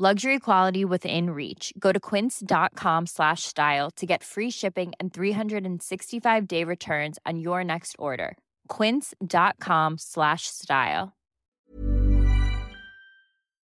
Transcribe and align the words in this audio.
Luxury 0.00 0.38
quality 0.38 0.84
within 0.84 1.30
reach. 1.30 1.72
Go 1.76 1.90
to 1.90 1.98
quince.com 1.98 3.06
slash 3.06 3.42
style 3.42 3.90
to 3.96 4.06
get 4.06 4.22
free 4.22 4.48
shipping 4.50 4.92
and 5.00 5.12
365 5.12 6.46
day 6.46 6.62
returns 6.62 7.18
on 7.26 7.40
your 7.40 7.64
next 7.64 7.96
order. 7.98 8.36
Quince.com 8.68 9.98
slash 9.98 10.42
style. 10.46 11.08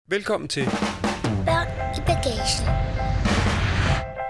Velkommen 0.09 0.49
til, 0.49 0.65
Børn 1.47 1.69
i 1.97 2.01
bagagen. 2.07 2.67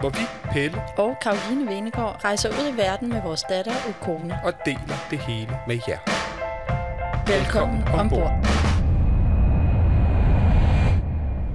hvor 0.01 0.11
vi, 0.11 0.53
Pelle, 0.53 0.83
og 0.99 1.17
Karoline 1.23 1.67
Venegård 1.69 2.25
rejser 2.25 2.49
ud 2.49 2.75
i 2.75 2.77
verden 2.77 3.09
med 3.09 3.23
vores 3.23 3.43
datter 3.43 3.73
Ukone. 3.89 4.39
og 4.45 4.53
deler 4.65 4.97
det 5.11 5.19
hele 5.19 5.59
med 5.67 5.79
jer. 5.89 5.99
Velkommen 7.27 7.83
ombord. 7.89 8.72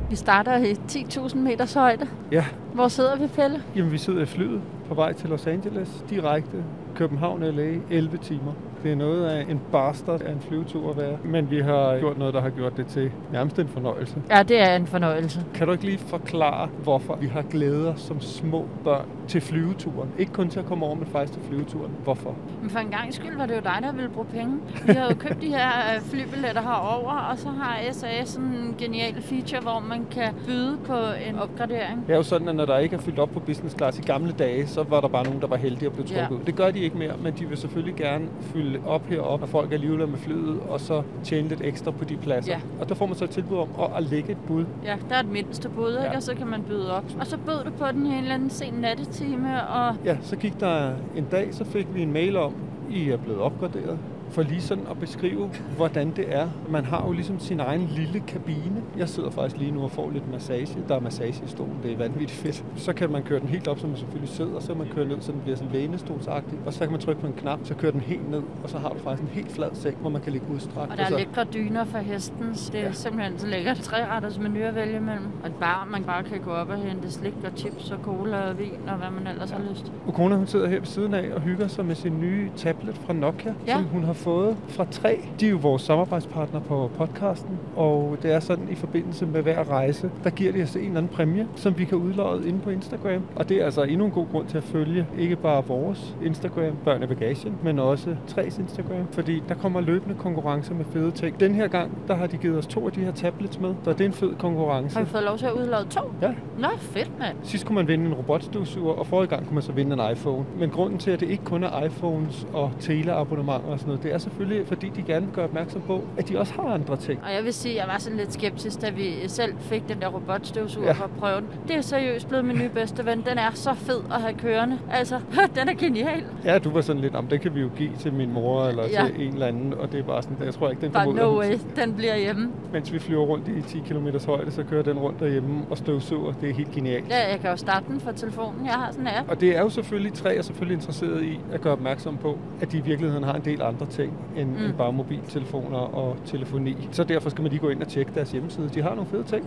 Vi 0.09 0.15
starter 0.15 0.57
i 0.57 0.71
10.000 0.71 1.37
meters 1.37 1.73
højde. 1.73 2.07
Ja, 2.31 2.45
Hvor 2.73 2.87
sidder 2.87 3.15
vi, 3.15 3.27
Pelle? 3.27 3.61
jamen 3.75 3.91
vi 3.91 3.97
sidder 3.97 4.21
i 4.21 4.25
flyet 4.25 4.61
på 4.87 4.93
vej 4.93 5.13
til 5.13 5.29
Los 5.29 5.47
Angeles, 5.47 6.03
direkte 6.09 6.63
København 6.95 7.41
LA, 7.43 7.73
11 7.89 8.17
timer. 8.17 8.53
Det 8.87 8.93
er 8.93 8.97
noget 8.97 9.25
af 9.25 9.45
en 9.49 9.61
bastard 9.71 10.21
af 10.21 10.31
en 10.31 10.39
flyvetur 10.41 10.89
at 10.89 10.97
være, 10.97 11.17
men 11.25 11.51
vi 11.51 11.59
har 11.59 11.99
gjort 11.99 12.17
noget, 12.17 12.33
der 12.33 12.41
har 12.41 12.49
gjort 12.49 12.77
det 12.77 12.87
til 12.87 13.11
nærmest 13.31 13.59
en 13.59 13.67
fornøjelse. 13.67 14.15
Ja, 14.29 14.43
det 14.43 14.61
er 14.61 14.75
en 14.75 14.87
fornøjelse. 14.87 15.45
Kan 15.53 15.67
du 15.67 15.73
ikke 15.73 15.85
lige 15.85 15.97
forklare, 15.97 16.69
hvorfor 16.83 17.15
vi 17.15 17.27
har 17.27 17.41
glæder 17.41 17.95
som 17.95 18.21
små 18.21 18.65
børn 18.83 19.05
til 19.27 19.41
flyveturen? 19.41 20.09
Ikke 20.17 20.31
kun 20.31 20.49
til 20.49 20.59
at 20.59 20.65
komme 20.65 20.85
over, 20.85 20.95
men 20.95 21.05
faktisk 21.07 21.33
til 21.33 21.41
flyveturen. 21.49 21.91
Hvorfor? 22.03 22.35
Men 22.61 22.69
for 22.69 22.79
en 22.79 22.87
gang 22.89 23.13
skyld 23.13 23.37
var 23.37 23.45
det 23.45 23.55
jo 23.55 23.61
dig, 23.63 23.77
der 23.81 23.91
ville 23.91 24.09
bruge 24.09 24.25
penge. 24.27 24.53
Vi 24.85 24.93
har 24.93 25.07
jo 25.09 25.15
købt 25.15 25.41
de 25.41 25.47
her 25.47 25.67
øh, 25.95 26.01
flybilletter 26.01 26.61
herover, 26.61 27.11
og 27.31 27.37
så 27.37 27.49
har 27.49 27.77
SAS 27.91 28.29
sådan 28.29 28.47
en 28.47 28.75
genial 28.77 29.21
feature, 29.21 29.61
hvor 29.61 29.83
man 29.89 30.05
kan 30.11 30.33
byde 30.45 30.77
på 30.85 30.93
en 31.29 31.39
opgradering. 31.39 32.03
Det 32.07 32.13
er 32.13 32.17
jo 32.17 32.23
sådan, 32.23 32.47
at 32.47 32.55
når 32.55 32.65
der 32.65 32.77
ikke 32.77 32.95
er 32.95 32.99
fyldt 32.99 33.19
op 33.19 33.29
på 33.29 33.39
business 33.39 33.75
class 33.77 33.99
i 33.99 34.01
gamle 34.01 34.31
dage, 34.31 34.67
så 34.67 34.83
var 34.83 35.01
der 35.01 35.07
bare 35.07 35.23
nogen, 35.23 35.41
der 35.41 35.47
var 35.47 35.55
heldige 35.55 35.89
og 35.89 35.93
blev 35.93 36.05
trukket 36.05 36.17
Ja. 36.29 36.35
ud. 36.35 36.39
Det 36.45 36.55
gør 36.55 36.71
de 36.71 36.79
ikke 36.79 36.97
mere, 36.97 37.13
men 37.23 37.33
de 37.39 37.45
vil 37.45 37.57
selvfølgelig 37.57 37.95
gerne 37.95 38.25
fylde 38.41 38.76
op 38.85 39.05
herop, 39.05 39.43
at 39.43 39.49
folk 39.49 39.71
alligevel 39.73 40.01
er 40.01 40.05
med 40.05 40.17
flyet, 40.17 40.59
og 40.69 40.79
så 40.79 41.01
tjene 41.23 41.47
lidt 41.47 41.61
ekstra 41.63 41.91
på 41.91 42.03
de 42.05 42.17
pladser. 42.17 42.51
Ja. 42.51 42.59
Og 42.79 42.89
der 42.89 42.95
får 42.95 43.05
man 43.05 43.15
så 43.15 43.23
et 43.23 43.29
tilbud 43.29 43.57
om 43.57 43.69
at, 43.79 43.87
at 43.97 44.03
lægge 44.03 44.31
et 44.31 44.37
bud. 44.47 44.65
Ja, 44.85 44.95
der 45.09 45.15
er 45.15 45.19
et 45.19 45.29
mindste 45.31 45.69
bud, 45.69 45.89
ikke? 45.89 46.01
Ja. 46.01 46.15
og 46.15 46.23
så 46.23 46.35
kan 46.35 46.47
man 46.47 46.63
byde 46.63 46.95
op. 46.97 47.03
Og 47.19 47.27
så 47.27 47.37
bød 47.37 47.63
du 47.65 47.71
på 47.71 47.85
den 47.91 48.05
en 48.05 48.13
eller 48.13 48.33
anden 48.33 48.49
sen 48.49 48.73
nattetime, 48.73 49.67
og 49.67 49.95
Ja, 50.05 50.17
så 50.21 50.35
gik 50.35 50.59
der 50.59 50.91
en 51.15 51.25
dag, 51.31 51.47
så 51.51 51.65
fik 51.65 51.87
vi 51.93 52.01
en 52.01 52.13
mail 52.13 52.37
om, 52.37 52.53
I 52.91 53.09
er 53.09 53.17
blevet 53.17 53.39
opgraderet. 53.41 53.97
For 54.29 54.41
lige 54.41 54.61
sådan 54.61 54.83
at 54.91 54.99
beskrive, 54.99 55.49
hvordan 55.77 56.11
det 56.15 56.35
er. 56.35 56.47
Man 56.69 56.85
har 56.85 57.03
jo 57.07 57.11
ligesom 57.11 57.39
sin 57.39 57.59
egen 57.59 57.81
lille 57.95 58.19
kabine. 58.19 58.81
Jeg 58.97 59.09
sidder 59.09 59.29
faktisk 59.29 59.57
lige 59.57 59.71
nu 59.71 59.83
og 59.83 59.91
får 59.91 60.09
lidt 60.13 60.31
massage. 60.31 60.77
Der 60.87 60.95
er 60.95 60.99
massage 60.99 61.43
i 61.45 61.47
stolen, 61.47 61.77
det 61.83 61.91
er 61.93 61.97
vanvittigt 61.97 62.31
fedt. 62.31 62.63
Så 62.75 62.93
kan 62.93 63.11
man 63.11 63.23
køre 63.23 63.39
den 63.39 63.47
helt 63.49 63.67
op, 63.67 63.79
så 63.79 63.87
man 63.87 63.97
selvfølgelig 63.97 64.29
sidder, 64.29 64.55
og 64.55 64.61
så 64.61 64.73
man 64.73 64.87
køre 64.95 65.05
ned, 65.07 65.17
så 65.21 65.31
den 65.31 65.41
bliver 65.41 65.55
sådan 65.57 65.71
lænestolsagtig. 65.73 66.59
Og 66.65 66.73
så 66.73 66.79
kan 66.79 66.91
man 66.91 66.99
trykke 66.99 67.21
på 67.21 67.27
en 67.27 67.33
knap, 67.33 67.59
så 67.63 67.73
kører 67.73 67.91
den 67.91 68.01
helt 68.01 68.31
ned, 68.31 68.41
og 68.63 68.69
så 68.69 68.77
har 68.77 68.89
du 68.89 68.99
faktisk 68.99 69.21
en 69.23 69.29
helt 69.33 69.51
flad 69.51 69.69
seng, 69.73 69.97
hvor 70.01 70.09
man 70.09 70.21
kan 70.21 70.31
ligge 70.31 70.47
udstrakt. 70.53 70.91
og 70.91 70.97
der 70.97 71.05
så, 71.05 71.13
er 71.13 71.17
lækre 71.17 71.43
dyner 71.43 71.85
for 71.85 71.97
hestens. 71.97 72.69
Det 72.69 72.79
er 72.79 72.83
Ja. 72.83 72.91
simpelthen 72.91 73.39
så 73.39 73.47
lækkert. 73.47 73.77
Tre 73.77 74.07
retters 74.07 74.39
menu 74.39 74.59
at 74.59 74.75
vælge 74.75 74.99
mellem. 74.99 75.25
Og 75.43 75.47
et 75.49 75.55
bar, 75.55 75.87
man 75.91 76.03
bare 76.03 76.23
kan 76.23 76.39
gå 76.41 76.51
op 76.51 76.69
og 76.69 76.77
hente 76.77 77.11
slik 77.11 77.33
og 77.43 77.51
chips 77.55 77.91
og 77.91 77.97
cola 78.03 78.49
og 78.49 78.59
vin 78.59 78.71
og 78.87 78.95
hvad 78.97 79.07
man 79.23 79.27
ellers 79.33 79.51
har 79.51 79.61
lyst. 79.71 79.91
Ukona, 80.07 80.35
hun 80.35 80.47
sidder 80.47 80.67
her 80.67 80.77
ved 80.79 80.85
siden 80.85 81.13
af 81.13 81.33
og 81.35 81.41
hygger 81.41 81.67
sig 81.67 81.85
med 81.85 81.95
sin 81.95 82.19
nye 82.21 82.49
tablet 82.55 82.97
fra 82.97 83.13
Nokia, 83.13 83.53
Ja. 83.67 83.73
som 83.73 83.83
hun 83.83 84.03
har 84.03 84.13
fået 84.17 84.57
fra 84.67 84.85
3. 84.91 85.19
De 85.39 85.45
er 85.45 85.49
jo 85.49 85.57
vores 85.57 85.81
samarbejdspartner 85.81 86.59
på 86.59 86.91
podcasten, 86.97 87.59
og 87.75 88.17
det 88.23 88.33
er 88.33 88.39
sådan 88.39 88.67
i 88.71 88.75
forbindelse 88.75 89.25
med 89.25 89.41
hver 89.41 89.69
rejse, 89.69 90.11
der 90.23 90.29
giver 90.29 90.51
de 90.51 90.63
os 90.63 90.75
en 90.75 90.81
eller 90.81 90.97
anden 90.97 91.11
præmie, 91.15 91.47
som 91.55 91.77
vi 91.77 91.85
kan 91.85 91.97
udlåde 91.97 92.47
inde 92.47 92.59
på 92.59 92.69
Instagram. 92.69 93.21
Og 93.35 93.49
det 93.49 93.61
er 93.61 93.65
altså 93.65 93.83
endnu 93.83 94.05
en 94.05 94.11
god 94.11 94.25
grund 94.31 94.47
til 94.47 94.57
at 94.57 94.63
følge 94.63 95.07
ikke 95.19 95.35
bare 95.35 95.65
vores 95.67 96.15
Instagram, 96.23 96.77
Børn 96.85 97.03
i 97.03 97.05
Bagagen, 97.05 97.55
men 97.63 97.79
også 97.79 98.15
3's 98.31 98.59
Instagram, 98.61 99.07
fordi 99.11 99.43
der 99.49 99.55
kommer 99.55 99.81
løbende 99.81 100.15
konkurrencer 100.15 100.73
med 100.73 100.85
fede 100.85 101.11
ting. 101.11 101.39
Den 101.39 101.55
her 101.55 101.67
gang, 101.67 101.91
der 102.07 102.15
har 102.15 102.27
de 102.27 102.37
givet 102.37 102.57
os 102.57 102.67
to 102.67 102.85
af 102.85 102.91
de 102.91 102.99
her 102.99 103.11
tablets 103.11 103.59
med, 103.59 103.75
så 103.83 103.91
det 103.93 104.01
er 104.01 104.05
en 104.05 104.13
fed 104.13 104.35
konkurrence. 104.39 104.97
Har 104.97 105.03
vi 105.03 105.09
fået 105.09 105.23
lov 105.23 105.37
til 105.37 105.45
at 105.45 105.53
udlade 105.53 105.85
to? 105.89 106.01
Ja, 106.21 106.33
Nå, 106.59 106.67
fedt 106.79 107.11
mand. 107.19 107.37
Sidst 107.43 107.65
kunne 107.65 107.75
man 107.75 107.87
vinde 107.87 108.05
en 108.05 108.13
robotstøvsuger, 108.13 108.93
og 108.93 109.07
forrige 109.07 109.27
gang 109.27 109.45
kunne 109.45 109.53
man 109.53 109.63
så 109.63 109.71
vinde 109.71 110.03
en 110.03 110.11
iPhone. 110.11 110.45
Men 110.59 110.69
grunden 110.69 110.99
til, 110.99 111.11
at 111.11 111.19
det 111.19 111.29
ikke 111.29 111.43
kun 111.43 111.63
er 111.63 111.83
iPhones 111.83 112.47
og 112.53 112.71
teleabonnementer 112.79 113.67
og 113.71 113.79
sådan 113.79 113.87
noget, 113.87 114.03
det 114.07 114.13
er 114.15 114.17
selvfølgelig, 114.17 114.67
fordi 114.67 114.89
de 114.95 115.01
gerne 115.03 115.25
vil 115.25 115.35
gøre 115.35 115.45
opmærksom 115.45 115.81
på, 115.81 116.03
at 116.17 116.29
de 116.29 116.39
også 116.39 116.53
har 116.53 116.63
andre 116.63 116.97
ting. 116.97 117.19
Og 117.23 117.33
jeg 117.33 117.43
vil 117.43 117.53
sige, 117.53 117.73
at 117.73 117.79
jeg 117.85 117.93
var 117.93 117.99
sådan 117.99 118.17
lidt 118.17 118.33
skeptisk, 118.33 118.81
da 118.81 118.89
vi 118.89 119.13
selv 119.27 119.53
fik 119.59 119.87
den 119.89 120.01
der 120.01 120.07
robotstøvsuger 120.07 120.87
Ja. 120.87 120.93
for 120.93 121.03
at 121.03 121.09
prøve 121.19 121.35
den. 121.41 121.47
Det 121.67 121.75
er 121.75 121.81
seriøst 121.81 122.27
blevet 122.27 122.45
min 122.45 122.57
nye 122.57 122.69
bedste 122.69 123.05
ven. 123.05 123.23
Den 123.29 123.37
er 123.37 123.51
så 123.53 123.73
fed 123.73 123.99
at 124.13 124.21
have 124.21 124.33
kørende. 124.33 124.79
Altså, 124.91 125.19
den 125.59 125.69
er 125.69 125.73
genial. 125.73 126.23
Ja, 126.45 126.57
du 126.59 126.69
var 126.69 126.81
sådan 126.81 127.01
lidt, 127.01 127.15
om 127.15 127.27
det 127.27 127.41
kan 127.41 127.55
vi 127.55 127.61
jo 127.61 127.69
give 127.77 127.89
til 127.99 128.13
min 128.13 128.33
mor 128.33 128.65
eller 128.65 128.83
Ja. 128.91 129.05
til 129.05 129.27
en 129.27 129.33
eller 129.33 129.45
anden, 129.47 129.73
og 129.73 129.91
det 129.91 129.99
er 129.99 130.03
bare 130.03 130.23
sådan, 130.23 130.37
jeg 130.45 130.53
tror 130.53 130.69
ikke, 130.69 130.81
den 130.81 130.91
kommer 130.91 131.11
ud 131.11 131.17
no 131.17 131.39
way, 131.39 131.45
huset. 131.53 131.67
den 131.75 131.93
bliver 131.93 132.17
hjemme. 132.17 132.49
Mens 132.73 132.93
vi 132.93 132.99
flyver 132.99 133.23
rundt 133.25 133.47
i 133.47 133.61
10 133.61 133.79
km 133.79 134.07
højde, 134.27 134.51
så 134.51 134.63
kører 134.63 134.83
den 134.83 134.99
rundt 134.99 135.19
derhjemme 135.19 135.61
og 135.69 135.77
støvsuger. 135.77 136.33
Det 136.41 136.49
er 136.49 136.53
helt 136.53 136.71
genialt. 136.71 137.09
Ja, 137.09 137.29
jeg 137.31 137.39
kan 137.39 137.49
jo 137.49 137.55
starte 137.57 137.85
den 137.87 137.99
fra 137.99 138.11
telefonen. 138.11 138.65
Jeg 138.65 138.73
har 138.73 138.91
sådan 138.91 139.07
en 139.07 139.13
app. 139.19 139.29
Og 139.29 139.41
det 139.41 139.57
er 139.57 139.61
jo 139.61 139.69
selvfølgelig, 139.69 140.13
tre 140.13 140.35
er 140.35 140.41
selvfølgelig 140.41 140.75
interesseret 140.75 141.23
i 141.23 141.39
at 141.53 141.61
gøre 141.61 141.73
opmærksom 141.73 142.17
på, 142.17 142.37
at 142.61 142.71
de 142.71 142.77
i 142.77 142.81
virkeligheden 142.81 143.23
har 143.23 143.33
en 143.33 143.41
del 143.45 143.61
andre 143.61 143.85
ting 143.85 143.96
end, 144.03 144.49
mm. 144.49 144.65
end 144.65 144.73
bare 144.73 144.93
mobiltelefoner 144.93 145.77
og 145.77 146.17
telefoni. 146.25 146.87
Så 146.91 147.03
derfor 147.03 147.29
skal 147.29 147.41
man 147.41 147.51
lige 147.51 147.61
gå 147.61 147.69
ind 147.69 147.81
og 147.81 147.87
tjekke 147.87 148.11
deres 148.15 148.31
hjemmeside. 148.31 148.69
De 148.73 148.81
har 148.81 148.95
nogle 148.95 149.09
fede 149.09 149.23
ting. 149.23 149.43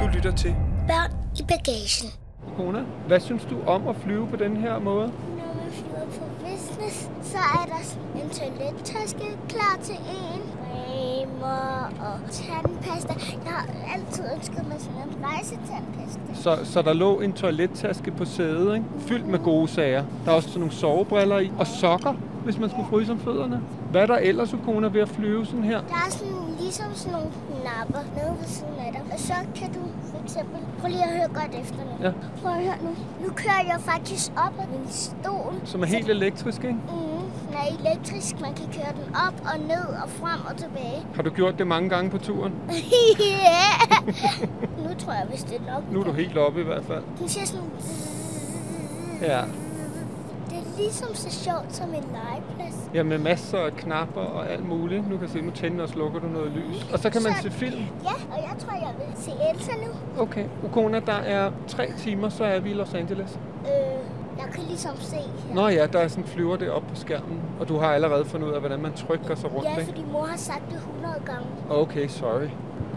Du 0.00 0.06
lytter 0.16 0.32
til 0.36 0.54
Børn 0.88 1.12
i 1.40 1.42
bagagen. 1.48 2.08
Kona, 2.56 2.84
hvad 3.06 3.20
synes 3.20 3.44
du 3.44 3.56
om 3.66 3.88
at 3.88 3.96
flyve 3.96 4.26
på 4.26 4.36
den 4.36 4.56
her 4.56 4.78
måde? 4.78 5.06
Når 5.38 5.54
man 5.54 5.70
flyver 5.72 6.06
på 6.18 6.24
business, 6.44 7.10
så 7.22 7.38
er 7.38 7.66
der 7.66 7.82
en 8.22 8.30
toilettaske 8.30 9.38
klar 9.48 9.78
til 9.82 9.94
en. 9.94 10.42
Cremer 11.22 11.90
og 12.00 12.30
tandpasta. 12.30 13.14
Jeg 13.44 13.52
har 13.52 13.66
altid 13.94 14.24
ønsket 14.36 14.68
mig 14.68 14.76
sådan 14.78 14.96
en 14.96 15.24
rejsetandpasta. 15.24 16.20
Så, 16.34 16.58
så 16.64 16.82
der 16.82 16.92
lå 16.92 17.20
en 17.20 17.32
toilettaske 17.32 18.10
på 18.10 18.24
sædet, 18.24 18.74
ikke? 18.74 18.86
fyldt 18.98 19.26
med 19.26 19.38
gode 19.38 19.68
sager. 19.68 20.04
Der 20.24 20.30
er 20.30 20.36
også 20.36 20.48
sådan 20.48 20.60
nogle 20.60 20.74
sovebriller 20.74 21.38
i, 21.38 21.52
og 21.58 21.66
sokker, 21.66 22.12
hvis 22.44 22.58
man 22.58 22.70
skulle 22.70 22.88
fryse 22.88 23.12
om 23.12 23.20
fødderne. 23.20 23.60
Hvad 23.90 24.02
er 24.02 24.06
der 24.06 24.16
ellers, 24.16 24.54
Ukona, 24.54 24.88
ved 24.88 25.00
at 25.00 25.08
flyve 25.08 25.46
sådan 25.46 25.64
her? 25.64 25.80
Der 25.80 25.94
er 26.06 26.10
sådan 26.10 26.32
ligesom 26.60 26.86
sådan 26.94 27.12
nogle 27.12 27.28
knapper 27.60 28.00
nede 28.16 28.36
ved 28.40 28.46
siden 28.46 28.74
af 28.86 28.92
dig. 28.92 29.02
Og 29.12 29.18
så 29.20 29.34
kan 29.54 29.72
du 29.72 29.80
for 30.10 30.22
eksempel... 30.24 30.58
Prøv 30.80 30.88
lige 30.90 31.04
at 31.04 31.10
høre 31.18 31.28
godt 31.28 31.54
efter 31.62 31.76
nu. 31.76 32.04
Ja. 32.06 32.12
Prøv 32.42 32.52
at 32.52 32.62
høre 32.64 32.76
nu. 32.82 32.90
Nu 33.26 33.32
kører 33.32 33.62
jeg 33.66 33.78
faktisk 33.80 34.32
op 34.36 34.54
af 34.60 34.68
min 34.68 34.88
stol. 34.90 35.54
Som 35.64 35.82
er 35.82 35.86
helt 35.86 36.08
elektrisk, 36.10 36.64
ikke? 36.64 36.72
Mm, 36.74 37.11
den 37.52 37.60
er 37.86 37.90
elektrisk. 37.90 38.40
Man 38.40 38.54
kan 38.54 38.66
køre 38.72 38.92
den 39.04 39.14
op 39.14 39.34
og 39.52 39.58
ned 39.60 39.86
og 40.02 40.08
frem 40.10 40.40
og 40.50 40.56
tilbage. 40.56 41.06
Har 41.16 41.22
du 41.22 41.30
gjort 41.30 41.58
det 41.58 41.66
mange 41.66 41.88
gange 41.88 42.10
på 42.10 42.18
turen? 42.18 42.52
ja! 43.20 43.96
nu 44.88 44.94
tror 44.98 45.12
jeg, 45.12 45.26
hvis 45.30 45.42
det 45.42 45.56
er 45.56 45.74
nok. 45.74 45.92
Nu 45.92 46.00
er 46.00 46.04
du 46.04 46.12
helt 46.12 46.38
oppe 46.38 46.60
i 46.60 46.64
hvert 46.64 46.84
fald. 46.84 47.02
Den 47.18 47.28
siger 47.28 47.46
sådan... 47.46 47.64
Ja. 49.22 49.40
Det 50.50 50.58
er 50.58 50.76
ligesom 50.78 51.14
så 51.14 51.30
sjovt 51.30 51.74
som 51.74 51.88
en 51.88 51.94
legeplads. 52.12 52.90
Ja, 52.94 53.02
med 53.02 53.18
masser 53.18 53.58
af 53.58 53.72
knapper 53.76 54.20
og 54.20 54.50
alt 54.52 54.68
muligt. 54.68 55.10
Nu 55.10 55.18
kan 55.18 55.28
se, 55.28 55.40
nu 55.40 55.50
tænder 55.50 55.82
og 55.82 55.88
slukker 55.88 56.20
du 56.20 56.26
noget 56.26 56.52
lys. 56.52 56.86
Og 56.92 56.98
så 56.98 57.10
kan 57.10 57.22
man 57.22 57.32
Så- 57.34 57.42
se 57.42 57.50
film. 57.50 57.80
Ja, 58.04 58.34
og 58.36 58.38
jeg 58.42 58.54
tror, 58.58 58.72
jeg 58.72 58.92
vil 58.98 59.22
se 59.24 59.30
Elsa 59.54 59.72
nu. 59.72 60.22
Okay. 60.22 60.44
Ukona, 60.64 61.00
der 61.00 61.12
er 61.12 61.50
tre 61.68 61.88
timer, 61.98 62.28
så 62.28 62.44
er 62.44 62.60
vi 62.60 62.70
i 62.70 62.74
Los 62.74 62.94
Angeles. 62.94 63.38
Øh, 63.64 63.70
jeg 64.38 64.46
kan 64.54 64.62
ligesom 64.68 64.96
se 64.96 65.16
her. 65.16 65.54
Nå 65.54 65.68
ja, 65.68 65.86
der 65.86 65.98
er 65.98 66.08
sådan 66.08 66.24
flyver 66.24 66.56
deroppe 66.56 66.88
på 66.88 66.94
skærmen. 66.96 67.40
Og 67.60 67.68
du 67.68 67.78
har 67.78 67.86
allerede 67.86 68.24
fundet 68.24 68.48
ud 68.48 68.52
af, 68.52 68.60
hvordan 68.60 68.80
man 68.82 68.92
trykker 68.92 69.34
sig 69.34 69.54
rundt, 69.54 69.64
Ja, 69.64 69.70
ikke? 69.76 69.84
fordi 69.84 70.04
mor 70.12 70.24
har 70.24 70.36
sagt 70.36 70.62
det 70.70 70.76
100 70.76 71.14
gange. 71.26 71.46
Okay, 71.70 72.08
sorry. 72.08 72.48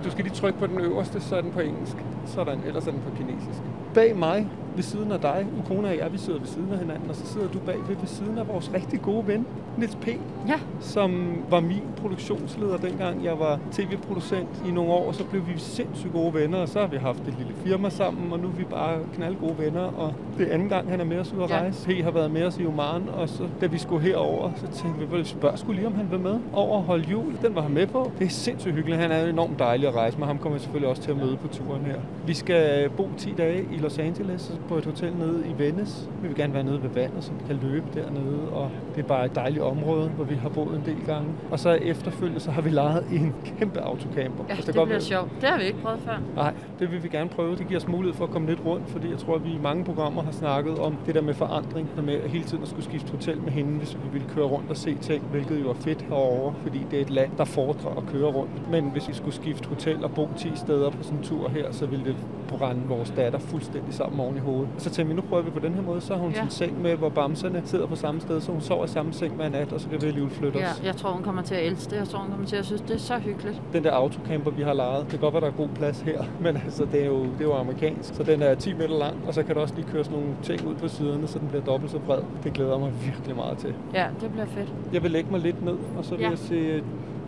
Du 0.04 0.12
skal 0.12 0.24
lige 0.24 0.34
trykke 0.36 0.60
på 0.60 0.68
den 0.68 0.80
øverste, 0.80 1.22
så 1.22 1.36
er 1.36 1.42
den 1.42 1.52
på 1.52 1.60
engelsk. 1.60 1.98
Sådan, 2.26 2.60
ellers 2.66 2.88
er 2.88 2.92
den 2.92 3.02
på 3.02 3.16
kinesisk. 3.18 3.60
Bag 3.94 4.16
mig, 4.18 4.48
ved 4.76 4.84
siden 4.84 5.12
af 5.12 5.20
dig, 5.20 5.46
Ukona 5.60 5.88
og 5.90 5.98
jeg, 5.98 6.14
vi 6.14 6.18
sidder 6.18 6.40
ved 6.40 6.48
siden 6.48 6.72
af 6.72 6.78
hinanden, 6.80 7.10
og 7.10 7.16
så 7.16 7.26
sidder 7.26 7.48
du 7.48 7.58
bagved 7.60 7.96
ved 8.00 8.08
siden 8.08 8.38
af 8.38 8.48
vores 8.48 8.72
rigtig 8.74 9.02
gode 9.02 9.28
ven, 9.28 9.46
Niels 9.78 9.96
P., 9.96 10.08
Ja. 10.48 10.60
som 10.80 11.38
var 11.50 11.60
min 11.60 11.82
produktionsleder 11.98 12.78
dengang 12.78 13.24
jeg 13.24 13.40
var 13.40 13.60
tv-producent 13.72 14.50
i 14.68 14.72
nogle 14.72 14.92
år, 14.92 15.08
og 15.08 15.16
så 15.16 15.24
blev 15.24 15.42
vi 15.48 15.54
sindssygt 15.58 16.14
gode 16.14 16.34
venner, 16.34 16.58
og 16.58 16.70
så 16.70 16.80
har 16.80 16.88
vi 16.88 16.98
haft 16.98 17.20
et 17.28 17.34
lille 17.38 17.54
firma 17.66 17.90
sammen, 17.90 18.34
og 18.34 18.40
nu 18.40 18.48
er 18.48 18.52
vi 18.52 18.64
bare 18.64 19.00
knald 19.16 19.36
gode 19.36 19.56
venner, 19.58 19.82
og 19.82 20.14
det 20.38 20.48
er 20.50 20.54
anden 20.54 20.70
gang, 20.70 20.90
han 20.90 21.00
er 21.00 21.06
med 21.06 21.20
os 21.20 21.34
ud 21.34 21.44
at 21.44 21.50
Ja. 21.50 21.56
rejse. 21.60 21.88
P 21.90 22.04
har 22.04 22.12
været 22.12 22.32
med 22.32 22.44
os 22.44 22.58
i 22.60 22.66
Oman, 22.66 23.10
og 23.18 23.30
så 23.30 23.44
da 23.62 23.66
vi 23.66 23.78
skulle 23.78 24.02
herover, 24.02 24.52
så 24.56 24.68
tænkte 24.82 25.00
vi, 25.08 25.12
vel 25.18 25.26
spørg 25.26 25.60
skulle 25.60 25.76
lige, 25.76 25.88
om 25.88 25.96
han 25.96 26.12
vil 26.12 26.20
med 26.20 26.40
over 26.54 26.78
at 26.78 26.84
holde 26.84 27.04
jul. 27.12 27.34
Den 27.42 27.56
var 27.56 27.62
han 27.62 27.72
med 27.74 27.88
på. 27.88 28.12
Det 28.20 28.26
er 28.26 28.30
sindssygt 28.30 28.74
hyggeligt. 28.76 29.02
Han 29.02 29.12
er 29.12 29.26
enormt 29.26 29.60
dejlig 29.60 29.88
at 29.88 29.96
rejse 29.96 30.18
med. 30.20 30.28
Ham 30.28 30.38
kommer 30.38 30.56
jeg 30.56 30.62
selvfølgelig 30.62 30.90
også 30.90 31.02
til 31.02 31.12
at 31.12 31.18
møde 31.18 31.38
på 31.38 31.48
turen 31.48 31.82
her. 31.86 31.96
Vi 32.28 32.34
skal 32.34 32.90
bo 32.90 33.10
10 33.18 33.34
dage 33.38 33.66
i 33.74 33.78
Los 33.78 34.00
Angeles 34.00 34.60
på 34.68 34.76
et 34.78 34.86
hotel 34.86 35.14
nede 35.20 35.44
i 35.48 35.64
Venice. 35.64 36.10
Vi 36.22 36.28
vil 36.28 36.38
gerne 36.38 36.54
være 36.54 36.64
nede 36.64 36.84
ved 36.84 36.90
vandet, 36.90 37.24
så 37.24 37.32
vi 37.32 37.38
kan 37.48 37.60
løbe 37.64 37.86
dernede, 37.94 38.50
og 38.52 38.70
det 38.96 39.04
er 39.04 39.08
bare 39.08 39.26
et 39.26 39.36
dejligt 39.36 39.64
område, 39.64 40.10
hvor 40.10 40.24
vi 40.26 40.36
har 40.36 40.50
boet 40.50 40.76
en 40.76 40.84
del 40.86 41.06
gange. 41.06 41.28
Og 41.52 41.60
så 41.60 41.70
efterfølgende, 41.72 42.40
så 42.40 42.52
har 42.52 42.62
vi 42.62 42.70
lejet 42.70 43.04
en 43.12 43.34
kæmpe 43.60 43.80
autocamper. 43.80 44.44
Ja, 44.50 44.56
det 44.56 44.66
godt 44.66 44.74
bliver 44.74 44.86
vil- 44.88 45.02
sjovt. 45.02 45.30
Det 45.42 45.50
har 45.50 45.58
vi 45.58 45.64
ikke 45.64 45.80
prøvet 45.82 46.00
før. 46.00 46.18
Nej, 46.36 46.54
det 46.80 46.92
vil 46.92 47.04
vi 47.04 47.08
gerne 47.08 47.30
prøve. 47.30 47.56
Det 47.56 47.68
giver 47.68 47.80
os 47.80 47.88
mulighed 47.88 48.14
for 48.18 48.24
at 48.26 48.32
komme 48.32 48.48
lidt 48.48 48.60
rundt, 48.66 48.90
fordi 48.90 49.10
jeg 49.10 49.18
tror, 49.18 49.36
at 49.36 49.44
vi 49.46 49.50
i 49.50 49.60
mange 49.64 49.84
programmer 49.84 50.24
har 50.24 50.32
snakket 50.32 50.80
om 50.80 50.96
det 51.06 51.16
der 51.16 51.22
med 51.22 51.34
forandring, 51.34 51.90
og 51.98 52.04
med 52.04 52.14
at 52.14 52.30
hele 52.30 52.44
tiden 52.44 52.64
at 52.64 52.70
skulle 52.70 52.84
skifte 52.86 53.12
hotel 53.12 53.42
med 53.42 53.52
hende, 53.52 53.72
hvis 53.78 53.96
vi 54.04 54.10
ville 54.12 54.28
køre 54.36 54.46
rundt 54.46 54.70
og 54.70 54.78
se 54.78 54.96
ting, 54.96 55.24
hvilket 55.32 55.62
jo 55.62 55.70
er 55.70 55.74
fedt 55.74 56.02
herovre, 56.02 56.54
fordi 56.62 56.86
det 56.92 56.98
er 56.98 57.02
et 57.02 57.10
land, 57.10 57.32
der 57.38 57.46
foredrer 57.46 57.98
at 57.98 58.04
køre 58.12 58.32
rundt. 58.32 58.72
Men 58.72 58.84
hvis 58.92 59.08
vi 59.10 59.14
skulle 59.14 59.36
skifte 59.36 59.70
hotel 59.70 60.04
og 60.04 60.12
bo 60.12 60.30
10 60.38 60.52
steder 60.56 60.90
på 60.90 61.04
sådan 61.04 61.18
en 61.18 61.24
tur 61.24 61.50
her, 61.50 61.72
så 61.72 61.86
ville 61.86 62.06
det 62.06 62.16
brænde 62.48 62.82
vores 62.88 63.14
datter 63.18 63.40
fuldstændig 63.40 63.94
sammen 63.94 64.20
oven 64.20 64.36
i 64.36 64.40
hovedet. 64.40 64.55
Så 64.78 64.90
tænkte 64.90 65.08
vi, 65.16 65.22
nu 65.22 65.22
prøver 65.30 65.44
vi 65.44 65.50
på 65.52 65.60
den 65.60 65.74
her 65.74 65.82
måde, 65.82 66.02
så 66.02 66.14
har 66.14 66.22
hun 66.22 66.32
Ja. 66.32 66.42
sin 66.42 66.50
seng 66.50 66.82
med, 66.82 66.96
hvor 66.96 67.10
bamserne 67.10 67.62
sidder 67.66 67.86
på 67.88 67.96
samme 67.96 68.22
sted, 68.22 68.42
så 68.42 68.52
hun 68.52 68.62
sover 68.62 68.86
i 68.86 68.88
samme 68.88 69.14
seng 69.14 69.34
hver 69.36 69.50
nat, 69.50 69.74
og 69.74 69.80
så 69.82 69.90
kan 69.90 70.02
vi 70.02 70.08
alligevel 70.08 70.32
flytte 70.32 70.60
Ja, 70.60 70.70
os. 70.72 70.82
jeg 70.86 70.96
tror, 70.96 71.10
hun 71.12 71.24
kommer 71.24 71.42
til 71.42 71.56
at 71.56 71.66
elske 71.68 71.90
det. 71.92 71.98
Jeg 71.98 72.08
tror, 72.08 72.20
hun 72.20 72.30
kommer 72.32 72.48
til 72.48 72.56
at 72.56 72.66
synes, 72.66 72.82
det 72.82 72.94
er 72.96 72.98
så 73.00 73.18
hyggeligt. 73.18 73.62
Den 73.74 73.84
der 73.84 73.92
autocamper, 73.92 74.52
vi 74.52 74.62
har 74.64 74.74
lejet, 74.74 75.02
det 75.02 75.10
kan 75.10 75.20
godt 75.20 75.34
være, 75.34 75.42
der 75.42 75.48
er 75.48 75.52
god 75.52 75.68
plads 75.76 76.02
her, 76.02 76.24
men 76.44 76.56
altså, 76.58 76.86
det 76.92 77.02
er, 77.02 77.06
jo, 77.06 77.24
det 77.24 77.40
er 77.40 77.44
jo 77.46 77.54
amerikansk, 77.54 78.16
så 78.16 78.24
den 78.24 78.42
er 78.42 78.56
10 78.56 78.74
meter 78.74 79.00
lang, 79.00 79.16
og 79.28 79.34
så 79.34 79.44
kan 79.44 79.56
der 79.56 79.62
også 79.62 79.76
lige 79.76 79.88
køre 79.92 80.04
sådan 80.04 80.20
nogle 80.20 80.36
ting 80.44 80.68
ud 80.68 80.76
på 80.76 80.88
siderne, 80.88 81.28
så 81.28 81.40
den 81.40 81.48
bliver 81.48 81.64
dobbelt 81.64 81.92
så 81.92 82.00
bred. 82.00 82.20
Det 82.44 82.54
glæder 82.54 82.72
jeg 82.72 82.80
mig 82.80 82.92
virkelig 83.06 83.36
meget 83.36 83.58
til. 83.58 83.74
Ja, 83.94 84.08
det 84.22 84.32
bliver 84.32 84.46
fedt. 84.46 84.74
Jeg 84.94 85.04
vil 85.04 85.12
lægge 85.12 85.32
mig 85.32 85.40
lidt 85.40 85.66
ned, 85.66 85.78
og 85.98 86.06
så 86.06 86.16
vil 86.16 86.24
Ja. 86.24 86.30
jeg 86.30 86.38
se 86.38 86.56
øh, 86.56 86.82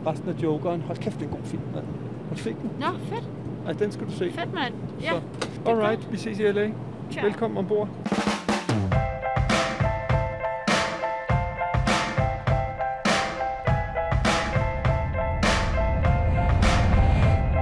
resten 0.08 0.30
af 0.30 0.44
Jokeren. 0.44 0.82
Hold 0.82 0.98
kæft, 0.98 1.16
det 1.20 1.26
er 1.26 1.30
en 1.30 1.36
god 1.36 1.44
film, 1.46 1.62
mand. 1.76 1.86
Har 2.30 2.36
du 2.36 2.42
set 2.42 2.56
den? 2.62 2.70
Nå, 2.80 2.86
fedt. 3.16 3.30
Ej, 3.68 3.74
den 3.74 3.92
skal 3.92 4.08
du 4.08 4.12
se. 4.12 4.32
Fedt, 4.32 4.54
mand. 4.54 4.74
Ja. 5.02 5.10
Så, 5.10 5.70
alright, 5.72 6.12
vi 6.12 6.18
ses 6.18 6.40
i 6.40 6.44
LA. 6.44 6.70
Ciao. 7.12 7.26
Velkommen 7.26 7.58
ombord. 7.58 7.88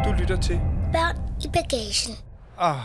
Du 0.06 0.12
lytter 0.20 0.38
til... 0.42 0.60
Børn 0.94 1.18
i 1.44 1.48
bagagen. 1.54 2.16
Ah, 2.58 2.76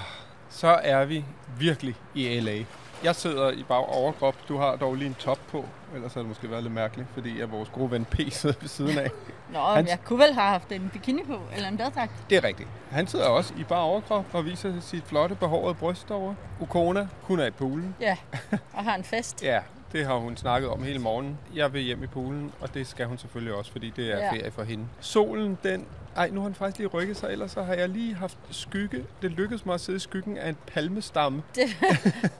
så 0.49 0.69
er 0.83 1.05
vi 1.05 1.25
virkelig 1.59 1.95
i 2.15 2.41
LA. 2.41 2.65
Jeg 3.05 3.17
sidder 3.17 3.51
i 3.51 3.63
bare 3.63 3.85
overkrop. 3.85 4.35
Du 4.49 4.57
har 4.59 4.77
dog 4.77 4.95
lige 4.95 5.07
en 5.09 5.15
top 5.15 5.39
på. 5.49 5.65
Ellers 5.95 6.15
har 6.15 6.21
det 6.21 6.29
måske 6.29 6.51
været 6.51 6.63
lidt 6.63 6.75
mærkeligt, 6.75 7.09
fordi 7.15 7.41
at 7.41 7.53
vores 7.53 7.69
gode 7.69 7.91
ven 7.91 8.05
P 8.05 8.17
sidder 8.31 8.55
ved 8.61 8.69
siden 8.69 8.99
af. 8.99 9.11
Nå, 9.53 9.59
Han- 9.59 9.87
jeg 9.89 9.99
kunne 10.05 10.19
vel 10.19 10.35
have 10.35 10.47
haft 10.49 10.73
en 10.73 10.91
bikini 10.93 11.23
på, 11.25 11.39
eller 11.55 11.69
en 11.69 11.77
badedragt. 11.77 12.13
Det 12.31 12.37
er 12.39 12.45
rigtigt. 12.45 12.69
Han 12.91 13.07
sidder 13.07 13.27
også 13.27 13.55
i 13.59 13.65
bare 13.65 13.81
overkrop 13.81 14.25
og 14.33 14.45
viser 14.45 14.81
sit 14.81 15.05
flotte, 15.07 15.35
behårede 15.35 15.75
bryst 15.75 16.09
derovre. 16.09 16.35
Ukona, 16.61 17.09
hun 17.23 17.41
er 17.41 17.47
i 17.47 17.51
poolen. 17.51 17.95
Ja, 18.01 18.17
og 18.75 18.85
har 18.85 18.95
en 18.95 19.05
fest. 19.05 19.43
Ja, 19.43 19.61
det 19.93 20.07
har 20.07 20.15
hun 20.17 20.37
snakket 20.37 20.71
om 20.71 20.83
hele 20.83 20.99
morgenen. 20.99 21.39
Jeg 21.55 21.73
vil 21.73 21.83
hjem 21.83 22.03
i 22.03 22.07
poolen, 22.07 22.53
og 22.61 22.75
det 22.75 22.87
skal 22.87 23.07
hun 23.07 23.19
selvfølgelig 23.19 23.55
også, 23.55 23.73
fordi 23.73 23.93
det 23.97 24.13
er 24.13 24.19
ja. 24.19 24.33
ferie 24.33 24.51
for 24.51 24.63
hende. 24.63 24.85
Solen, 25.01 25.59
den... 25.63 25.87
Ej, 26.17 26.31
nu 26.31 26.41
har 26.41 26.49
han 26.49 26.55
faktisk 26.55 26.79
lige 26.79 26.89
rykket 26.89 27.17
sig, 27.17 27.31
ellers 27.33 27.51
så 27.51 27.63
har 27.63 27.75
jeg 27.75 27.89
lige 27.89 28.15
haft 28.15 28.39
skygge. 28.51 29.05
Det 29.23 29.31
lykkedes 29.31 29.67
mig 29.67 29.75
at 29.75 29.81
sidde 29.81 29.97
i 29.97 30.01
skyggen 30.01 30.37
af 30.39 30.49
en 30.49 30.57
palmestamme. 30.67 31.43
Det, 31.55 31.67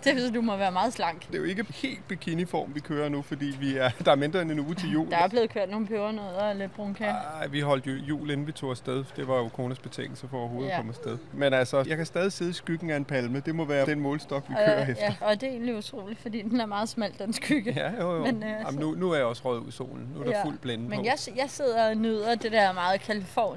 det 0.05 0.15
vil 0.15 0.35
du 0.35 0.41
må 0.41 0.57
være 0.57 0.73
meget 0.73 0.93
slank. 0.93 1.27
Det 1.27 1.35
er 1.35 1.39
jo 1.39 1.45
ikke 1.45 1.67
helt 1.75 2.09
bikiniform, 2.09 2.75
vi 2.75 2.81
kører 2.81 3.09
nu, 3.09 3.23
fordi 3.23 3.57
vi 3.61 3.77
er, 3.77 3.91
der 4.05 4.11
er 4.11 4.17
mindre 4.17 4.43
end 4.43 4.51
en 4.53 4.61
uge 4.61 4.75
til 4.75 4.91
jul. 4.93 5.11
Der 5.11 5.17
er 5.17 5.29
blevet 5.29 5.51
kørt 5.51 5.71
nogle 5.71 5.87
pebernødder 5.87 6.41
og 6.43 6.57
lidt 6.57 6.75
brunkage. 6.75 7.11
Ej, 7.11 7.47
vi 7.47 7.61
holdt 7.61 7.87
jo 7.87 7.93
jul, 7.93 8.31
inden 8.31 8.47
vi 8.47 8.53
tog 8.53 8.71
afsted. 8.71 9.05
Det 9.17 9.29
var 9.29 9.37
jo 9.37 9.49
kones 9.49 9.79
betingelse 9.79 10.29
for 10.29 10.39
overhovedet 10.39 10.69
Ja. 10.69 10.73
at 10.75 10.79
komme 10.79 10.91
afsted. 10.91 11.19
Men 11.33 11.53
altså, 11.53 11.85
jeg 11.89 11.97
kan 11.97 12.07
stadig 12.07 12.33
sidde 12.33 12.51
i 12.51 12.55
skyggen 12.55 12.91
af 12.91 12.97
en 12.97 13.05
palme. 13.05 13.41
Det 13.47 13.55
må 13.55 13.65
være 13.65 13.87
den 13.87 14.01
målstok, 14.01 14.45
vi 14.49 14.55
kører 14.55 14.83
Øh, 14.83 14.89
efter. 14.89 15.05
ja, 15.05 15.15
og 15.21 15.41
det 15.41 15.47
er 15.49 15.51
egentlig 15.53 15.77
utroligt, 15.77 16.21
fordi 16.21 16.43
den 16.43 16.61
er 16.61 16.67
meget 16.67 16.89
smal, 16.89 17.13
den 17.19 17.33
skygge. 17.33 17.73
Ja, 17.77 17.91
jo, 18.05 18.17
jo. 18.17 18.23
Men, 18.25 18.43
øh, 18.43 18.49
Jamen, 18.67 18.81
nu, 18.81 18.95
nu 18.95 19.11
er 19.11 19.17
jeg 19.17 19.25
også 19.25 19.43
røget 19.45 19.61
ud 19.61 19.69
i 19.69 19.73
solen. 19.73 20.09
Nu 20.15 20.21
er 20.21 20.25
der 20.25 20.31
Ja. 20.39 20.45
fuld 20.45 20.59
blænde 20.59 20.89
Men 20.89 20.99
på. 20.99 21.05
jeg, 21.05 21.15
jeg 21.37 21.51
sidder 21.51 21.89
og 21.89 21.95
nyder 21.97 22.35
det 22.35 22.53
der 22.53 22.73
meget 22.73 23.01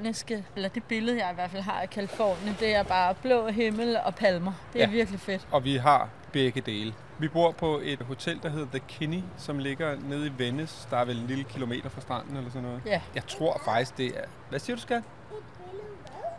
kaliforniske, 0.04 0.46
eller 0.56 0.70
det 0.70 0.84
billede, 0.84 1.18
jeg 1.24 1.32
i 1.32 1.36
hvert 1.36 1.52
fald 1.52 1.62
har 1.64 1.82
af 1.82 1.90
Kalifornien, 1.90 2.56
det 2.60 2.76
er 2.76 2.84
bare 2.84 3.16
blå 3.22 3.48
himmel 3.48 3.98
og 4.06 4.16
palmer. 4.16 4.52
Det 4.74 4.84
er 4.84 4.86
Ja. 4.88 4.92
virkelig 4.92 5.20
fedt. 5.20 5.48
Og 5.52 5.64
vi 5.64 5.76
har 5.76 6.10
begge 6.32 6.62
dele. 6.62 6.94
Vi 7.20 7.28
bor 7.28 7.52
på 7.52 7.80
et 7.84 8.02
hotel, 8.02 8.40
der 8.44 8.50
hedder 8.50 8.68
The 8.72 8.80
Kinney, 8.88 9.22
som 9.38 9.60
ligger 9.60 9.96
nede 10.10 10.28
i 10.28 10.32
Venice. 10.38 10.88
Der 10.90 10.98
er 10.98 11.06
vel 11.06 11.18
en 11.20 11.28
lille 11.28 11.44
kilometer 11.44 11.90
fra 11.90 12.02
stranden 12.02 12.38
eller 12.38 12.50
sådan 12.52 12.68
noget. 12.68 12.82
Ja. 12.86 13.02
Jeg 13.16 13.28
tror 13.28 13.62
faktisk, 13.66 13.98
det 13.98 14.06
er... 14.08 14.24
Hvad 14.50 14.60
siger 14.60 14.76
du, 14.76 14.82
skat? 14.82 15.04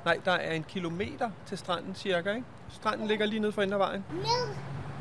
Nej, 0.05 0.19
der 0.25 0.33
er 0.33 0.53
en 0.53 0.65
kilometer 0.69 1.31
til 1.47 1.59
stranden 1.59 1.95
cirka, 1.95 2.31
ikke? 2.31 2.45
Stranden 2.71 3.07
ligger 3.09 3.27
lige 3.27 3.41
nede 3.41 3.53
for 3.53 3.63
enden 3.63 3.73
af 3.73 3.79
vejen. 3.79 4.05
Ned. 4.13 4.55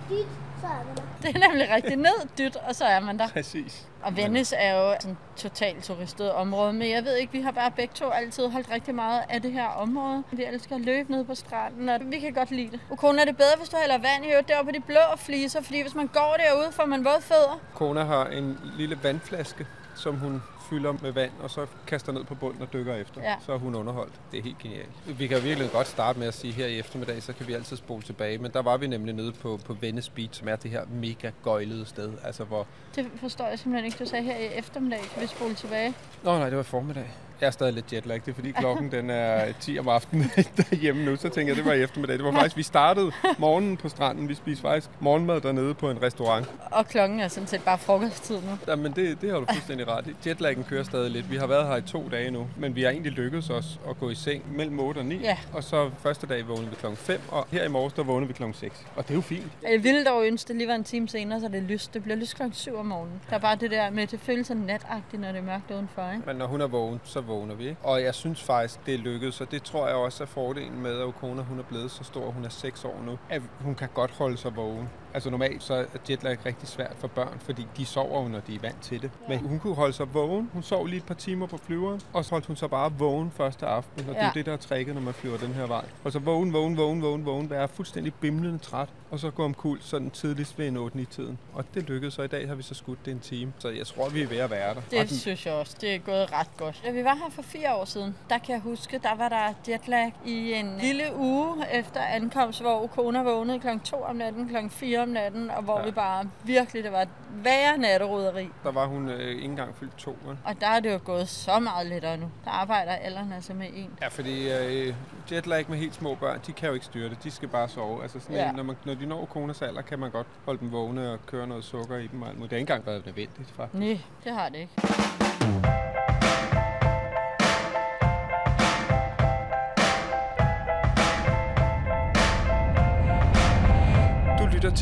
Dit. 0.09 0.27
Så 0.63 0.67
er 0.67 0.83
det 0.95 0.97
der. 0.97 1.03
Det 1.31 1.35
er 1.35 1.47
nemlig 1.47 1.69
rigtig 1.75 1.95
ned, 1.95 2.27
dyt, 2.37 2.55
og 2.55 2.75
så 2.75 2.85
er 2.85 2.99
man 2.99 3.19
der. 3.19 3.27
Præcis. 3.27 3.87
Og 4.03 4.17
Venice 4.17 4.55
er 4.55 4.79
jo 4.79 4.95
sådan 4.99 5.17
totalt 5.35 5.83
turistet 5.83 6.31
område, 6.31 6.73
men 6.73 6.89
jeg 6.89 7.03
ved 7.05 7.15
ikke, 7.15 7.33
vi 7.33 7.41
har 7.41 7.51
bare 7.51 7.71
begge 7.71 7.93
to 7.95 8.09
altid 8.09 8.47
holdt 8.47 8.71
rigtig 8.71 8.95
meget 8.95 9.21
af 9.29 9.41
det 9.41 9.51
her 9.51 9.67
område. 9.67 10.23
Vi 10.31 10.43
elsker 10.45 10.75
at 10.75 10.81
løbe 10.81 11.11
ned 11.11 11.25
på 11.25 11.35
stranden, 11.35 11.89
og 11.89 11.99
vi 12.03 12.19
kan 12.19 12.33
godt 12.33 12.51
lide 12.51 12.71
det. 12.71 12.79
Ukone, 12.89 13.21
er 13.21 13.25
det 13.25 13.37
bedre, 13.37 13.57
hvis 13.57 13.69
du 13.69 13.77
hælder 13.81 13.97
vand 13.97 14.25
i 14.25 14.29
øvrigt 14.29 14.47
deroppe 14.47 14.71
på 14.71 14.75
de 14.75 14.81
blå 14.81 15.01
fliser, 15.17 15.61
fordi 15.61 15.81
hvis 15.81 15.95
man 15.95 16.07
går 16.07 16.35
derude, 16.45 16.71
får 16.71 16.85
man 16.85 17.05
våde 17.05 17.21
fødder. 17.21 17.59
Kona 17.73 18.03
har 18.03 18.25
en 18.25 18.59
lille 18.77 18.99
vandflaske, 19.03 19.67
som 19.95 20.15
hun 20.15 20.43
fylder 20.69 20.93
med 21.01 21.11
vand, 21.11 21.31
og 21.39 21.49
så 21.49 21.65
kaster 21.87 22.11
ned 22.11 22.23
på 22.23 22.35
bunden 22.35 22.61
og 22.61 22.73
dykker 22.73 22.95
efter. 22.95 23.21
Ja. 23.21 23.35
Så 23.45 23.53
er 23.53 23.57
hun 23.57 23.75
underholdt. 23.75 24.13
Det 24.31 24.39
er 24.39 24.43
helt 24.43 24.59
genialt. 24.59 25.19
Vi 25.19 25.27
kan 25.27 25.43
virkelig 25.43 25.71
godt 25.71 25.87
starte 25.87 26.19
med 26.19 26.27
at 26.27 26.33
sige, 26.33 26.53
her 26.53 26.67
i 26.67 26.79
eftermiddag, 26.79 27.23
så 27.23 27.33
kan 27.33 27.47
vi 27.47 27.53
altid 27.53 27.77
spole 27.77 28.01
tilbage. 28.03 28.37
Men 28.37 28.51
der 28.51 28.61
var 28.61 28.77
vi 28.77 28.87
nemlig 28.87 29.15
nede 29.15 29.31
på, 29.31 29.59
på 29.65 29.73
Venice 29.73 30.11
Beach, 30.11 30.39
som 30.39 30.47
er 30.47 30.55
det 30.55 30.71
her 30.71 30.81
mega 30.91 31.31
gøjlede 31.43 31.85
sted. 31.85 32.11
Altså 32.23 32.43
hvor... 32.43 32.67
Det 32.95 33.07
forstår 33.19 33.47
jeg 33.47 33.59
simpelthen 33.59 33.85
ikke, 33.85 34.03
du 34.03 34.09
sagde 34.09 34.23
her 34.23 34.37
i 34.37 34.45
eftermiddag, 34.45 34.99
kan 35.13 35.21
vi 35.21 35.27
spole 35.27 35.53
tilbage. 35.55 35.93
Nå 36.23 36.37
nej, 36.37 36.49
det 36.49 36.57
var 36.57 36.63
formiddag. 36.63 37.09
Jeg 37.41 37.47
er 37.47 37.51
stadig 37.51 37.73
lidt 37.73 37.93
jetlag. 37.93 38.21
Det 38.25 38.31
er 38.31 38.35
fordi 38.35 38.51
klokken 38.51 38.91
den 38.91 39.09
er 39.09 39.53
10 39.59 39.79
om 39.79 39.87
aftenen 39.87 40.31
derhjemme 40.57 41.05
nu. 41.05 41.15
Så 41.15 41.29
tænker 41.29 41.53
jeg, 41.53 41.57
det 41.57 41.65
var 41.65 41.73
i 41.73 41.81
eftermiddag. 41.83 42.17
Det 42.17 42.25
var 42.25 42.31
faktisk, 42.31 42.57
vi 42.57 42.63
startede 42.63 43.11
morgenen 43.37 43.77
på 43.77 43.89
stranden. 43.89 44.29
Vi 44.29 44.35
spiste 44.35 44.61
faktisk 44.61 44.89
morgenmad 44.99 45.41
dernede 45.41 45.73
på 45.73 45.89
en 45.89 46.01
restaurant. 46.01 46.49
Og 46.71 46.87
klokken 46.87 47.19
er 47.19 47.27
sådan 47.27 47.47
set 47.47 47.61
bare 47.61 47.77
frokosttid 47.77 48.35
nu. 48.35 48.57
Jamen, 48.67 48.91
det, 48.91 49.21
det 49.21 49.31
har 49.31 49.39
du 49.39 49.45
fuldstændig 49.53 49.87
ret 49.87 50.07
i. 50.07 50.15
Jetlaggen 50.53 50.69
kører 50.69 50.83
stadig 50.83 51.11
lidt. 51.11 51.31
Vi 51.31 51.37
har 51.37 51.47
været 51.47 51.67
her 51.67 51.75
i 51.75 51.81
to 51.81 52.09
dage 52.11 52.31
nu, 52.31 52.47
men 52.57 52.75
vi 52.75 52.83
har 52.83 52.89
egentlig 52.89 53.11
lykkedes 53.11 53.49
os 53.49 53.79
at 53.89 53.99
gå 53.99 54.09
i 54.09 54.15
seng 54.15 54.55
mellem 54.57 54.79
8 54.79 54.99
og 54.99 55.05
9. 55.05 55.17
Ja. 55.17 55.37
Og 55.53 55.63
så 55.63 55.89
første 55.99 56.27
dag 56.27 56.47
vågnede 56.47 56.69
vi 56.69 56.75
klokken 56.75 56.97
5, 56.97 57.21
og 57.31 57.47
her 57.51 57.63
i 57.63 57.67
morges, 57.67 57.93
der 57.93 58.03
vågnede 58.03 58.27
vi 58.27 58.33
klokken 58.33 58.53
6. 58.53 58.85
Og 58.95 59.03
det 59.03 59.11
er 59.11 59.15
jo 59.15 59.21
fint. 59.21 59.51
Jeg 59.63 59.83
ville 59.83 60.05
dog 60.05 60.25
ønske, 60.25 60.47
det 60.47 60.55
lige 60.55 60.67
var 60.67 60.75
en 60.75 60.83
time 60.83 61.07
senere, 61.07 61.39
så 61.39 61.47
det 61.47 61.55
er 61.55 61.61
lyst. 61.61 61.93
Det 61.93 62.03
bliver 62.03 62.15
lyst 62.15 62.35
klokken 62.35 62.53
7 62.53 62.75
om 62.75 62.85
morgenen. 62.85 63.21
Der 63.29 63.35
er 63.35 63.39
bare 63.39 63.55
det 63.55 63.71
der 63.71 63.89
med, 63.89 64.07
det 64.07 64.19
føles 64.19 64.47
sådan 64.47 64.63
natagtigt, 64.63 65.21
når 65.21 65.27
det 65.27 65.37
er 65.37 65.43
mørkt 65.43 65.71
udenfor, 65.71 66.11
ikke? 66.11 66.23
Men 66.25 66.35
når 66.35 66.47
hun 66.47 66.61
er 66.61 66.67
vågen, 66.67 67.01
så 67.03 67.21
vågner 67.21 67.55
vi. 67.55 67.63
Ikke? 67.63 67.81
Og 67.83 68.03
jeg 68.03 68.15
synes 68.15 68.43
faktisk, 68.43 68.85
det 68.85 68.93
er 68.93 68.97
lykkedes, 68.97 69.41
og 69.41 69.51
det 69.51 69.63
tror 69.63 69.87
jeg 69.87 69.95
også 69.95 70.23
er 70.23 70.27
fordelen 70.27 70.81
med, 70.81 70.91
at 70.91 71.03
Okona 71.03 71.41
hun 71.41 71.59
er 71.59 71.63
blevet 71.63 71.91
så 71.91 72.03
stor, 72.03 72.31
hun 72.31 72.45
er 72.45 72.49
6 72.49 72.85
år 72.85 73.01
nu, 73.05 73.17
at 73.29 73.41
hun 73.59 73.75
kan 73.75 73.89
godt 73.93 74.11
holde 74.11 74.37
sig 74.37 74.55
vågen. 74.55 74.89
Altså 75.13 75.29
normalt 75.29 75.63
så 75.63 75.73
er 75.73 75.85
jetlag 76.09 76.37
rigtig 76.45 76.67
svært 76.67 76.95
for 76.99 77.07
børn, 77.07 77.39
fordi 77.39 77.67
de 77.77 77.85
sover 77.85 78.21
jo, 78.23 78.27
når 78.27 78.39
de 78.39 78.55
er 78.55 78.59
vant 78.59 78.81
til 78.81 79.01
det. 79.01 79.11
Men 79.29 79.39
hun 79.39 79.59
kunne 79.59 79.75
holde 79.75 79.93
sig 79.93 80.13
vågen. 80.13 80.49
Hun 80.53 80.63
sov 80.63 80.85
lige 80.85 80.97
et 80.97 81.05
par 81.05 81.13
timer 81.13 81.47
på 81.47 81.57
flyveren, 81.57 82.01
og 82.13 82.25
så 82.25 82.31
holdt 82.31 82.45
hun 82.45 82.55
sig 82.55 82.69
bare 82.69 82.91
vågen 82.93 83.31
første 83.37 83.65
aften. 83.65 83.99
Og 83.99 84.05
det 84.07 84.15
er 84.15 84.19
Ja. 84.21 84.25
jo 84.25 84.31
det, 84.33 84.45
der 84.45 84.53
er 84.53 84.57
tricket, 84.57 84.95
når 84.95 85.01
man 85.01 85.13
flyver 85.13 85.37
den 85.37 85.53
her 85.53 85.65
vej. 85.67 85.85
Og 86.03 86.11
så 86.11 86.19
vågen, 86.19 86.53
vågen, 86.53 86.77
vågen, 86.77 87.01
vågen, 87.01 87.25
vågen, 87.25 87.49
være 87.49 87.67
fuldstændig 87.67 88.13
bimlende 88.13 88.57
træt, 88.57 88.89
og 89.11 89.19
så 89.19 89.29
gå 89.31 89.43
om 89.45 89.53
kul 89.53 89.77
sådan 89.81 90.09
tidligst 90.11 90.59
ved 90.59 90.67
en 90.67 90.77
8-9-tiden. 90.77 91.37
Og 91.53 91.65
det 91.73 91.83
lykkedes, 91.89 92.13
så 92.13 92.21
i 92.21 92.27
dag 92.27 92.47
har 92.47 92.55
vi 92.55 92.63
så 92.63 92.73
skudt 92.73 93.05
det 93.05 93.11
en 93.11 93.19
time. 93.19 93.53
Så 93.59 93.69
jeg 93.69 93.87
tror, 93.87 94.09
vi 94.09 94.21
er 94.21 94.27
ved 94.27 94.37
at 94.37 94.51
være 94.51 94.69
der. 94.73 94.75
Og 94.75 94.83
Det 94.91 94.99
den- 95.09 95.17
synes 95.17 95.45
jeg 95.45 95.53
også. 95.53 95.77
Det 95.81 95.95
er 95.95 95.99
gået 95.99 96.31
ret 96.33 96.57
godt. 96.57 96.81
Da 96.85 96.91
vi 96.91 97.03
var 97.03 97.13
her 97.15 97.29
for 97.31 97.41
fire 97.41 97.75
år 97.75 97.85
siden, 97.85 98.15
der 98.29 98.37
kan 98.37 98.53
jeg 98.53 98.61
huske, 98.61 98.97
der 99.03 99.15
var 99.15 99.29
der 99.29 99.53
jetlag 99.71 100.13
i 100.25 100.53
en 100.53 100.77
lille 100.81 101.03
uge 101.17 101.55
efter 101.73 102.01
ankomst, 102.01 102.61
hvor 102.61 102.87
Kona 102.87 103.21
vågnede 103.23 103.59
kl. 103.59 103.67
2 103.83 104.01
om 104.03 104.15
natten, 104.15 104.47
kl. 104.49 104.55
4 104.69 105.02
om 105.03 105.09
natten, 105.09 105.49
og 105.51 105.63
hvor 105.63 105.79
Ja. 105.79 105.85
vi 105.85 105.91
bare 105.91 106.29
virkelig, 106.43 106.83
det 106.83 106.91
var 106.91 107.01
et 107.01 107.09
værre 107.31 107.77
natteroderi. 107.77 108.49
Der 108.63 108.71
var 108.71 108.85
hun 108.85 109.09
øh, 109.09 109.19
ikke 109.29 109.41
engang 109.43 109.75
fyldt 109.75 109.97
to, 109.97 110.17
vel? 110.25 110.37
Og 110.45 110.61
der 110.61 110.67
er 110.67 110.79
det 110.79 110.93
jo 110.93 110.99
gået 111.05 111.29
så 111.29 111.59
meget 111.59 111.87
lettere 111.87 112.17
nu. 112.17 112.31
Der 112.45 112.51
arbejder 112.51 112.91
alderen 112.91 113.33
altså 113.33 113.53
med 113.53 113.67
en. 113.73 113.89
Ja, 114.01 114.07
fordi 114.07 114.51
øh, 114.51 114.93
jetlag 115.31 115.65
med 115.69 115.77
helt 115.77 115.95
små 115.95 116.15
børn, 116.15 116.39
de 116.47 116.53
kan 116.53 116.67
jo 116.67 116.73
ikke 116.73 116.85
styre 116.85 117.09
det. 117.09 117.23
De 117.23 117.31
skal 117.31 117.47
bare 117.47 117.69
sove. 117.69 118.01
Altså 118.03 118.19
sådan 118.19 118.35
Ja. 118.35 118.49
en, 118.49 118.55
når, 118.55 118.63
man, 118.63 118.75
når 118.85 118.93
de 118.93 119.05
når 119.05 119.25
kones 119.25 119.61
alder, 119.61 119.81
kan 119.81 119.99
man 119.99 120.11
godt 120.11 120.27
holde 120.45 120.59
dem 120.59 120.71
vågne 120.71 121.11
og 121.11 121.19
køre 121.25 121.47
noget 121.47 121.63
sukker 121.63 121.97
i 121.97 122.07
dem. 122.07 122.21
og 122.21 122.27
alt 122.27 122.37
muligt. 122.37 122.49
Det 122.51 122.55
har 122.57 122.59
ikke 122.59 122.71
engang 122.73 122.85
været 122.87 123.05
nødvendigt, 123.05 123.51
faktisk. 123.55 123.79
Nej, 123.83 123.99
det 124.23 124.31
har 124.33 124.49
det 124.49 124.57
ikke. 124.57 125.82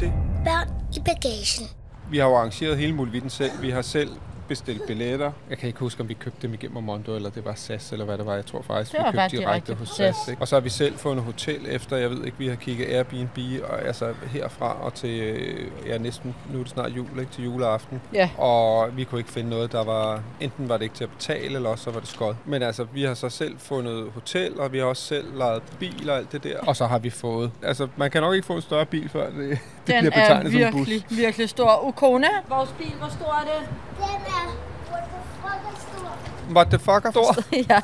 Til. 0.02 0.12
Børn 0.46 0.68
i 0.96 1.00
bagagen. 1.00 1.66
Vi 2.12 2.18
har 2.18 2.28
jo 2.28 2.36
arrangeret 2.36 2.78
hele 2.78 2.94
muligheden 2.94 3.30
selv. 3.30 3.52
Vi 3.62 3.70
har 3.70 3.82
selv 3.82 4.10
bestilt 4.52 4.82
billetter. 4.88 5.32
Jeg 5.50 5.58
kan 5.58 5.68
ikke 5.68 5.80
huske, 5.80 6.02
om 6.02 6.10
vi 6.10 6.14
købte 6.14 6.48
dem 6.48 6.54
igennem 6.54 6.84
Mondo, 6.84 7.16
eller 7.16 7.30
det 7.30 7.46
var 7.46 7.54
SAS, 7.56 7.92
eller 7.92 8.06
hvad 8.06 8.18
det 8.18 8.26
var. 8.26 8.36
Jeg 8.36 8.46
tror 8.46 8.62
faktisk, 8.62 8.92
Det 8.92 9.00
vi 9.00 9.04
købte 9.04 9.18
direkte 9.18 9.38
direkte 9.38 9.74
hos 9.74 9.90
SAS. 9.90 10.16
SAS. 10.16 10.28
Ikke? 10.30 10.42
Og 10.42 10.48
så 10.48 10.56
har 10.56 10.62
vi 10.62 10.70
selv 10.70 10.98
fundet 10.98 11.26
hotel 11.26 11.66
efter, 11.70 11.98
jeg 11.98 12.10
ved 12.10 12.26
ikke, 12.26 12.38
vi 12.38 12.48
har 12.48 12.56
kigget 12.56 12.86
Airbnb, 12.86 13.38
og 13.64 13.82
altså 13.82 14.14
herfra 14.28 14.78
og 14.82 14.94
til, 14.94 15.20
øh, 15.20 15.68
ja 15.88 15.98
næsten, 15.98 16.36
nu 16.54 16.60
er 16.60 16.64
det 16.64 16.72
snart 16.72 16.92
jul, 16.92 17.20
ikke? 17.20 17.32
til 17.32 17.44
juleaften. 17.44 18.02
Ja. 18.14 18.30
Og 18.38 18.98
vi 18.98 19.04
kunne 19.04 19.20
ikke 19.20 19.32
finde 19.32 19.50
noget, 19.50 19.72
der 19.72 19.84
var, 19.84 20.24
enten 20.40 20.70
var 20.70 20.78
det 20.78 20.84
ikke 20.84 20.96
til 20.96 21.04
at 21.04 21.10
betale, 21.10 21.56
eller 21.56 21.70
også 21.70 21.84
så 21.84 21.92
var 21.92 22.00
det 22.00 22.10
skod. 22.10 22.36
Men 22.46 22.64
altså, 22.64 22.84
vi 22.94 23.04
har 23.04 23.14
så 23.14 23.30
selv 23.30 23.60
fundet 23.60 24.12
hotel, 24.14 24.60
og 24.60 24.72
vi 24.72 24.78
har 24.78 24.86
også 24.86 25.04
selv 25.04 25.38
lejet 25.38 25.62
bil 25.80 26.10
og 26.10 26.18
alt 26.18 26.32
det 26.32 26.44
der. 26.44 26.60
Og 26.60 26.76
så 26.76 26.86
har 26.86 27.00
vi 27.00 27.10
fået, 27.10 27.52
altså 27.64 27.88
man 27.96 28.12
kan 28.12 28.22
nok 28.22 28.34
ikke 28.34 28.48
få 28.48 28.56
en 28.56 28.62
større 28.62 28.86
bil, 28.86 29.10
før 29.10 29.30
det, 29.30 29.60
det 29.88 29.96
Den 29.96 30.02
bliver 30.12 30.12
er 30.26 30.42
betegnet 30.42 30.52
som 30.52 30.62
en 30.62 30.72
bus. 30.72 30.88
virkelig, 30.88 31.18
virkelig 31.18 31.50
stor. 31.50 31.88
Ukona, 31.88 32.28
vores 32.50 32.70
bil, 32.78 32.92
hvor 33.00 33.08
stor 33.10 33.34
er 33.42 33.44
det? 33.44 33.68
Den 33.98 34.04
er 34.28 34.56
what 34.92 35.04
the 35.04 35.22
fuck 35.42 35.76
er 35.76 35.80
stor. 35.80 36.56
What 36.56 36.68
the 36.68 36.80
fuck 36.80 37.06
er 37.06 37.12
stor? 37.12 37.36
ja, 37.74 37.80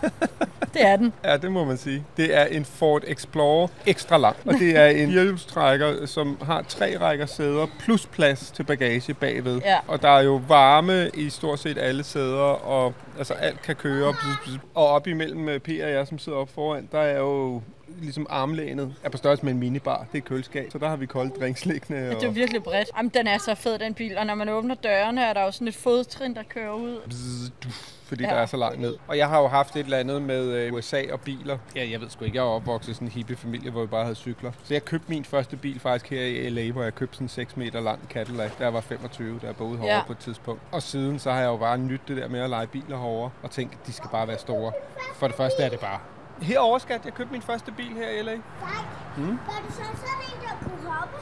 det 0.73 0.81
er 0.85 0.95
den. 0.95 1.13
Ja, 1.23 1.37
det 1.37 1.51
må 1.51 1.65
man 1.65 1.77
sige. 1.77 2.03
Det 2.17 2.35
er 2.37 2.45
en 2.45 2.65
Ford 2.65 3.01
Explorer 3.07 3.67
ekstra 3.85 4.17
lang. 4.17 4.35
Og 4.45 4.53
det 4.53 4.77
er 4.77 4.85
en 4.87 5.09
firehjulstrækker, 5.11 6.05
som 6.05 6.37
har 6.43 6.61
tre 6.67 6.97
rækker 6.99 7.25
sæder 7.25 7.67
plus 7.79 8.05
plads 8.05 8.51
til 8.51 8.63
bagage 8.63 9.13
bagved. 9.13 9.61
Ja. 9.65 9.77
Og 9.87 10.01
der 10.01 10.09
er 10.09 10.21
jo 10.21 10.41
varme 10.47 11.09
i 11.13 11.29
stort 11.29 11.59
set 11.59 11.77
alle 11.77 12.03
sæder, 12.03 12.41
og 12.65 12.93
altså 13.17 13.33
alt 13.33 13.61
kan 13.61 13.75
køre. 13.75 14.15
Og 14.75 14.87
op 14.87 15.07
imellem 15.07 15.49
øh, 15.49 15.59
P 15.59 15.67
og 15.67 15.91
jeg, 15.91 16.07
som 16.07 16.19
sidder 16.19 16.37
op 16.37 16.49
foran, 16.55 16.89
der 16.91 16.99
er 16.99 17.19
jo 17.19 17.61
ligesom 18.01 18.27
armlænet 18.29 18.93
er 19.03 19.09
på 19.09 19.17
størrelse 19.17 19.45
med 19.45 19.53
en 19.53 19.59
minibar. 19.59 20.05
Det 20.11 20.17
er 20.17 20.21
køleskab, 20.21 20.71
så 20.71 20.77
der 20.77 20.87
har 20.89 20.95
vi 20.95 21.05
kolde 21.05 21.31
drinks 21.39 21.65
liggende. 21.65 22.09
Det 22.09 22.23
er 22.23 22.27
Og 22.27 22.35
virkelig 22.35 22.63
bredt. 22.63 22.89
Jamen, 22.97 23.11
den 23.13 23.27
er 23.27 23.37
så 23.37 23.55
fed, 23.55 23.79
den 23.79 23.93
bil. 23.93 24.17
Og 24.17 24.25
når 24.25 24.35
man 24.35 24.49
åbner 24.49 24.75
dørene, 24.75 25.21
er 25.23 25.33
der 25.33 25.43
jo 25.43 25.51
sådan 25.51 25.67
et 25.67 25.75
fodtrin, 25.75 26.35
der 26.35 26.43
kører 26.49 26.73
ud. 26.73 26.97
fordi 28.05 28.23
Ja. 28.23 28.29
der 28.29 28.35
er 28.35 28.45
så 28.45 28.57
langt 28.57 28.79
ned. 28.81 28.95
Og 29.07 29.17
jeg 29.17 29.29
har 29.29 29.39
jo 29.41 29.47
haft 29.47 29.75
et 29.75 29.79
eller 29.83 29.97
andet 29.97 30.21
med 30.21 30.45
øh, 30.45 30.73
USA 30.73 31.01
og 31.11 31.21
biler. 31.21 31.57
Ja, 31.75 31.89
jeg 31.91 32.01
ved 32.01 32.09
sgu 32.09 32.25
ikke, 32.25 32.37
jeg 32.37 32.43
er 32.43 32.47
opvokset 32.47 32.91
i 32.91 32.93
sådan 32.93 33.07
en 33.07 33.11
hippie 33.11 33.35
familie, 33.35 33.71
hvor 33.71 33.81
vi 33.81 33.87
bare 33.87 34.03
havde 34.03 34.15
cykler. 34.15 34.51
Så 34.63 34.73
jeg 34.73 34.85
købte 34.85 35.05
min 35.09 35.25
første 35.25 35.55
bil 35.55 35.79
faktisk 35.79 36.09
her 36.09 36.21
i 36.21 36.49
LA, 36.49 36.71
hvor 36.71 36.83
jeg 36.83 36.95
købte 36.95 37.15
sådan 37.15 37.25
en 37.25 37.29
6 37.29 37.57
meter 37.57 37.79
lang 37.81 37.99
Cadillac. 38.09 38.51
Der 38.59 38.67
var 38.67 38.81
25, 38.81 39.39
da 39.41 39.47
jeg 39.47 39.55
boede 39.55 39.77
herovre 39.77 39.95
Ja. 39.95 40.03
på 40.07 40.11
et 40.11 40.17
tidspunkt. 40.17 40.61
Og 40.71 40.81
siden 40.83 41.19
så 41.19 41.31
har 41.31 41.39
jeg 41.39 41.47
jo 41.47 41.57
bare 41.57 41.77
nyt 41.77 42.01
det 42.07 42.17
der 42.17 42.27
med 42.27 42.39
at 42.39 42.49
lege 42.49 42.67
biler 42.67 42.97
herovre 42.97 43.29
og 43.43 43.51
tænkt, 43.51 43.87
de 43.87 43.93
skal 43.93 44.09
bare 44.09 44.27
være 44.27 44.37
store. 44.39 44.71
For 45.15 45.27
det 45.27 45.35
første 45.35 45.63
er 45.63 45.69
det 45.69 45.79
bare. 45.79 45.99
Herovre, 46.41 46.79
skat, 46.79 47.05
jeg 47.05 47.13
købte 47.13 47.31
min 47.31 47.41
første 47.41 47.71
bil 47.71 47.93
her 47.93 48.09
i 48.09 48.21
LA. 48.21 48.31
Tak. 48.31 48.41
Hmm? 49.15 49.39
Var 49.47 49.61
det 49.67 49.73
så 49.73 49.81
sådan 49.83 50.21
en, 50.33 50.41
der 50.41 50.69
kunne 50.69 50.91
hoppe? 50.91 51.17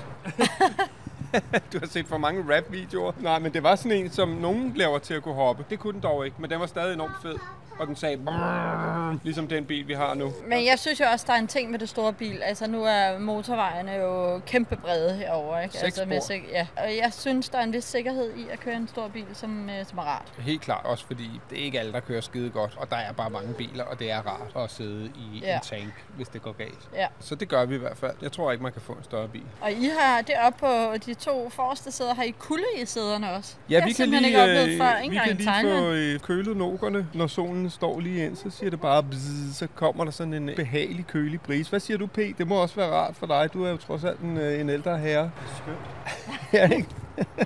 Du 1.74 1.80
har 1.80 1.88
set 1.88 2.08
for 2.08 2.18
mange 2.18 2.56
rap-videoer. 2.56 3.12
Nej, 3.20 3.40
men 3.40 3.54
det 3.54 3.64
var 3.64 3.76
sådan 3.76 3.92
en, 3.92 4.10
som 4.12 4.30
nogen 4.30 4.74
laver 4.76 5.00
til 5.00 5.14
at 5.14 5.24
kunne 5.24 5.36
hoppe. 5.36 5.66
Det 5.70 5.80
kunne 5.80 5.94
den 5.94 6.02
dog 6.02 6.26
ikke, 6.26 6.38
men 6.40 6.50
den 6.50 6.60
var 6.60 6.66
stadig 6.66 6.94
enormt 6.94 7.14
fed. 7.22 7.36
Og 7.80 7.88
den 7.88 7.96
sagde, 7.96 8.18
brrrr, 8.18 9.18
ligesom 9.24 9.48
den 9.48 9.66
bil, 9.66 9.88
vi 9.88 9.94
har 9.94 10.14
nu. 10.14 10.34
Men 10.48 10.66
jeg 10.66 10.80
synes 10.80 11.00
jo 11.00 11.06
også, 11.06 11.26
der 11.28 11.34
er 11.34 11.38
en 11.38 11.48
ting 11.48 11.72
med 11.72 11.80
det 11.80 11.90
store 11.90 12.14
bil. 12.14 12.42
Altså, 12.44 12.68
nu 12.68 12.84
er 12.84 13.20
motorvejene 13.20 13.92
jo 13.92 14.40
kæmpe 14.48 14.76
brede 14.76 15.16
herovre, 15.16 15.64
ikke? 15.64 15.74
Seks 15.74 15.84
altså, 15.84 16.06
med 16.06 16.22
sik- 16.22 16.50
ja. 16.52 16.68
Og 16.78 16.98
jeg 16.98 17.14
synes, 17.14 17.50
der 17.50 17.58
er 17.58 17.64
en 17.64 17.74
vis 17.74 17.84
sikkerhed 17.84 18.34
i 18.36 18.48
at 18.52 18.60
køre 18.60 18.76
en 18.76 18.88
stor 18.88 19.08
bil, 19.08 19.26
som, 19.34 19.70
øh, 19.70 19.86
som 19.86 19.98
er 19.98 20.02
rart. 20.04 20.34
Helt 20.40 20.62
klart, 20.62 20.86
også 20.86 21.06
fordi 21.06 21.42
det 21.50 21.60
er 21.60 21.64
ikke 21.64 21.80
alle, 21.80 21.92
der 21.94 22.00
kører 22.00 22.22
skide 22.22 22.50
godt, 22.50 22.74
og 22.78 22.90
der 22.90 22.98
er 22.98 23.12
bare 23.12 23.30
mange 23.30 23.54
biler, 23.54 23.84
og 23.84 24.00
det 24.00 24.12
er 24.12 24.20
rart 24.28 24.64
at 24.64 24.72
sidde 24.72 25.06
i 25.16 25.40
Ja. 25.40 25.56
en 25.56 25.62
tank, 25.62 26.06
hvis 26.16 26.28
det 26.28 26.42
går 26.42 26.52
galt. 26.52 26.90
Ja. 26.96 27.08
Så 27.20 27.36
det 27.36 27.50
gør 27.50 27.66
vi 27.66 27.76
i 27.76 27.80
hvert 27.80 27.98
fald. 27.98 28.16
Jeg 28.22 28.32
tror 28.32 28.52
ikke, 28.52 28.64
man 28.64 28.72
kan 28.74 28.82
få 28.82 28.94
en 28.94 29.04
større 29.04 29.28
bil. 29.28 29.44
Og 29.62 29.72
I 29.72 29.90
har 30.00 30.22
deroppe 30.22 30.60
på 30.60 30.98
de 31.06 31.14
to 31.26 31.50
forreste 31.50 31.92
sæder, 31.92 32.14
har 32.14 32.24
I 32.24 32.34
kulde 32.40 32.64
i 32.78 32.86
sæderne 32.86 33.32
også? 33.32 33.56
Ja, 33.70 33.76
Det 33.76 33.82
har 33.82 33.88
vi 33.88 33.94
kan 33.94 34.10
lige, 34.10 34.28
ikke 34.28 34.42
oplevet 34.42 34.70
øh, 34.70 34.78
før, 34.78 34.98
ikke 34.98 35.12
vi 35.12 35.20
kan 35.28 35.38
lige 35.38 35.62
få 35.62 35.92
øh, 35.92 36.20
kølet 36.20 36.58
nokerne, 36.58 37.08
når 37.14 37.28
solen 37.28 37.70
står 37.70 38.00
lige 38.00 38.26
ind, 38.26 38.36
så 38.36 38.50
siger 38.50 38.70
det 38.70 38.82
bare 38.82 39.04
bzz, 39.04 39.56
så 39.56 39.68
kommer 39.76 40.04
der 40.04 40.12
sådan 40.12 40.34
en 40.34 40.50
behagelig 40.56 41.08
kølig 41.08 41.42
brise. 41.42 41.70
Hvad 41.70 41.80
siger 41.80 41.98
du, 41.98 42.08
P? 42.08 42.18
Det 42.38 42.48
må 42.48 42.56
også 42.56 42.76
være 42.76 42.92
rart 42.92 43.16
for 43.16 43.26
dig. 43.26 43.50
Du 43.54 43.64
er 43.64 43.70
jo 43.70 43.78
trods 43.78 44.04
alt 44.04 44.20
en, 44.20 44.38
øh, 44.38 44.60
en 44.60 44.70
ældre 44.70 44.98
herre. 44.98 45.32
Skønt. 45.58 45.78
ja, 46.54 46.70
ikke? 46.76 46.90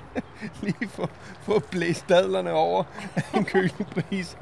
lige 0.62 0.88
få, 0.88 1.08
få 1.42 1.58
blæst 1.70 2.08
dadlerne 2.08 2.52
over 2.52 2.84
en 3.36 3.44
kølig 3.44 3.86
brise. 3.90 4.36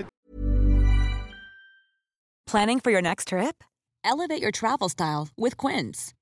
Planning 2.51 2.81
for 2.85 2.91
your 2.91 3.01
next 3.01 3.29
trip? 3.29 3.65
Elevate 4.05 4.43
your 4.43 4.51
travel 4.51 4.89
style 4.91 5.27
with 5.39 5.57
Quince. 5.57 6.15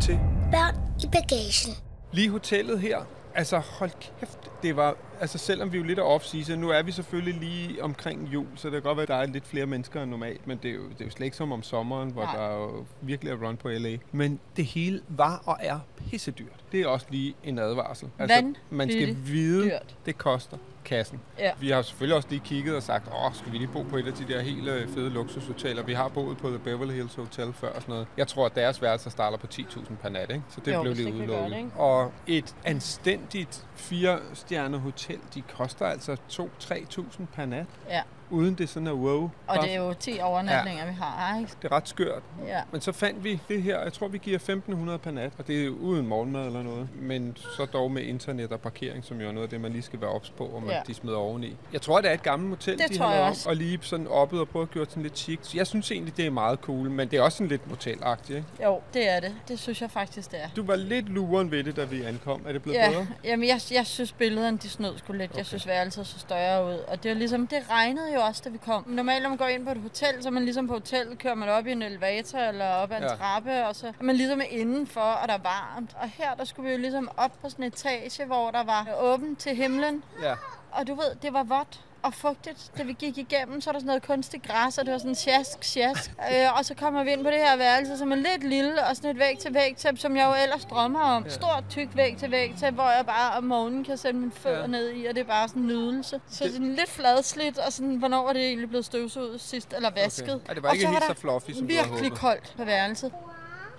Til 0.00 0.18
Børn 0.50 0.74
i 1.02 1.06
bagagen. 1.12 1.74
Lige 2.12 2.30
hotellet 2.30 2.80
her, 2.80 2.98
altså 3.34 3.58
hold 3.58 3.90
kæft, 4.20 4.38
det 4.62 4.76
var, 4.76 4.96
altså 5.20 5.38
selvom 5.38 5.72
vi 5.72 5.76
er 5.76 5.80
jo 5.80 5.86
lidt 5.86 5.98
af 5.98 6.16
off-season, 6.16 6.54
nu 6.54 6.68
er 6.68 6.82
vi 6.82 6.92
selvfølgelig 6.92 7.34
lige 7.34 7.82
omkring 7.82 8.28
jul, 8.32 8.46
så 8.56 8.68
det 8.68 8.72
kan 8.72 8.82
godt 8.82 8.96
være, 8.96 9.02
at 9.02 9.08
der 9.08 9.14
er 9.14 9.26
lidt 9.26 9.46
flere 9.46 9.66
mennesker 9.66 10.02
end 10.02 10.10
normalt, 10.10 10.46
men 10.46 10.58
det 10.62 10.70
er 10.70 10.74
jo, 10.74 10.82
det 10.88 11.00
er 11.00 11.04
jo 11.04 11.10
slet 11.10 11.24
ikke 11.24 11.36
som 11.36 11.52
om 11.52 11.62
sommeren, 11.62 12.10
hvor 12.10 12.22
Nej. 12.22 12.36
der 12.36 12.42
er 12.42 12.54
jo 12.54 12.84
virkelig 13.00 13.30
er 13.32 13.46
run 13.46 13.56
på 13.56 13.68
LA. 13.68 13.96
Men 14.12 14.40
det 14.56 14.64
hele 14.64 15.00
var 15.08 15.42
og 15.46 15.56
er 15.60 15.78
pissedyrt. 15.98 16.64
Det 16.72 16.80
er 16.80 16.86
også 16.86 17.06
lige 17.10 17.34
en 17.44 17.58
advarsel. 17.58 18.08
Altså, 18.18 18.52
man 18.70 18.90
skal 18.90 19.16
vide, 19.24 19.64
dyrt. 19.64 19.96
det 20.06 20.18
koster 20.18 20.56
kassen. 20.90 21.20
Ja. 21.38 21.50
Vi 21.60 21.70
har 21.70 21.82
selvfølgelig 21.82 22.16
også 22.16 22.28
lige 22.30 22.40
kigget 22.44 22.76
og 22.76 22.82
sagt, 22.82 23.08
åh, 23.08 23.34
skal 23.34 23.52
vi 23.52 23.58
lige 23.58 23.70
bo 23.72 23.82
på 23.82 23.96
et 23.96 24.06
af 24.06 24.12
de 24.12 24.24
der 24.32 24.40
helt 24.40 24.68
øh, 24.68 24.88
fede 24.88 25.10
luksushoteller? 25.10 25.82
Vi 25.82 25.92
har 25.94 26.08
boet 26.08 26.38
på 26.38 26.48
The 26.48 26.58
Beverly 26.58 26.92
Hills 26.92 27.14
Hotel 27.14 27.52
før 27.52 27.68
og 27.68 27.82
sådan 27.82 27.92
noget. 27.92 28.06
Jeg 28.16 28.28
tror, 28.28 28.46
at 28.46 28.54
deres 28.54 28.82
værelser 28.82 29.10
starter 29.10 29.38
på 29.38 29.46
10.000 29.54 29.94
per 30.02 30.08
nat, 30.08 30.30
ikke? 30.30 30.42
Så 30.48 30.60
det 30.64 30.72
Jo, 30.74 30.82
blev 30.82 30.94
lige 30.94 31.14
udelukket. 31.14 31.50
det? 31.50 31.70
Og 31.76 32.12
et 32.26 32.54
anstændigt 32.64 33.66
fire-stjerne 33.74 34.78
hotel, 34.78 35.18
de 35.34 35.42
koster 35.56 35.86
altså 35.86 36.16
2-3.000 36.32 37.22
per 37.34 37.44
nat. 37.46 37.66
Ja. 37.88 38.02
Uden 38.30 38.54
det 38.54 38.68
sådan 38.68 38.86
er 38.86 38.92
wow. 38.92 39.30
Og 39.46 39.62
det 39.62 39.72
er 39.74 39.76
jo 39.76 39.94
10 39.94 40.18
overnatninger, 40.22 40.84
ja. 40.84 40.90
vi 40.90 40.96
har, 41.00 41.38
ikke? 41.38 41.52
det 41.62 41.72
er 41.72 41.76
ret 41.76 41.88
skørt. 41.88 42.22
Ja. 42.46 42.60
Men 42.72 42.80
så 42.80 42.92
fandt 42.92 43.24
vi 43.24 43.40
det 43.48 43.62
her, 43.62 43.80
jeg 43.82 43.92
tror 43.92 44.08
vi 44.08 44.18
giver 44.18 44.36
1500 44.36 44.98
per 44.98 45.10
nat, 45.10 45.32
og 45.38 45.46
det 45.46 45.64
er 45.64 45.68
uden 45.68 46.06
morgenmad 46.06 46.46
eller 46.46 46.62
noget. 46.62 46.88
Men 47.00 47.36
så 47.36 47.64
dog 47.72 47.90
med 47.90 48.02
internet 48.02 48.52
og 48.52 48.60
parkering, 48.60 49.04
som 49.04 49.20
jo 49.20 49.28
er 49.28 49.32
noget 49.32 49.46
af 49.46 49.50
det, 49.50 49.60
man 49.60 49.72
lige 49.72 49.82
skal 49.82 50.00
være 50.00 50.10
ops 50.10 50.30
på, 50.30 50.44
og 50.44 50.62
man 50.62 50.70
Ja. 50.70 50.80
de 50.86 50.94
smider 50.94 51.16
oveni. 51.16 51.56
Jeg 51.72 51.82
tror, 51.82 52.00
det 52.00 52.10
er 52.10 52.14
et 52.14 52.22
gammelt 52.22 52.50
motel, 52.50 52.78
Det 52.78 52.88
de 52.88 52.98
tror 52.98 53.06
har 53.06 53.20
om, 53.30 53.34
og 53.46 53.56
lige 53.56 53.78
sådan 53.82 54.06
oppet 54.06 54.40
og 54.40 54.48
prøvet 54.48 54.66
at 54.66 54.74
gøre 54.74 54.86
sådan 54.88 55.02
lidt 55.02 55.18
chic. 55.18 55.38
Så 55.42 55.56
jeg 55.56 55.66
synes 55.66 55.90
egentlig, 55.90 56.16
det 56.16 56.26
er 56.26 56.30
meget 56.30 56.58
cool, 56.58 56.90
men 56.90 57.08
det 57.08 57.18
er 57.18 57.22
også 57.22 57.38
sådan 57.38 57.48
lidt 57.48 57.68
motelagtigt, 57.70 58.36
ikke? 58.36 58.48
Jo, 58.64 58.80
det 58.94 59.08
er 59.10 59.20
det. 59.20 59.34
Det 59.48 59.58
synes 59.58 59.82
jeg 59.82 59.90
faktisk, 59.90 60.30
det 60.30 60.38
er. 60.42 60.48
Du 60.56 60.62
var 60.62 60.76
lidt 60.76 61.08
luren 61.08 61.50
ved 61.50 61.64
det, 61.64 61.76
da 61.76 61.84
vi 61.84 62.02
ankom. 62.02 62.42
Er 62.48 62.52
det 62.52 62.62
blevet 62.62 62.76
Ja, 62.78 62.88
bedre? 62.90 63.06
jamen 63.24 63.48
jeg, 63.48 63.60
jeg 63.72 63.86
synes 63.86 64.12
billederne, 64.12 64.58
de 64.58 64.68
snød 64.68 64.98
sgu 64.98 65.12
lidt. 65.12 65.30
Okay. 65.30 65.38
Jeg 65.38 65.46
synes 65.46 65.66
værelset 65.66 66.06
så 66.06 66.18
større 66.18 66.66
ud. 66.66 66.78
Og 66.88 67.02
det 67.02 67.10
er 67.10 67.14
ligesom, 67.14 67.46
det 67.46 67.58
regnede 67.70 68.14
jo 68.14 68.19
også, 68.20 68.42
da 68.44 68.50
vi 68.50 68.58
kom. 68.58 68.84
Normalt, 68.86 69.22
når 69.22 69.28
man 69.28 69.38
går 69.38 69.46
ind 69.46 69.64
på 69.64 69.70
et 69.70 69.80
hotel, 69.82 70.22
så 70.22 70.28
er 70.28 70.32
man 70.32 70.44
ligesom 70.44 70.66
på 70.66 70.72
hotellet, 70.72 71.18
kører 71.18 71.34
man 71.34 71.48
op 71.48 71.66
i 71.66 71.72
en 71.72 71.82
elevator 71.82 72.38
eller 72.38 72.68
op 72.68 72.92
ad 72.92 72.96
en 72.96 73.02
ja. 73.02 73.08
trappe, 73.08 73.66
og 73.66 73.76
så 73.76 73.86
er 73.86 74.04
man 74.04 74.16
ligesom 74.16 74.40
indenfor, 74.50 75.00
og 75.00 75.28
der 75.28 75.34
er 75.34 75.42
varmt. 75.42 75.90
Og 76.00 76.08
her, 76.08 76.34
der 76.34 76.44
skulle 76.44 76.68
vi 76.68 76.74
jo 76.74 76.80
ligesom 76.80 77.10
op 77.16 77.32
på 77.42 77.50
sådan 77.50 77.64
en 77.64 77.68
etage, 77.68 78.24
hvor 78.26 78.50
der 78.50 78.64
var 78.64 78.86
åbent 79.00 79.38
til 79.38 79.56
himlen. 79.56 80.04
Ja. 80.22 80.34
Og 80.72 80.86
du 80.86 80.94
ved, 80.94 81.14
det 81.22 81.32
var 81.32 81.42
vådt 81.42 81.80
og 82.02 82.14
fugtigt, 82.14 82.70
da 82.78 82.82
vi 82.82 82.92
gik 82.92 83.18
igennem, 83.18 83.60
så 83.60 83.70
er 83.70 83.72
der 83.72 83.78
sådan 83.80 83.86
noget 83.86 84.02
kunstigt 84.02 84.46
græs, 84.46 84.78
og 84.78 84.84
det 84.86 84.92
var 84.92 84.98
sådan 84.98 85.14
sjask, 85.14 85.64
sjask. 85.64 86.10
Øh, 86.32 86.58
og 86.58 86.64
så 86.64 86.74
kommer 86.74 87.04
vi 87.04 87.12
ind 87.12 87.24
på 87.24 87.30
det 87.30 87.38
her 87.38 87.56
værelse, 87.56 87.98
som 87.98 88.12
er 88.12 88.16
lidt 88.16 88.44
lille, 88.44 88.86
og 88.86 88.96
sådan 88.96 89.10
et 89.10 89.18
væg 89.18 89.38
til 89.38 89.54
væg 89.54 89.76
tæppe, 89.76 90.00
som 90.00 90.16
jeg 90.16 90.26
jo 90.36 90.42
ellers 90.42 90.64
drømmer 90.64 91.00
om. 91.00 91.24
Stort, 91.30 91.64
tyk 91.70 91.88
væg 91.94 92.16
til 92.16 92.30
væg 92.30 92.54
tæppe, 92.60 92.74
hvor 92.74 92.90
jeg 92.90 93.06
bare 93.06 93.36
om 93.38 93.44
morgenen 93.44 93.84
kan 93.84 93.96
sætte 93.96 94.18
mine 94.18 94.32
fødder 94.32 94.56
Ja. 94.56 94.60
ja. 94.62 94.66
ned 94.66 94.90
i, 94.96 95.06
og 95.06 95.14
det 95.14 95.20
er 95.20 95.24
bare 95.26 95.48
sådan 95.48 95.62
en 95.62 95.68
nydelse. 95.68 96.20
Så 96.28 96.44
Det- 96.44 96.52
sådan 96.52 96.74
lidt 96.74 96.88
fladslidt, 96.90 97.58
og 97.58 97.72
sådan, 97.72 97.96
hvornår 97.96 98.24
var 98.24 98.32
det 98.32 98.46
egentlig 98.46 98.68
blevet 98.68 98.84
støvsuget 98.84 99.40
sidst, 99.40 99.72
eller 99.76 99.90
vasket. 99.90 100.34
Okay. 100.34 100.48
Ja, 100.48 100.54
det 100.54 100.62
var 100.62 100.68
og 100.68 100.74
ikke 100.74 100.84
så 100.86 100.90
helt 100.90 101.02
der 101.08 101.14
så 101.14 101.20
fluffy, 101.20 101.50
som 101.50 101.68
du 101.68 101.74
havde 101.74 101.88
virkelig 101.88 102.10
håbet. 102.10 102.20
koldt 102.20 102.54
på 102.56 102.64
værelset. 102.64 103.12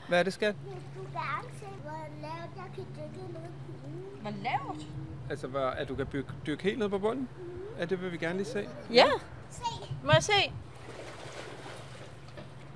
Hvad 0.07 0.19
er 0.19 0.23
det, 0.23 0.33
skat? 0.33 0.55
Vil 0.65 0.73
du 0.97 1.03
gerne 1.13 1.49
se, 1.59 1.65
hvor 4.21 4.31
lavt 4.43 4.81
Hvor? 5.31 5.33
Altså, 5.33 5.47
hvad, 5.47 5.61
at 5.77 5.89
du 5.89 5.95
kan 5.95 6.07
dykke, 6.13 6.29
dykke 6.45 6.63
helt 6.63 6.79
ned 6.79 6.89
på 6.89 6.97
bunden? 6.99 7.29
Ja, 7.79 7.85
det 7.85 8.01
vil 8.01 8.11
vi 8.11 8.17
gerne 8.17 8.37
lige 8.37 8.47
se. 8.47 8.67
Ja. 8.93 9.05
Se, 9.49 9.61
Må 10.03 10.11
jeg 10.11 10.23
se? 10.23 10.51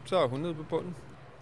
Så 0.05 0.17
er 0.17 0.27
hun 0.27 0.39
nede 0.39 0.53
på 0.53 0.63
bunden. 0.63 0.95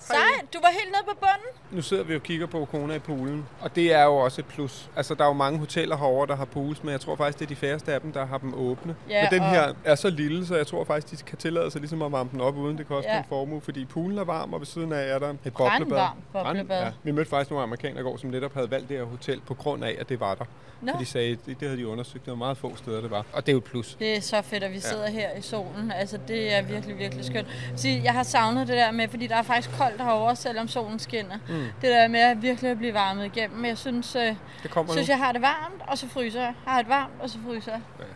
Sejt, 0.07 0.53
du 0.53 0.59
var 0.61 0.69
helt 0.71 0.91
nede 0.91 1.03
på 1.07 1.17
bunden. 1.19 1.75
Nu 1.77 1.81
sidder 1.81 2.03
vi 2.03 2.15
og 2.15 2.23
kigger 2.23 2.47
på 2.47 2.61
Okona 2.61 2.93
i 2.95 2.99
poolen, 2.99 3.45
og 3.61 3.75
det 3.75 3.93
er 3.93 4.03
jo 4.03 4.15
også 4.15 4.41
et 4.41 4.45
plus. 4.45 4.89
Altså, 4.95 5.13
der 5.15 5.23
er 5.23 5.27
jo 5.27 5.33
mange 5.33 5.59
hoteller 5.59 5.97
herovre, 5.97 6.27
der 6.27 6.35
har 6.35 6.45
pools, 6.45 6.83
men 6.83 6.91
jeg 6.91 7.01
tror 7.01 7.15
faktisk, 7.15 7.39
det 7.39 7.45
er 7.45 7.49
de 7.49 7.55
færreste 7.55 7.93
af 7.93 8.01
dem, 8.01 8.11
der 8.11 8.25
har 8.25 8.37
dem 8.37 8.53
åbne. 8.53 8.95
Ja, 9.09 9.21
men 9.31 9.39
den 9.41 9.49
her 9.49 9.73
er 9.85 9.95
så 9.95 10.09
lille, 10.09 10.45
så 10.47 10.55
jeg 10.55 10.67
tror 10.67 10.83
faktisk, 10.83 11.19
de 11.19 11.23
kan 11.29 11.37
tillade 11.37 11.71
sig 11.71 11.81
ligesom 11.81 12.01
at 12.01 12.11
varme 12.11 12.29
den 12.31 12.41
op, 12.41 12.57
uden 12.57 12.77
det 12.77 12.87
koster 12.87 13.11
Ja. 13.11 13.17
en 13.17 13.25
formue, 13.29 13.61
fordi 13.61 13.85
poolen 13.85 14.17
er 14.17 14.23
varm, 14.23 14.53
og 14.53 14.59
ved 14.59 14.67
siden 14.67 14.93
af 14.93 15.15
er 15.15 15.19
der 15.19 15.29
et 15.45 15.53
boblebad. 15.57 16.05
Boblebad. 16.33 16.81
Ja. 16.81 16.91
Vi 17.03 17.11
mødte 17.11 17.29
faktisk 17.29 17.49
nogle 17.51 17.63
amerikanere 17.63 17.99
i 17.99 18.03
går, 18.03 18.17
som 18.17 18.29
netop 18.29 18.53
havde 18.53 18.71
valgt 18.71 18.89
det 18.89 18.97
her 18.97 19.03
hotel 19.05 19.41
på 19.47 19.53
grund 19.53 19.83
af, 19.83 19.95
at 19.99 20.09
det 20.09 20.19
var 20.19 20.35
der. 20.35 20.45
Så 20.87 20.95
de 20.99 21.05
sagde, 21.05 21.29
det, 21.45 21.59
det 21.59 21.67
havde 21.67 21.77
de 21.77 21.87
undersøgt, 21.87 22.25
det 22.25 22.31
var 22.31 22.37
meget 22.37 22.57
få 22.57 22.75
steder, 22.75 23.01
det 23.01 23.11
var. 23.11 23.25
Og 23.33 23.45
det 23.45 23.49
er 23.51 23.53
jo 23.53 23.57
et 23.57 23.63
plus. 23.63 23.95
Det 23.99 24.17
er 24.17 24.21
så 24.21 24.41
fedt, 24.41 24.63
at 24.63 24.71
vi 24.71 24.79
sidder 24.79 25.09
her 25.09 25.29
i 25.37 25.41
solen. 25.41 25.91
Altså, 25.95 26.19
det 26.27 26.53
er 26.55 26.61
virkelig, 26.61 26.97
virkelig 26.97 27.25
skønt. 27.25 27.47
Så 27.75 27.87
jeg 28.03 28.13
har 28.13 28.23
savnet 28.23 28.67
det 28.67 28.77
der 28.77 28.91
med, 28.91 29.07
fordi 29.07 29.27
der 29.27 29.35
er 29.35 29.41
faktisk 29.41 29.77
koldt 29.77 29.92
herovre, 30.01 30.35
selvom 30.35 30.67
solen 30.67 30.99
skinner. 30.99 31.37
Mm. 31.49 31.53
Det 31.81 31.89
der 31.89 32.07
med 32.07 32.19
at 32.19 32.41
virkelig 32.41 32.71
at 32.71 32.77
blive 32.77 32.93
varmet 32.93 33.25
igennem. 33.25 33.65
Jeg 33.65 33.77
synes, 33.77 34.15
øh, 34.15 34.35
Det 34.63 34.71
kommer 34.71 34.91
synes 34.93 35.07
nu. 35.07 35.11
jeg 35.11 35.17
har 35.17 35.31
det 35.31 35.41
varmt, 35.41 35.81
og 35.87 35.97
så 35.97 36.09
fryser 36.09 36.41
jeg. 36.41 36.53
Har 36.65 36.81
det 36.81 36.89
varmt, 36.89 37.13
og 37.19 37.29
så 37.29 37.37
fryser 37.47 37.71
jeg. 37.71 37.81
Men, 37.99 38.07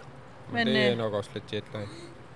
men, 0.54 0.68
det 0.68 0.86
er 0.86 0.92
øh, 0.92 0.98
nok 0.98 1.14
også 1.14 1.30
lidt 1.34 1.54
jetlag. 1.54 1.88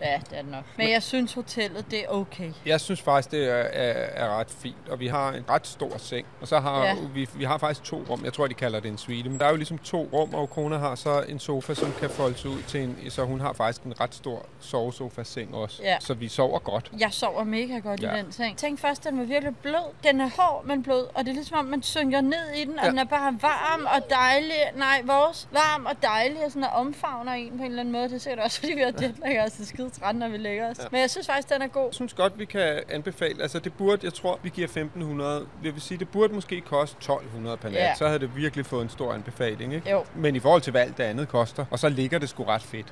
Ja, 0.01 0.19
det 0.29 0.37
er 0.37 0.41
det 0.41 0.51
nok. 0.51 0.63
Men 0.77 0.89
jeg 0.89 1.03
synes, 1.03 1.33
hotellet, 1.33 1.85
det 1.91 1.99
er 2.03 2.07
okay. 2.09 2.51
Jeg 2.65 2.81
synes 2.81 3.01
faktisk, 3.01 3.31
det 3.31 3.49
er, 3.49 3.53
er, 3.55 4.25
er 4.25 4.39
ret 4.39 4.49
fint, 4.51 4.89
og 4.89 4.99
vi 4.99 5.07
har 5.07 5.29
en 5.31 5.43
ret 5.49 5.67
stor 5.67 5.97
seng. 5.97 6.25
Og 6.41 6.47
så 6.47 6.59
har 6.59 6.83
Ja. 6.85 6.95
vi, 7.13 7.29
vi 7.35 7.43
har 7.43 7.57
faktisk 7.57 7.83
to 7.83 8.03
rum. 8.09 8.25
Jeg 8.25 8.33
tror, 8.33 8.47
de 8.47 8.53
kalder 8.53 8.79
det 8.79 8.89
en 8.89 8.97
suite. 8.97 9.29
Men 9.29 9.39
der 9.39 9.45
er 9.45 9.49
jo 9.49 9.55
ligesom 9.55 9.77
to 9.77 10.09
rum, 10.13 10.33
og 10.33 10.49
Kona 10.49 10.77
har 10.77 10.95
så 10.95 11.23
en 11.29 11.39
sofa, 11.39 11.73
som 11.73 11.93
kan 11.99 12.09
foldes 12.09 12.45
ud 12.45 12.61
til 12.67 12.81
en... 12.83 12.97
Så 13.09 13.23
hun 13.25 13.39
har 13.41 13.53
faktisk 13.53 13.81
en 13.83 13.99
ret 13.99 14.15
stor 14.15 14.45
sovesofa-seng 14.59 15.55
også. 15.55 15.83
Ja. 15.83 15.97
Så 15.99 16.13
vi 16.13 16.27
sover 16.27 16.59
godt. 16.59 16.91
Jeg 16.99 17.13
sover 17.13 17.43
mega 17.43 17.77
godt 17.79 18.01
Ja. 18.01 18.15
i 18.15 18.17
den 18.23 18.31
seng. 18.31 18.57
Tænk 18.57 18.79
først, 18.79 19.03
den 19.03 19.17
var 19.19 19.23
virkelig 19.23 19.55
blød. 19.57 19.93
Den 20.03 20.21
er 20.21 20.29
hård, 20.39 20.65
men 20.65 20.83
blød. 20.83 21.03
Og 21.15 21.19
det 21.25 21.29
er 21.29 21.33
ligesom, 21.33 21.57
om 21.57 21.65
man 21.65 21.83
synker 21.83 22.21
ned 22.21 22.49
i 22.57 22.65
den, 22.65 22.79
og 22.79 22.85
Ja. 22.85 22.89
den 22.89 22.99
er 22.99 23.03
bare 23.03 23.37
varm 23.41 23.85
og 23.95 24.09
dejlig. 24.09 24.61
Nej, 24.75 25.01
vores 25.05 25.47
varm 25.51 25.85
og 25.85 25.95
dejlig, 26.01 26.45
og 26.45 26.51
sådan 26.51 26.63
og 26.63 26.69
omfavner 26.69 27.31
en 27.33 27.49
på 27.57 27.63
en 27.63 27.69
eller 27.69 27.79
anden 27.79 27.91
måde. 27.91 28.03
Det 28.03 28.13
er 28.15 28.17
sikkert 28.19 28.45
også, 28.45 28.59
fordi 28.59 28.73
vi 28.73 28.81
har 28.81 28.93
jetlag, 29.01 29.43
og 29.43 29.51
så 29.51 29.65
skide 29.65 29.90
træt, 29.91 30.15
når 30.15 30.29
vi 30.29 30.37
lægger 30.37 30.69
os. 30.69 30.79
Ja. 30.79 30.83
Men 30.91 31.01
jeg 31.01 31.09
synes 31.09 31.27
faktisk, 31.27 31.49
den 31.49 31.61
er 31.61 31.67
god. 31.67 31.85
Jeg 31.85 31.93
synes 31.93 32.13
godt, 32.13 32.39
vi 32.39 32.45
kan 32.45 32.83
anbefale. 32.89 33.41
Altså, 33.41 33.59
det 33.59 33.73
burde, 33.73 33.99
jeg 34.03 34.13
tror, 34.13 34.39
vi 34.43 34.49
giver 34.49 34.67
1500. 34.67 35.45
Jeg 35.63 35.73
vil 35.73 35.81
sige, 35.81 35.97
det 35.97 36.09
burde 36.09 36.33
måske 36.33 36.61
koste 36.61 36.97
1200 36.97 37.57
per 37.57 37.69
nat. 37.69 37.77
Ja. 37.77 37.95
Så 37.95 38.07
havde 38.07 38.19
det 38.19 38.35
virkelig 38.35 38.65
fået 38.65 38.83
en 38.83 38.89
stor 38.89 39.13
anbefaling, 39.13 39.73
ikke? 39.73 39.91
Jo. 39.91 40.03
Men 40.15 40.35
i 40.35 40.39
forhold 40.39 40.61
til, 40.61 40.71
hvad 40.71 40.81
alt 40.81 40.97
det 40.97 41.03
andet 41.03 41.27
koster, 41.27 41.65
og 41.71 41.79
så 41.79 41.89
ligger 41.89 42.19
det 42.19 42.29
sgu 42.29 42.43
ret 42.43 42.63
fedt. 42.63 42.91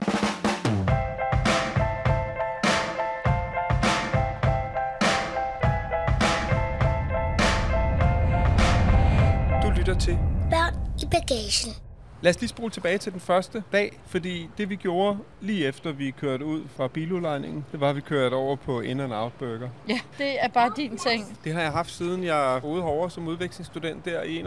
Du 9.63 9.69
lytter 9.79 9.95
til 9.99 10.17
børn 10.51 10.73
i 11.01 11.05
bagagen. 11.11 11.88
Lad 12.21 12.29
os 12.29 12.39
lige 12.39 12.49
spole 12.49 12.71
tilbage 12.71 12.97
til 12.97 13.11
den 13.11 13.19
første 13.19 13.63
dag, 13.71 13.99
fordi 14.07 14.49
det 14.57 14.69
vi 14.69 14.75
gjorde 14.75 15.17
lige 15.41 15.65
efter 15.67 15.91
vi 15.91 16.11
kørte 16.11 16.45
ud 16.45 16.61
fra 16.75 16.87
biludlejningen, 16.87 17.65
det 17.71 17.79
var, 17.79 17.89
at 17.89 17.95
vi 17.95 18.01
kørte 18.01 18.33
over 18.33 18.55
på 18.55 18.81
In 18.81 18.99
and 18.99 19.13
Out 19.13 19.33
Burger. 19.39 19.69
Ja, 19.89 19.99
det 20.17 20.43
er 20.43 20.47
bare 20.47 20.71
din 20.77 20.97
ting. 20.97 21.37
Det 21.43 21.53
har 21.53 21.61
jeg 21.61 21.71
haft 21.71 21.91
siden 21.91 22.23
jeg 22.23 22.59
boede 22.61 22.81
herovre 22.83 23.09
som 23.09 23.27
udvekslingsstudent 23.27 24.05
der 24.05 24.23
i 24.23 24.41
91-92. 24.41 24.45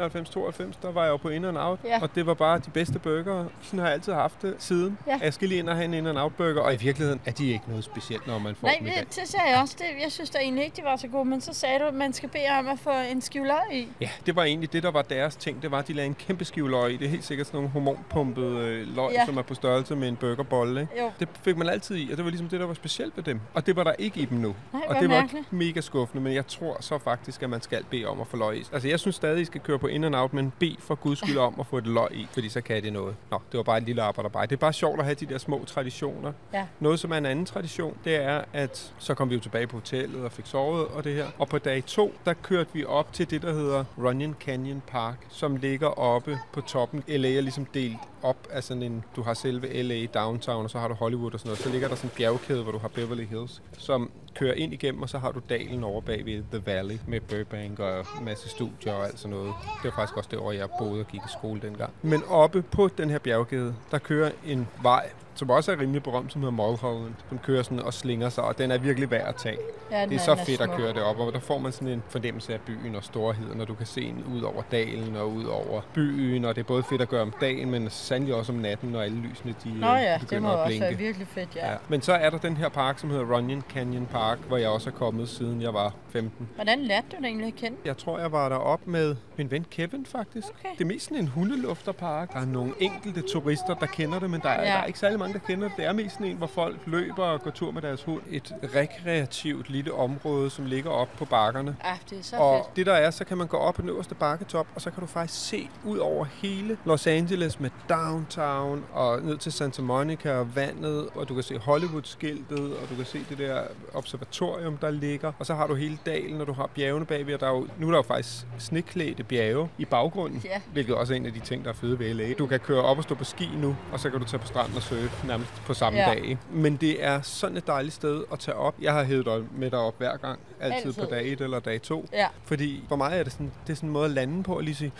Der 0.83 0.93
var 0.93 1.03
jeg 1.03 1.11
jo 1.11 1.17
på 1.17 1.29
In 1.29 1.45
and 1.45 1.59
Out, 1.59 1.79
Ja. 1.85 1.99
og 2.03 2.15
det 2.15 2.27
var 2.27 2.35
bare 2.35 2.59
de 2.59 2.71
bedste 2.71 2.99
burger. 2.99 3.45
Sådan 3.63 3.79
har 3.79 3.87
jeg 3.87 3.95
altid 3.95 4.13
haft 4.13 4.43
det 4.43 4.55
siden. 4.59 4.99
Ja. 5.07 5.19
Jeg 5.23 5.35
skal 5.35 5.49
lige 5.49 5.59
ind 5.59 5.69
og 5.69 5.75
have 5.77 5.85
en 5.85 5.95
In 5.95 6.07
and 6.07 6.19
Out 6.19 6.33
Burger, 6.37 6.61
og 6.61 6.75
i 6.75 6.77
virkeligheden 6.77 7.21
er 7.27 7.31
de 7.33 7.51
ikke 7.53 7.65
noget 7.69 7.85
specielt, 7.85 8.27
når 8.27 8.39
man 8.39 8.55
får 8.55 8.67
Nej, 8.69 8.77
dem 8.79 8.87
i 8.87 8.91
dag. 8.91 9.07
det, 9.15 9.29
sagde 9.29 9.51
jeg 9.51 9.61
også. 9.61 9.77
Det, 9.79 10.03
jeg 10.03 10.13
synes 10.13 10.31
da 10.31 10.39
egentlig 10.39 10.65
ikke, 10.65 10.77
de 10.77 10.83
var 10.85 10.97
så 10.97 11.09
gode, 11.09 11.25
men 11.25 11.41
så 11.41 11.53
sagde 11.53 11.79
du, 11.79 11.85
at 11.85 11.95
man 11.95 12.13
skal 12.13 12.29
bede 12.29 12.49
om 12.59 12.69
at 12.69 12.79
få 12.79 12.91
en 13.11 13.21
skive 13.21 13.47
løg 13.47 13.73
i. 13.73 13.89
Ja, 14.01 14.09
det 14.27 14.37
var 14.37 14.43
egentlig 14.45 14.73
det, 14.73 14.83
der 14.83 14.91
var 14.91 15.03
deres 15.03 15.37
ting. 15.37 15.63
Det 15.63 15.71
var, 15.71 15.79
at 15.79 15.89
de 15.89 15.93
lagde 15.93 16.07
en 16.07 16.15
kæmpe 16.15 16.45
skive 16.45 16.71
løg 16.71 16.93
i. 16.93 16.97
Det 16.97 17.05
er 17.05 17.09
helt 17.11 17.25
sikkert 17.25 17.47
sådan 17.47 17.62
nogle 17.62 17.72
hormonpumpede 17.72 18.57
øh, 18.66 18.96
løg, 18.96 19.12
Ja. 19.12 19.27
som 19.27 19.37
er 19.38 19.42
på 19.42 19.55
størrelse 19.55 19.96
med 19.96 20.09
en 20.09 20.16
burgerbolle. 20.16 20.81
Ikke? 20.81 20.92
Jo. 21.03 21.11
Det 21.20 21.29
fik 21.42 21.57
man 21.57 21.68
altid 21.68 21.96
i, 21.96 22.11
og 22.11 22.16
det 22.16 22.25
var 22.25 22.31
ligesom 22.31 22.48
det, 22.48 22.61
der 22.61 22.66
var 22.66 22.75
specielt 22.75 23.16
ved 23.16 23.25
dem. 23.25 23.40
Og 23.55 23.66
det 23.66 23.77
var 23.77 23.85
der 23.85 23.92
ikke 23.98 24.20
i 24.20 24.25
dem 24.25 24.38
nu. 24.38 24.55
Nej, 24.72 24.83
og 24.88 24.94
det 24.94 25.09
var 25.09 25.20
mærkeligt. 25.20 25.53
mega 25.53 25.81
skuffende, 25.81 26.22
men 26.25 26.35
jeg 26.35 26.46
tror 26.46 26.77
så 26.81 26.98
faktisk, 26.98 27.42
at 27.42 27.51
man 27.51 27.61
skal 27.62 27.85
bede 27.90 28.07
om 28.07 28.20
at 28.20 28.27
få 28.27 28.37
løg 28.37 28.57
i. 28.57 28.64
Altså, 28.72 28.88
jeg 28.88 29.01
synes 29.01 29.16
stadig, 29.16 29.40
I 29.42 29.44
skal 29.44 29.61
køre 29.61 29.79
på 29.79 29.87
in 29.87 30.05
and 30.05 30.16
out, 30.16 30.33
men 30.33 30.53
bed 30.59 30.75
for 30.79 30.94
guds 30.94 31.18
skyld 31.18 31.38
om 31.38 31.55
at 31.61 31.66
få 31.66 31.79
et 31.79 31.87
løg 31.87 32.09
i, 32.12 32.27
fordi 32.33 32.48
så 32.48 32.61
kan 32.61 32.83
det 32.83 32.92
noget. 32.92 33.14
Nå, 33.31 33.40
det 33.53 33.57
var 33.59 33.64
bare 33.64 33.79
et 33.79 33.85
lille 33.85 34.03
arbejderbej. 34.03 34.46
Det 34.46 34.57
er 34.57 34.61
bare 34.61 34.72
sjovt 34.72 34.98
at 34.98 35.05
have 35.05 35.14
de 35.14 35.27
der 35.27 35.38
små 35.38 35.64
traditioner. 35.64 36.33
Ja. 36.53 36.66
Noget, 36.81 37.01
som 37.01 37.12
er 37.12 37.16
en 37.16 37.27
anden 37.27 37.46
tradition, 37.46 37.96
det 38.05 38.14
er, 38.25 38.42
at 38.53 38.92
så 38.98 39.14
kom 39.14 39.31
vi 39.31 39.35
jo 39.35 39.40
tilbage 39.40 39.66
på 39.66 39.77
hotellet 39.77 40.25
og 40.25 40.33
fik 40.33 40.46
sovet 40.46 40.87
og 40.87 41.05
det 41.05 41.14
her. 41.14 41.27
Og 41.38 41.48
på 41.48 41.59
dag 41.59 41.85
to, 41.87 42.14
der 42.25 42.35
kørte 42.42 42.70
vi 42.72 42.85
op 42.85 43.12
til 43.12 43.31
det, 43.31 43.42
der 43.42 43.53
hedder 43.53 43.85
Runyon 43.98 44.37
Canyon 44.40 44.83
Park, 44.88 45.16
som 45.29 45.57
ligger 45.57 45.88
oppe 45.98 46.38
på 46.53 46.61
toppen. 46.61 47.03
LA 47.09 47.29
er 47.37 47.40
ligesom 47.53 47.67
delt 47.75 47.99
op 48.23 48.49
af 48.51 48.65
sådan 48.65 48.83
en, 48.83 49.05
du 49.17 49.23
har 49.23 49.35
selve 49.35 49.83
LA 49.83 50.07
downtown, 50.07 50.65
og 50.65 50.71
så 50.71 50.79
har 50.79 50.88
du 50.88 50.95
Hollywood 50.95 51.33
og 51.33 51.41
sådan 51.41 51.49
noget. 51.49 51.59
Så 51.59 51.69
ligger 51.71 51.88
der 51.88 51.95
sådan 51.95 52.11
en 52.11 52.15
bjergkæde, 52.17 52.62
hvor 52.62 52.73
du 52.73 52.79
har 52.79 52.88
Beverly 52.88 53.27
Hills, 53.27 53.62
som 53.79 54.11
kører 54.35 54.55
ind 54.55 54.73
igennem, 54.73 55.03
og 55.03 55.09
så 55.09 55.19
har 55.19 55.33
du 55.33 55.41
dalen 55.49 55.85
over 55.85 56.01
bag 56.01 56.27
ved 56.27 56.43
The 56.53 56.62
Valley 56.67 56.99
med 57.07 57.21
Burbank 57.21 57.79
og 57.79 58.07
masse 58.23 58.49
studier 58.49 58.93
og 58.93 59.07
alt 59.07 59.19
sådan 59.19 59.37
noget. 59.37 59.55
Det 59.83 59.85
var 59.85 59.91
faktisk 59.91 60.17
også 60.17 60.29
det 60.31 60.38
år, 60.38 60.53
jeg 60.53 60.69
boede 60.79 61.01
og 61.01 61.07
gik 61.07 61.21
i 61.21 61.33
skole 61.38 61.61
dengang. 61.61 61.93
Men 62.03 62.23
oppe 62.29 62.62
på 62.62 62.88
den 62.99 63.11
her 63.11 63.19
bjergkæde, 63.19 63.75
der 63.91 63.99
kører 63.99 64.31
en 64.47 64.69
vej, 64.83 65.11
som 65.35 65.51
også 65.51 65.73
er 65.73 65.81
rimelig 65.81 66.03
berømt, 66.03 66.33
som 66.33 66.40
hedder 66.42 66.53
Mulholland. 66.57 67.14
Den 67.31 67.38
kører 67.42 67.62
sådan 67.62 67.81
og 67.81 67.95
slinger 67.95 68.29
sig, 68.29 68.45
og 68.45 68.59
den 68.59 68.71
er 68.71 68.79
virkelig 68.79 69.11
værd 69.11 69.29
at 69.29 69.37
tage. 69.37 69.57
Ja, 69.90 70.01
den 70.03 70.09
Det 70.11 70.14
er 70.16 70.21
så 70.21 70.31
den 70.35 70.40
er 70.40 70.45
fedt 70.45 70.61
at 70.61 70.66
smuk. 70.66 70.79
køre 70.79 70.88
det 70.92 71.03
op, 71.03 71.18
og 71.18 71.33
der 71.33 71.40
får 71.40 71.59
man 71.59 71.73
sådan 71.73 71.88
en 71.88 72.03
fornemmelse 72.09 72.55
af 72.55 72.61
byen 72.61 72.95
og 72.97 73.05
storheden, 73.05 73.59
når 73.59 73.64
du 73.64 73.75
kan 73.75 73.87
se 73.87 74.01
en 74.03 74.25
ud 74.35 74.42
over 74.42 74.62
dalen 74.73 75.16
og 75.16 75.33
ud 75.33 75.45
over 75.45 75.81
byen, 75.95 76.45
og 76.45 76.55
det 76.55 76.61
er 76.61 76.64
både 76.66 76.83
fedt 76.83 77.03
at 77.03 77.09
gøre 77.09 77.23
om 77.23 77.33
dagen, 77.40 77.71
men 77.71 77.90
sandelig 77.90 78.35
også 78.35 78.53
om 78.53 78.59
natten, 78.59 78.88
når 78.90 79.01
alle 79.01 79.16
lysene 79.16 79.55
de, 79.64 79.81
Nå 79.81 79.87
ja, 79.87 80.12
det 80.12 80.21
må 80.21 80.27
begynder 80.27 80.51
at 80.51 80.57
også 80.59 80.68
blinke. 80.68 80.87
være 80.87 80.97
virkelig 80.99 81.27
fedt, 81.27 81.57
ja. 81.57 81.71
Ja. 81.71 81.77
Men 81.88 82.03
så 82.03 82.12
er 82.12 82.31
der 82.31 82.38
den 82.38 82.57
her 82.57 82.68
park, 82.68 82.99
som 82.99 83.11
hedder 83.11 83.37
Runyon 83.37 83.62
Canyon 83.71 84.07
Park, 84.07 84.38
hvor 84.38 84.57
jeg 84.57 84.68
også 84.68 84.90
er 84.90 84.95
kommet, 84.95 85.29
siden 85.29 85.62
jeg 85.62 85.75
var 85.75 85.95
15. 86.11 86.49
Hvordan 86.55 86.79
lærte 86.83 87.07
du 87.12 87.16
det 87.16 87.27
egentlig 87.27 87.47
at 87.47 87.55
kende? 87.55 87.77
Jeg 87.85 87.97
tror, 87.97 88.18
jeg 88.18 88.33
var 88.33 88.49
derop 88.49 88.81
med 88.87 89.16
min 89.38 89.51
ven 89.51 89.66
Kevin, 89.71 90.07
faktisk. 90.07 90.47
Okay. 90.49 90.68
Det 90.79 90.81
er 90.81 90.85
mest 90.88 91.05
sådan 91.05 91.18
en 91.18 91.29
hundelufterpark. 91.29 92.33
Der 92.33 92.40
er 92.40 92.45
nogle 92.45 92.73
enkelte 92.81 93.23
turister, 93.33 93.75
der 93.75 93.87
kender 93.87 94.18
det, 94.18 94.31
men 94.31 94.40
der 94.40 94.49
er, 94.49 94.62
Ja. 94.62 94.68
der 94.68 94.77
er 94.79 94.85
ikke 94.85 94.99
særlig 94.99 95.18
mange, 95.18 95.33
der 95.35 95.38
kender 95.38 95.68
det. 95.68 95.77
Det 95.77 95.85
er 95.85 95.92
mest 95.92 96.14
sådan 96.14 96.27
en, 96.27 96.37
hvor 96.37 96.47
folk 96.47 96.77
løber 96.87 97.25
og 97.25 97.42
går 97.42 97.51
tur 97.51 97.71
med 97.71 97.83
deres 97.83 98.03
hund. 98.03 98.23
Et 98.31 98.55
rekreativt 98.75 99.71
lille 99.71 99.92
område, 99.95 100.51
som 100.51 100.66
ligger 100.66 100.90
op 100.90 101.09
på 101.18 101.25
bakkerne. 101.25 101.77
Ja, 101.85 101.95
det 102.11 102.18
er 102.18 102.23
så 102.23 102.37
Og 102.37 102.64
fedt. 102.64 102.77
det 102.77 102.87
der 102.87 102.92
er, 102.92 103.11
så 103.11 103.25
kan 103.25 103.38
man 103.38 103.47
gå 103.47 103.57
op 103.57 103.75
på 103.75 103.83
den 103.83 103.90
øverste 103.90 104.14
bakketop, 104.14 104.66
og 104.75 104.81
så 104.81 104.90
kan 104.90 105.01
du 105.01 105.07
faktisk 105.07 105.47
se 105.49 105.68
ud 105.85 105.99
over 105.99 106.25
hele 106.25 106.77
Los 106.85 107.07
Angeles 107.07 107.61
med 107.61 107.71
downtown 107.88 108.85
og 108.92 109.23
ned 109.23 109.38
til 109.38 109.53
Santa 109.53 109.83
Monica 109.83 110.33
og 110.33 110.57
vandet, 110.57 111.09
og 111.14 111.29
du 111.29 111.35
kan 111.35 111.42
se 111.42 111.59
Hollywood-skiltet, 111.59 112.59
og 112.77 112.88
du 112.90 112.95
kan 112.97 113.05
se 113.05 113.18
det 113.29 113.38
der 113.38 113.62
observatorium, 113.95 114.77
der 114.77 114.90
ligger. 114.90 115.33
Og 115.38 115.47
så 115.47 115.55
har 115.55 115.66
du 115.66 115.75
hele 115.75 115.99
dalen, 116.07 116.40
og 116.40 116.47
du 116.47 116.53
har 116.53 116.66
bjergene 116.75 117.07
bagved, 117.07 117.35
og 117.35 117.40
der 117.40 117.47
er 117.47 117.51
jo, 117.51 117.68
nu 117.79 117.87
er 117.87 117.90
der 117.90 117.99
jo 117.99 118.03
faktisk 118.03 118.47
sneklædte 118.59 119.25
bjerge 119.33 119.68
i 119.79 119.85
baggrunden, 119.85 120.40
Ja. 120.45 120.61
hvilket 120.73 120.95
også 120.95 121.12
er 121.12 121.16
en 121.16 121.27
af 121.27 121.33
de 121.33 121.40
ting, 121.40 121.64
der 121.64 121.71
er 121.71 121.75
fede 121.75 121.99
ved 121.99 122.14
LA. 122.14 122.33
Du 122.33 122.47
kan 122.47 122.61
køre 122.61 122.83
op 122.83 122.97
og 122.99 123.03
stå 123.03 123.14
på 123.14 123.25
ski 123.25 123.49
nu, 123.57 123.77
og 123.92 124.01
så 124.01 124.11
kan 124.11 124.21
du 124.21 124.25
tage 124.27 124.40
på 124.40 124.47
stranden 124.47 124.77
og 124.77 124.83
surfe 124.83 125.27
nærmest 125.27 125.53
på 125.66 125.75
samme 125.75 125.99
Ja. 125.99 126.07
dag. 126.07 126.38
Men 126.51 126.77
det 126.77 127.05
er 127.05 127.21
sådan 127.21 127.57
et 127.57 127.66
dejligt 127.66 127.95
sted 127.95 128.25
at 128.33 128.38
tage 128.38 128.55
op. 128.57 128.75
Jeg 128.81 128.92
har 128.92 129.05
hævet 129.05 129.27
dig 129.27 129.42
med 129.57 129.71
derop 129.71 129.95
hver 129.99 130.16
gang, 130.16 130.38
altid, 130.61 130.87
altid. 130.87 131.03
På 131.05 131.11
dag 131.11 131.33
1 131.33 131.40
eller 131.40 131.61
dag 131.61 131.83
2. 131.83 132.07
Ja, 132.12 132.27
Fordi 132.45 132.85
for 132.88 132.97
mig 132.97 133.18
er 133.18 133.23
det 133.23 133.33
sådan, 133.33 133.53
det 133.66 133.73
er 133.73 133.77
sådan 133.77 133.88
en 133.88 133.92
måde 133.92 134.05
at 134.05 134.11
lande 134.11 134.42
på 134.42 134.55
og 134.57 134.62
lige 134.62 134.75
sige, 134.75 134.92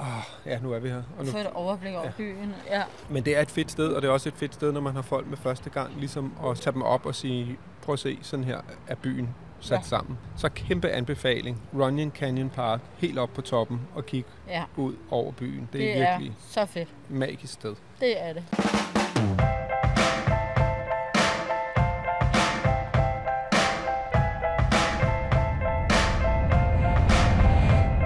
åh, 0.00 0.06
ja, 0.46 0.58
nu 0.58 0.72
er 0.72 0.78
vi 0.78 0.88
her. 0.88 1.02
Og 1.18 1.24
nu. 1.24 1.30
få 1.30 1.38
et 1.38 1.46
overblik 1.54 1.92
over 1.94 2.04
Ja. 2.04 2.10
byen. 2.16 2.54
Ja. 2.70 2.82
Men 3.10 3.24
det 3.24 3.36
er 3.36 3.40
et 3.40 3.50
fedt 3.50 3.70
sted, 3.70 3.88
og 3.88 4.02
det 4.02 4.08
er 4.08 4.12
også 4.12 4.28
et 4.28 4.34
fedt 4.36 4.54
sted, 4.54 4.72
når 4.72 4.80
man 4.80 4.94
har 4.94 5.02
folk 5.02 5.26
med 5.28 5.36
første 5.36 5.70
gang, 5.70 5.90
ligesom 5.98 6.32
at 6.46 6.56
tage 6.56 6.74
dem 6.74 6.82
op 6.82 7.06
og 7.06 7.14
sige, 7.14 7.58
prøv 7.82 7.92
at 7.92 7.98
se, 7.98 8.18
sådan 8.22 8.44
her 8.44 8.58
er 8.86 8.94
byen 8.94 9.28
sat 9.60 9.76
Ja. 9.78 9.82
sammen. 9.82 10.18
Så 10.36 10.48
kæmpe 10.48 10.88
anbefaling. 10.88 11.62
Runyon 11.74 12.10
Canyon 12.10 12.50
Park, 12.50 12.80
helt 12.98 13.18
op 13.18 13.30
på 13.34 13.40
toppen 13.40 13.80
og 13.94 14.06
kig 14.06 14.24
ja. 14.48 14.64
ud 14.76 14.94
over 15.10 15.32
byen. 15.32 15.68
Det 15.72 15.80
er 15.90 15.94
Det 15.94 16.02
er 16.02 16.10
virkelig 16.10 16.36
så 16.50 16.66
fedt. 16.66 16.88
magisk 17.08 17.52
sted. 17.52 17.74
Det 18.00 18.22
er 18.22 18.32
det. 18.32 18.44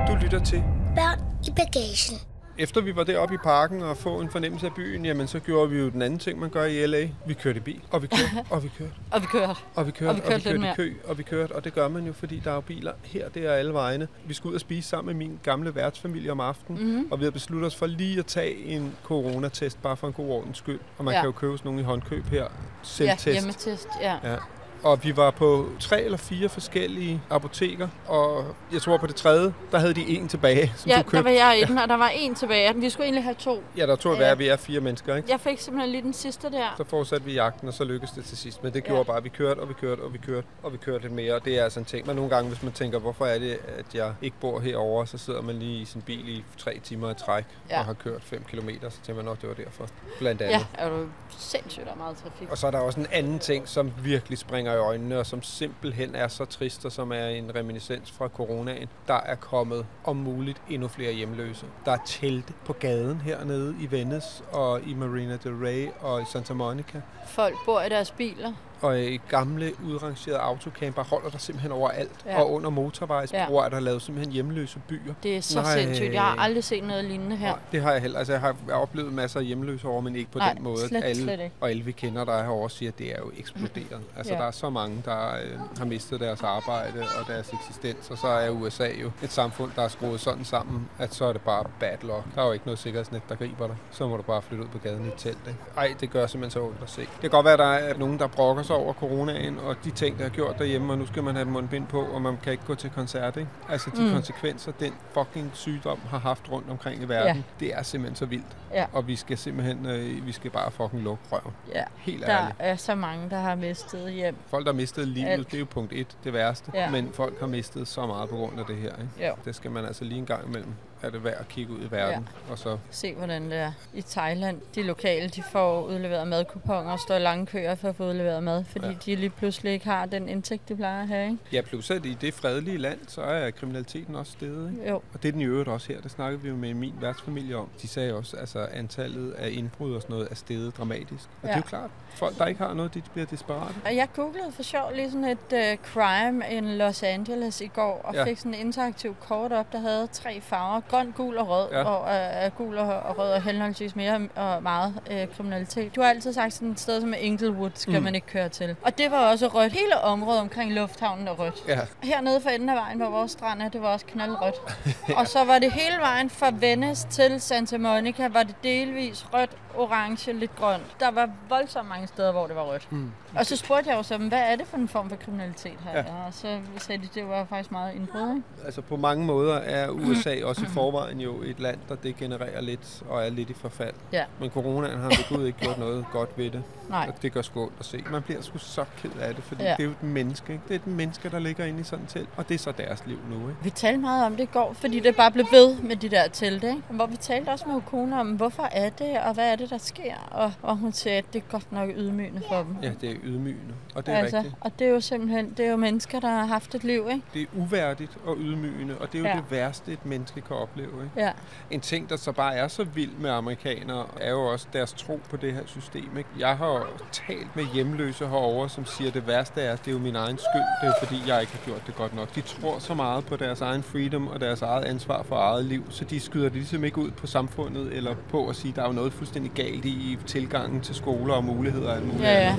Du 0.08 0.14
lytter 0.22 0.40
til 0.44 0.62
Børn 0.96 1.20
i 1.46 1.50
bagagen. 1.56 2.27
Efter 2.58 2.80
vi 2.80 2.96
var 2.96 3.04
deroppe 3.04 3.34
i 3.34 3.38
parken 3.38 3.82
og 3.82 3.96
få 3.96 4.20
en 4.20 4.30
fornemmelse 4.30 4.66
af 4.66 4.74
byen, 4.74 5.04
jamen 5.04 5.26
så 5.28 5.38
gjorde 5.40 5.70
vi 5.70 5.78
jo 5.78 5.88
den 5.88 6.02
anden 6.02 6.18
ting, 6.18 6.38
man 6.40 6.50
gør 6.50 6.64
i 6.64 6.86
LA. 6.86 7.08
Vi 7.26 7.34
kørte 7.34 7.56
i 7.56 7.60
bil, 7.60 7.80
og 7.90 8.02
vi 8.02 8.06
kørte, 8.06 8.44
og 8.50 8.62
vi 8.62 8.68
kørte, 8.78 8.92
Og 9.10 9.20
vi 9.22 9.26
kørte. 9.26 9.54
og 9.74 9.86
vi 9.86 9.90
kørte, 9.90 10.10
Og 10.10 10.16
vi 10.16 10.16
kørte 10.16 10.16
og 10.16 10.16
vi 10.16 10.20
kørte 10.20 10.44
lidt 10.44 10.54
i 10.56 10.58
mere. 10.58 10.74
kø, 10.76 10.92
og 11.04 11.18
vi 11.18 11.22
kørte, 11.22 11.52
og 11.52 11.64
det 11.64 11.74
gør 11.74 11.88
man 11.88 12.06
jo, 12.06 12.12
fordi 12.12 12.40
der 12.44 12.50
er 12.50 12.54
jo 12.54 12.60
biler 12.60 12.92
her, 13.04 13.28
det 13.28 13.46
er 13.46 13.52
alle 13.52 13.72
vegne. 13.72 14.08
Vi 14.26 14.34
skulle 14.34 14.50
ud 14.50 14.54
og 14.54 14.60
spise 14.60 14.88
sammen 14.88 15.16
med 15.18 15.26
min 15.26 15.38
gamle 15.42 15.74
værtsfamilie 15.74 16.32
om 16.32 16.40
aftenen, 16.40 16.82
Mhm. 16.82 16.90
mm-hmm. 16.90 17.12
og 17.12 17.18
vi 17.18 17.22
havde 17.24 17.32
besluttet 17.32 17.66
os 17.66 17.76
for 17.76 17.86
lige 17.86 18.18
at 18.18 18.26
tage 18.26 18.64
en 18.64 18.94
coronatest, 19.04 19.82
bare 19.82 19.96
for 19.96 20.06
en 20.06 20.12
god 20.12 20.28
ordens 20.30 20.58
skyld. 20.58 20.80
Og 20.98 21.04
man 21.04 21.14
Ja. 21.14 21.20
kan 21.20 21.26
jo 21.26 21.32
købe 21.32 21.58
sådan 21.58 21.68
nogle 21.68 21.80
i 21.80 21.84
håndkøb 21.84 22.24
her, 22.26 22.38
Ja, 22.42 22.46
selvtest. 22.82 23.26
hjemmetest. 23.26 23.88
Ja. 24.02 24.16
Ja. 24.24 24.36
Og 24.82 25.04
vi 25.04 25.16
var 25.16 25.30
på 25.30 25.68
tre 25.80 26.02
eller 26.02 26.18
fire 26.18 26.48
forskellige 26.48 27.20
apoteker, 27.30 27.88
og 28.06 28.44
jeg 28.72 28.82
tror 28.82 28.96
på 28.96 29.06
det 29.06 29.16
tredje, 29.16 29.54
der 29.72 29.78
havde 29.78 29.94
de 29.94 30.08
en 30.08 30.28
tilbage, 30.28 30.72
som 30.76 30.88
Ja, 30.88 30.94
du 30.96 30.98
der 30.98 31.02
købte. 31.10 31.24
var 31.24 31.30
jeg 31.30 31.60
i 31.62 31.64
den, 31.64 31.78
og 31.82 31.88
der 31.88 31.96
var 31.96 32.08
en 32.08 32.34
tilbage. 32.34 32.74
Vi 32.76 32.90
skulle 32.90 33.04
egentlig 33.04 33.24
have 33.24 33.34
to. 33.34 33.62
Ja, 33.76 33.86
der 33.86 33.96
tror 33.96 34.10
jeg, 34.10 34.20
Ja. 34.20 34.30
at 34.30 34.38
vi 34.38 34.48
er 34.48 34.56
fire 34.56 34.80
mennesker, 34.80 35.16
ikke? 35.16 35.30
Jeg 35.30 35.40
fik 35.40 35.58
simpelthen 35.60 35.90
lige 35.92 36.02
den 36.02 36.12
sidste 36.12 36.50
der. 36.50 36.74
Så 36.76 36.84
fortsatte 36.84 37.24
vi 37.26 37.32
jagten, 37.32 37.68
og 37.68 37.74
så 37.74 37.84
lykkedes 37.84 38.10
det 38.14 38.24
til 38.24 38.36
sidst. 38.36 38.64
Men 38.64 38.72
det 38.72 38.84
gjorde 38.84 38.98
Ja. 38.98 39.02
bare, 39.04 39.16
at 39.16 39.24
vi 39.24 39.28
kørte, 39.28 39.58
og 39.60 39.68
vi 39.68 39.74
kørte, 39.74 40.00
og 40.00 40.12
vi 40.12 40.18
kørte, 40.18 40.46
og 40.62 40.72
vi 40.72 40.76
kørte 40.78 41.02
lidt 41.02 41.12
mere. 41.12 41.34
Og 41.34 41.44
det 41.44 41.58
er 41.58 41.64
altså 41.64 41.78
en 41.80 41.84
ting. 41.84 42.06
Men 42.06 42.16
nogle 42.16 42.30
gange, 42.30 42.48
hvis 42.48 42.62
man 42.62 42.72
tænker, 42.72 42.98
hvorfor 42.98 43.26
er 43.26 43.38
det, 43.38 43.58
at 43.78 43.94
jeg 43.94 44.14
ikke 44.22 44.36
bor 44.40 44.60
herovre, 44.60 45.06
så 45.06 45.18
sidder 45.18 45.42
man 45.42 45.54
lige 45.58 45.80
i 45.80 45.84
sin 45.84 46.02
bil 46.02 46.28
i 46.28 46.44
tre 46.58 46.80
timer 46.84 47.10
i 47.10 47.14
træk 47.14 47.44
Ja. 47.70 47.78
og 47.78 47.84
har 47.84 47.92
kørt 47.92 48.22
5 48.24 48.44
km. 48.50 48.68
Så 48.88 48.96
tænker 49.02 49.14
man 49.14 49.24
nok, 49.24 49.40
det 49.40 49.48
var 49.48 49.54
derfor. 49.54 49.86
Blandt 50.18 50.42
andet. 50.42 50.54
Ja, 50.54 50.64
er 50.84 50.88
du 50.88 51.06
sindssygt 51.38 51.86
der 51.86 51.92
er 51.92 51.96
meget 51.96 52.16
trafik. 52.16 52.50
Og 52.50 52.58
så 52.58 52.66
er 52.66 52.70
der 52.70 52.78
også 52.78 53.00
en 53.00 53.06
anden 53.12 53.38
ting, 53.38 53.68
som 53.68 53.92
virkelig 54.02 54.38
springer 54.38 54.67
i 54.74 54.78
øjnene, 54.78 55.18
og 55.18 55.26
som 55.26 55.42
simpelthen 55.42 56.14
er 56.14 56.28
så 56.28 56.44
trist, 56.44 56.84
og 56.84 56.92
som 56.92 57.12
er 57.12 57.26
en 57.26 57.54
reminiscens 57.54 58.10
fra 58.10 58.28
coronaen. 58.28 58.88
Der 59.08 59.20
er 59.20 59.34
kommet 59.34 59.86
om 60.04 60.16
muligt 60.16 60.62
endnu 60.70 60.88
flere 60.88 61.12
hjemløse. 61.12 61.66
Der 61.84 61.92
er 61.92 61.98
telte 62.06 62.52
på 62.64 62.72
gaden 62.72 63.20
hernede 63.20 63.74
i 63.80 63.90
Venice, 63.90 64.44
og 64.52 64.80
i 64.86 64.94
Marina 64.94 65.36
del 65.36 65.52
Rey, 65.52 65.88
og 66.00 66.22
i 66.22 66.24
Santa 66.24 66.54
Monica. 66.54 67.00
Folk 67.26 67.54
bor 67.66 67.80
i 67.80 67.88
deres 67.88 68.10
biler. 68.10 68.52
Og 68.80 69.00
i 69.00 69.20
gamle, 69.28 69.72
udrangerede 69.86 70.38
autocamper 70.40 71.04
holder 71.04 71.30
der 71.30 71.38
simpelthen 71.38 71.72
overalt. 71.72 72.10
Ja. 72.26 72.40
Og 72.40 72.52
under 72.52 72.70
motorvejsbroer 72.70 73.62
ja. 73.62 73.66
er 73.66 73.68
der 73.68 73.80
lavet 73.80 74.02
simpelthen 74.02 74.32
hjemløse 74.32 74.78
byer. 74.88 75.14
Det 75.22 75.36
er 75.36 75.40
så 75.40 75.62
Nej. 75.62 75.80
sindssygt. 75.82 76.12
Jeg 76.14 76.22
har 76.22 76.36
aldrig 76.36 76.64
set 76.64 76.84
noget 76.84 77.04
lignende 77.04 77.36
her. 77.36 77.50
Nej, 77.50 77.58
det 77.72 77.82
har 77.82 77.92
jeg 77.92 78.00
heller. 78.00 78.18
Altså, 78.18 78.32
jeg 78.32 78.40
har 78.40 78.56
jeg 78.66 78.74
har 78.74 78.82
oplevet 78.82 79.12
masser 79.12 79.40
af 79.40 79.46
hjemløse 79.46 79.88
over, 79.88 80.00
men 80.00 80.16
ikke 80.16 80.30
på 80.30 80.38
Nej, 80.38 80.52
den 80.52 80.62
måde. 80.62 80.88
slet, 80.88 81.04
alle, 81.04 81.22
slet 81.22 81.40
ikke. 81.40 81.52
Og 81.60 81.70
alle 81.70 81.82
vi 81.82 81.92
kender, 81.92 82.24
der 82.24 82.32
er 82.32 82.42
herovre, 82.42 82.70
siger, 82.70 82.90
at 82.92 82.98
det 82.98 83.06
er 83.12 83.18
jo 83.18 83.30
eksploderet. 83.38 84.00
Altså, 84.16 84.32
Ja. 84.32 84.38
der 84.38 84.44
er 84.46 84.50
så 84.50 84.70
mange, 84.70 85.02
der 85.04 85.28
øh, 85.28 85.78
har 85.78 85.84
mistet 85.84 86.20
deres 86.20 86.42
arbejde 86.42 87.04
og 87.20 87.26
deres 87.28 87.52
eksistens. 87.52 88.10
Og 88.10 88.18
så 88.18 88.26
er 88.26 88.50
USA 88.50 88.88
jo 89.02 89.10
et 89.22 89.32
samfund, 89.32 89.70
der 89.76 89.82
er 89.82 89.88
skruet 89.88 90.20
sådan 90.20 90.44
sammen, 90.44 90.88
at 90.98 91.14
så 91.14 91.24
er 91.24 91.32
det 91.32 91.42
bare 91.42 91.64
bad 91.80 91.96
luck. 92.02 92.24
Der 92.34 92.42
er 92.42 92.46
jo 92.46 92.52
ikke 92.52 92.64
noget 92.66 92.78
sikkerhedsnet, 92.78 93.22
der 93.28 93.34
griber 93.34 93.66
dig. 93.66 93.76
Så 93.90 94.08
må 94.08 94.16
du 94.16 94.22
bare 94.22 94.42
flytte 94.42 94.64
ud 94.64 94.68
på 94.68 94.78
gaden 94.78 95.04
i 95.04 95.08
et 95.08 95.14
telt. 95.16 95.38
Ikke? 95.48 95.58
Ej, 95.76 95.94
det 96.00 96.10
gør 96.10 96.26
simpelthen 96.26 96.50
så 96.60 96.66
ondt 96.66 96.82
at 96.82 96.90
se. 96.90 97.00
Det 97.00 97.20
kan 97.20 97.30
godt 97.30 97.44
være, 97.44 97.52
at 97.52 97.58
der 97.58 97.64
er 97.88 97.98
nogen, 97.98 98.18
der 98.18 98.26
brokker 98.26 98.62
sig 98.68 98.76
over 98.76 98.92
coronaen, 98.92 99.58
og 99.58 99.76
de 99.84 99.90
ting, 99.90 100.18
der 100.18 100.22
har 100.22 100.30
gjort 100.30 100.58
derhjemme, 100.58 100.92
og 100.92 100.98
nu 100.98 101.06
skal 101.06 101.22
man 101.22 101.34
have 101.34 101.42
et 101.42 101.48
mundbind 101.52 101.86
på, 101.86 102.00
og 102.00 102.22
man 102.22 102.38
kan 102.42 102.52
ikke 102.52 102.64
gå 102.66 102.74
til 102.74 102.90
koncert. 102.90 103.36
Ikke? 103.36 103.50
Altså, 103.68 103.90
de 103.96 104.02
mm. 104.02 104.12
Konsekvenser, 104.12 104.72
den 104.80 104.92
fucking 105.14 105.50
sygdom 105.54 105.98
har 106.10 106.18
haft 106.18 106.52
rundt 106.52 106.70
omkring 106.70 107.02
i 107.02 107.04
verden, 107.08 107.36
ja. 107.36 107.42
det 107.66 107.74
er 107.74 107.82
simpelthen 107.82 108.16
så 108.16 108.26
vildt. 108.26 108.56
Ja. 108.74 108.86
Og 108.92 109.06
vi 109.06 109.16
skal 109.16 109.38
simpelthen, 109.38 109.86
øh, 109.86 110.26
vi 110.26 110.32
skal 110.32 110.50
bare 110.50 110.70
fucking 110.70 111.02
lukke 111.02 111.22
røven. 111.32 111.54
Ja. 111.74 111.84
Helt 111.96 112.26
Der 112.26 112.38
ærligt. 112.38 112.56
er 112.58 112.76
så 112.76 112.94
mange, 112.94 113.30
der 113.30 113.38
har 113.40 113.54
mistet 113.54 114.12
hjem. 114.12 114.36
Folk, 114.46 114.66
der 114.66 114.72
har 114.72 114.76
mistet 114.76 115.08
livet, 115.08 115.28
Alt. 115.28 115.46
det 115.46 115.54
er 115.54 115.58
jo 115.58 115.66
punkt 115.70 115.92
et, 115.92 116.16
det 116.24 116.32
værste. 116.32 116.70
Ja. 116.74 116.90
Men 116.90 117.10
folk 117.12 117.40
har 117.40 117.46
mistet 117.46 117.88
så 117.88 118.06
meget 118.06 118.28
på 118.28 118.36
grund 118.36 118.60
af 118.60 118.66
det 118.66 118.76
her. 118.76 118.92
Ikke? 118.92 119.28
Jo. 119.28 119.34
Det 119.44 119.54
skal 119.54 119.70
man 119.70 119.84
altså 119.84 120.04
lige 120.04 120.18
en 120.18 120.26
gang 120.26 120.46
imellem, 120.48 120.72
er 121.02 121.10
det 121.10 121.24
værd 121.24 121.36
at 121.40 121.48
kigge 121.48 121.72
ud 121.72 121.78
i 121.78 121.90
verden. 121.90 122.28
Ja. 122.48 122.52
Og 122.52 122.58
så, 122.58 122.78
Se, 122.90 123.14
hvordan 123.14 123.50
det 123.50 123.58
er 123.58 123.72
i 123.94 124.02
Thailand. 124.02 124.60
De 124.74 124.82
lokale, 124.82 125.28
de 125.28 125.42
får 125.42 125.82
udleveret 125.82 126.28
madkuponer 126.28 126.92
og 126.92 127.00
står 127.00 127.14
i 127.14 127.18
lange 127.18 127.46
køer 127.46 127.74
for 127.74 127.88
at 127.88 127.96
få 127.96 128.08
udleveret 128.08 128.42
mad, 128.42 128.64
fordi 128.64 128.86
Ja. 128.86 128.92
de 129.06 129.16
lige 129.16 129.30
pludselig 129.30 129.72
ikke 129.72 129.84
har 129.86 130.06
den 130.06 130.28
indtægt, 130.28 130.68
de 130.68 130.76
plejer 130.76 131.02
at 131.02 131.08
have. 131.08 131.24
Ikke? 131.30 131.38
ja, 131.52 131.60
plus 131.60 131.90
at 131.90 132.06
i 132.06 132.14
det 132.20 132.34
fredelige 132.34 132.78
land, 132.78 132.98
så 133.06 133.22
er 133.22 133.50
kriminaliteten 133.50 134.14
også 134.16 134.32
steget. 134.32 134.70
Ikke? 134.70 134.88
Jo. 134.88 134.94
Og 134.96 135.22
det 135.22 135.28
er 135.28 135.32
den 135.32 135.40
i 135.40 135.44
øvrigt 135.44 135.68
også 135.68 135.92
her. 135.92 136.00
Det 136.00 136.10
snakkede 136.10 136.42
vi 136.42 136.48
jo 136.48 136.56
med 136.56 136.74
min 136.74 136.94
værtsfamilie 137.00 137.56
om. 137.56 137.68
De 137.82 137.88
sagde 137.88 138.14
også, 138.14 138.36
at 138.36 138.40
altså, 138.40 138.66
antallet 138.72 139.32
af 139.32 139.50
indbrud 139.50 139.94
og 139.94 140.02
sådan 140.02 140.14
noget 140.14 140.28
er 140.30 140.34
steget 140.34 140.76
dramatisk. 140.78 141.24
Og 141.42 141.48
ja. 141.48 141.48
det 141.48 141.52
er 141.54 141.56
jo 141.56 141.62
klart, 141.68 141.90
folk 142.14 142.38
der 142.38 142.46
ikke 142.46 142.60
har 142.60 142.74
noget, 142.74 142.94
de 142.94 143.02
bliver 143.12 143.26
desperate. 143.26 143.74
Og 143.84 143.96
jeg 143.96 144.08
googlede 144.16 144.52
for 144.52 144.62
sjov 144.62 144.90
lige 144.94 145.10
sådan 145.10 145.24
et 145.24 145.38
uh, 145.52 145.84
crime 145.92 146.44
in 146.50 146.64
Los 146.78 147.02
Angeles 147.02 147.60
i 147.60 147.66
går, 147.66 148.00
og 148.04 148.14
ja. 148.14 148.24
fik 148.24 148.38
sådan 148.38 148.54
en 148.54 148.60
interaktiv 148.66 149.16
kort 149.20 149.52
op, 149.52 149.72
der 149.72 149.78
havde 149.78 150.06
tre 150.12 150.40
farver. 150.40 150.80
Grøn, 150.88 151.12
gul 151.16 151.36
og 151.38 151.48
rød, 151.48 151.68
Ja. 151.72 151.78
ja. 151.78 151.84
og 151.84 152.46
uh, 152.46 152.52
gul 152.58 152.78
og, 152.78 152.86
og 153.00 153.18
rød 153.18 153.32
og 153.32 153.42
henholdsvis 153.42 153.96
mere 153.96 154.20
og 154.36 154.62
meget 154.62 154.94
uh, 155.10 155.36
kriminalitet. 155.36 155.96
Du 155.96 156.00
har 156.02 156.08
altid 156.08 156.32
sagt, 156.32 156.52
sådan 156.54 156.68
et 156.70 156.80
sted 156.80 157.00
som 157.00 157.14
Inglewood 157.20 157.70
skal 157.74 157.96
Mm. 157.98 158.02
man 158.02 158.14
ikke 158.14 158.26
køre 158.26 158.48
til. 158.48 158.76
Og 158.82 158.98
det 158.98 159.10
var 159.10 159.30
også 159.30 159.46
rødt. 159.48 159.72
Hele 159.72 160.00
området 160.00 160.40
omkring 160.40 160.72
lufthavnen 160.72 161.28
er 161.28 161.32
rødt. 161.32 161.64
Ja, 161.68 161.78
Hernede 162.02 162.40
for 162.40 162.48
enden 162.50 162.68
af 162.68 162.76
vejen, 162.76 162.98
hvor 162.98 163.10
vores 163.10 163.30
strand 163.30 163.62
er, 163.62 163.68
det 163.68 163.82
var 163.82 163.88
også 163.92 164.06
knaldrødt. 164.06 164.54
Og 165.18 165.26
så 165.26 165.44
var 165.44 165.58
det 165.58 165.72
hele 165.72 165.96
vejen 166.00 166.30
fra 166.30 166.50
Venice 166.60 167.08
til 167.08 167.40
Santa 167.40 167.78
Monica, 167.78 168.28
var 168.28 168.42
det 168.42 168.54
delvis 168.62 169.26
rødt, 169.34 169.50
orange, 169.76 170.32
lidt 170.32 170.56
grønt. 170.56 170.82
Der 171.00 171.10
var 171.10 171.30
voldsomt 171.48 171.88
mange 171.88 172.06
steder, 172.06 172.32
hvor 172.32 172.46
det 172.46 172.56
var 172.56 172.62
rødt. 172.62 172.92
Mm. 172.92 173.12
Og 173.36 173.46
så 173.46 173.56
spurgte 173.56 173.90
jeg 173.90 173.96
jo 173.98 174.02
så, 174.02 174.18
dem, 174.18 174.28
hvad 174.28 174.38
er 174.40 174.56
det 174.56 174.66
for 174.66 174.76
en 174.76 174.88
form 174.88 175.08
for 175.08 175.16
kriminalitet 175.16 175.72
her? 175.84 175.90
Ja. 175.92 175.98
Ja. 175.98 176.26
Og 176.26 176.34
så 176.34 176.58
sagde 176.78 177.02
de, 177.02 177.08
det 177.14 177.28
var 177.28 177.44
faktisk 177.44 177.72
meget 177.72 177.94
indbrud. 177.94 178.42
Altså 178.64 178.80
på 178.82 178.96
mange 178.96 179.24
måder 179.24 179.54
er 179.56 179.88
USA 179.90 180.34
også 180.44 180.62
i 180.62 180.68
forvejen 180.78 181.20
jo 181.20 181.42
et 181.42 181.60
land, 181.60 181.78
der 181.88 181.94
degenererer 181.94 182.60
lidt 182.60 183.02
og 183.08 183.24
er 183.26 183.30
lidt 183.30 183.50
i 183.50 183.54
forfald. 183.54 183.94
Ja. 184.12 184.24
Men 184.40 184.50
coronaen 184.50 184.98
har 184.98 185.08
ved 185.08 185.36
Gud 185.36 185.46
ikke 185.46 185.58
gjort 185.58 185.78
noget 185.78 186.04
godt 186.12 186.38
ved 186.38 186.50
det. 186.50 186.62
Nej. 186.88 187.06
Og 187.08 187.22
det 187.22 187.32
gør 187.32 187.42
sgu 187.42 187.62
ondt 187.62 187.74
at 187.78 187.86
se. 187.86 188.04
Man 188.10 188.22
bliver 188.22 188.42
sgu 188.42 188.58
så 188.58 188.84
ked 188.96 189.10
af 189.20 189.34
det, 189.34 189.44
fordi 189.44 189.62
ja. 189.62 189.70
Det 189.70 189.80
er 189.80 189.84
jo 189.84 189.90
et 189.90 190.02
menneske. 190.02 190.52
Ikke? 190.52 190.64
Det 190.68 190.74
er 190.74 190.78
et 190.78 190.86
menneske, 190.86 191.30
der 191.30 191.38
ligger 191.38 191.64
inde 191.64 191.80
i 191.80 191.84
sådan 191.84 192.04
et 192.04 192.10
telt. 192.10 192.28
Og 192.36 192.48
det 192.48 192.54
er 192.54 192.58
så 192.58 192.72
deres 192.72 193.02
liv 193.06 193.18
nu. 193.30 193.48
Ikke? 193.48 193.62
Vi 193.62 193.70
talte 193.70 194.00
meget 194.00 194.26
om 194.26 194.36
det 194.36 194.42
i 194.42 194.48
går, 194.52 194.72
fordi 194.72 195.00
det 195.00 195.16
bare 195.16 195.30
blev 195.30 195.46
ved 195.52 195.76
med 195.76 195.96
de 195.96 196.08
der 196.08 196.28
telte. 196.28 196.68
Ikke? 196.68 196.82
Hvor 196.90 197.06
vi 197.06 197.16
talte 197.16 197.50
også 197.50 197.68
med 197.68 197.80
kone 197.86 198.20
om, 198.20 198.28
hvorfor 198.28 198.62
er 198.72 198.90
det, 198.90 199.20
og 199.20 199.34
hvad 199.34 199.52
er 199.52 199.56
det, 199.56 199.70
der 199.70 199.78
sker? 199.78 200.14
Og, 200.30 200.52
og 200.62 200.76
hun 200.76 200.92
sagde, 200.92 201.18
at 201.18 201.32
det 201.32 201.42
er 201.42 201.50
godt 201.50 201.72
nok 201.72 201.90
ydmygende 201.96 202.42
for 202.48 202.56
dem. 202.56 202.76
Ja, 202.82 202.92
det 203.00 203.10
er 203.10 203.16
ydmygende. 203.22 203.74
Og 203.94 204.06
det 204.06 204.14
er 204.14 204.18
altså, 204.18 204.36
rigtigt. 204.36 204.54
og 204.60 204.72
det 204.78 204.86
er 204.86 204.90
jo 204.90 205.00
simpelthen, 205.00 205.50
det 205.56 205.66
er 205.66 205.70
jo 205.70 205.76
mennesker, 205.76 206.20
der 206.20 206.28
har 206.28 206.44
haft 206.46 206.74
et 206.74 206.84
liv, 206.84 207.08
ikke? 207.10 207.22
Det 207.34 207.42
er 207.42 207.46
uværdigt 207.56 208.18
og 208.26 208.36
ydmygende, 208.38 208.98
og 208.98 209.12
det 209.12 209.18
er 209.18 209.22
jo. 209.22 209.28
Ja. 209.28 209.34
det 209.36 209.50
værste, 209.50 209.92
et 209.92 210.06
menneske 210.06 210.40
kan 210.40 210.56
opleve. 210.56 211.04
Ikke? 211.04 211.10
Ja. 211.16 211.32
En 211.70 211.80
ting, 211.80 212.10
der 212.10 212.16
så 212.16 212.32
bare 212.32 212.54
er 212.54 212.68
så 212.68 212.84
vild 212.84 213.12
med 213.18 213.30
amerikanere, 213.30 214.06
er 214.20 214.30
jo 214.30 214.52
også 214.52 214.66
deres 214.72 214.92
tro 214.92 215.20
på 215.30 215.36
det 215.36 215.52
her 215.52 215.62
system. 215.66 216.18
Ikke? 216.18 216.28
Jeg 216.38 216.56
har 216.56 216.66
og 216.80 217.00
talt 217.12 217.56
med 217.56 217.64
hjemløse 217.74 218.26
herover, 218.26 218.68
som 218.68 218.84
siger, 218.86 219.08
at 219.08 219.14
det 219.14 219.26
værste 219.26 219.60
er, 219.60 219.72
at 219.72 219.78
det 219.84 219.88
er 219.88 219.92
jo 219.92 219.98
min 219.98 220.16
egen 220.16 220.38
skyld. 220.38 220.62
Det 220.82 220.88
er 220.88 221.06
fordi, 221.06 221.22
jeg 221.28 221.40
ikke 221.40 221.52
har 221.52 221.60
gjort 221.66 221.86
det 221.86 221.94
godt 221.96 222.14
nok. 222.16 222.34
De 222.34 222.40
tror 222.40 222.78
så 222.78 222.94
meget 222.94 223.24
på 223.26 223.36
deres 223.36 223.60
egen 223.60 223.82
freedom 223.82 224.28
og 224.28 224.40
deres 224.40 224.62
eget 224.62 224.84
ansvar 224.84 225.22
for 225.22 225.36
eget 225.36 225.64
liv, 225.64 225.84
så 225.90 226.04
de 226.04 226.20
skyder 226.20 226.44
det 226.44 226.54
ligesom 226.54 226.84
ikke 226.84 226.98
ud 226.98 227.10
på 227.10 227.26
samfundet 227.26 227.96
eller 227.96 228.14
på 228.30 228.46
at 228.48 228.56
sige, 228.56 228.70
at 228.70 228.76
der 228.76 228.82
er 228.82 228.86
jo 228.86 228.92
noget 228.92 229.12
fuldstændig 229.12 229.52
galt 229.54 229.84
i 229.84 230.18
tilgangen 230.26 230.80
til 230.80 230.94
skoler 230.94 231.34
og 231.34 231.44
muligheder 231.44 231.88
og 231.88 231.96
alt 231.96 232.04
muligt. 232.06 232.22
Ja, 232.22 232.40
ja. 232.48 232.56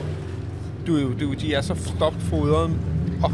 Du, 0.88 0.97
er 0.97 1.01
jo- 1.01 1.13
du, 1.19 1.34
de 1.34 1.53
er 1.53 1.62
så 1.62 1.75
stopfodret. 1.75 2.69
Åh, 3.25 3.32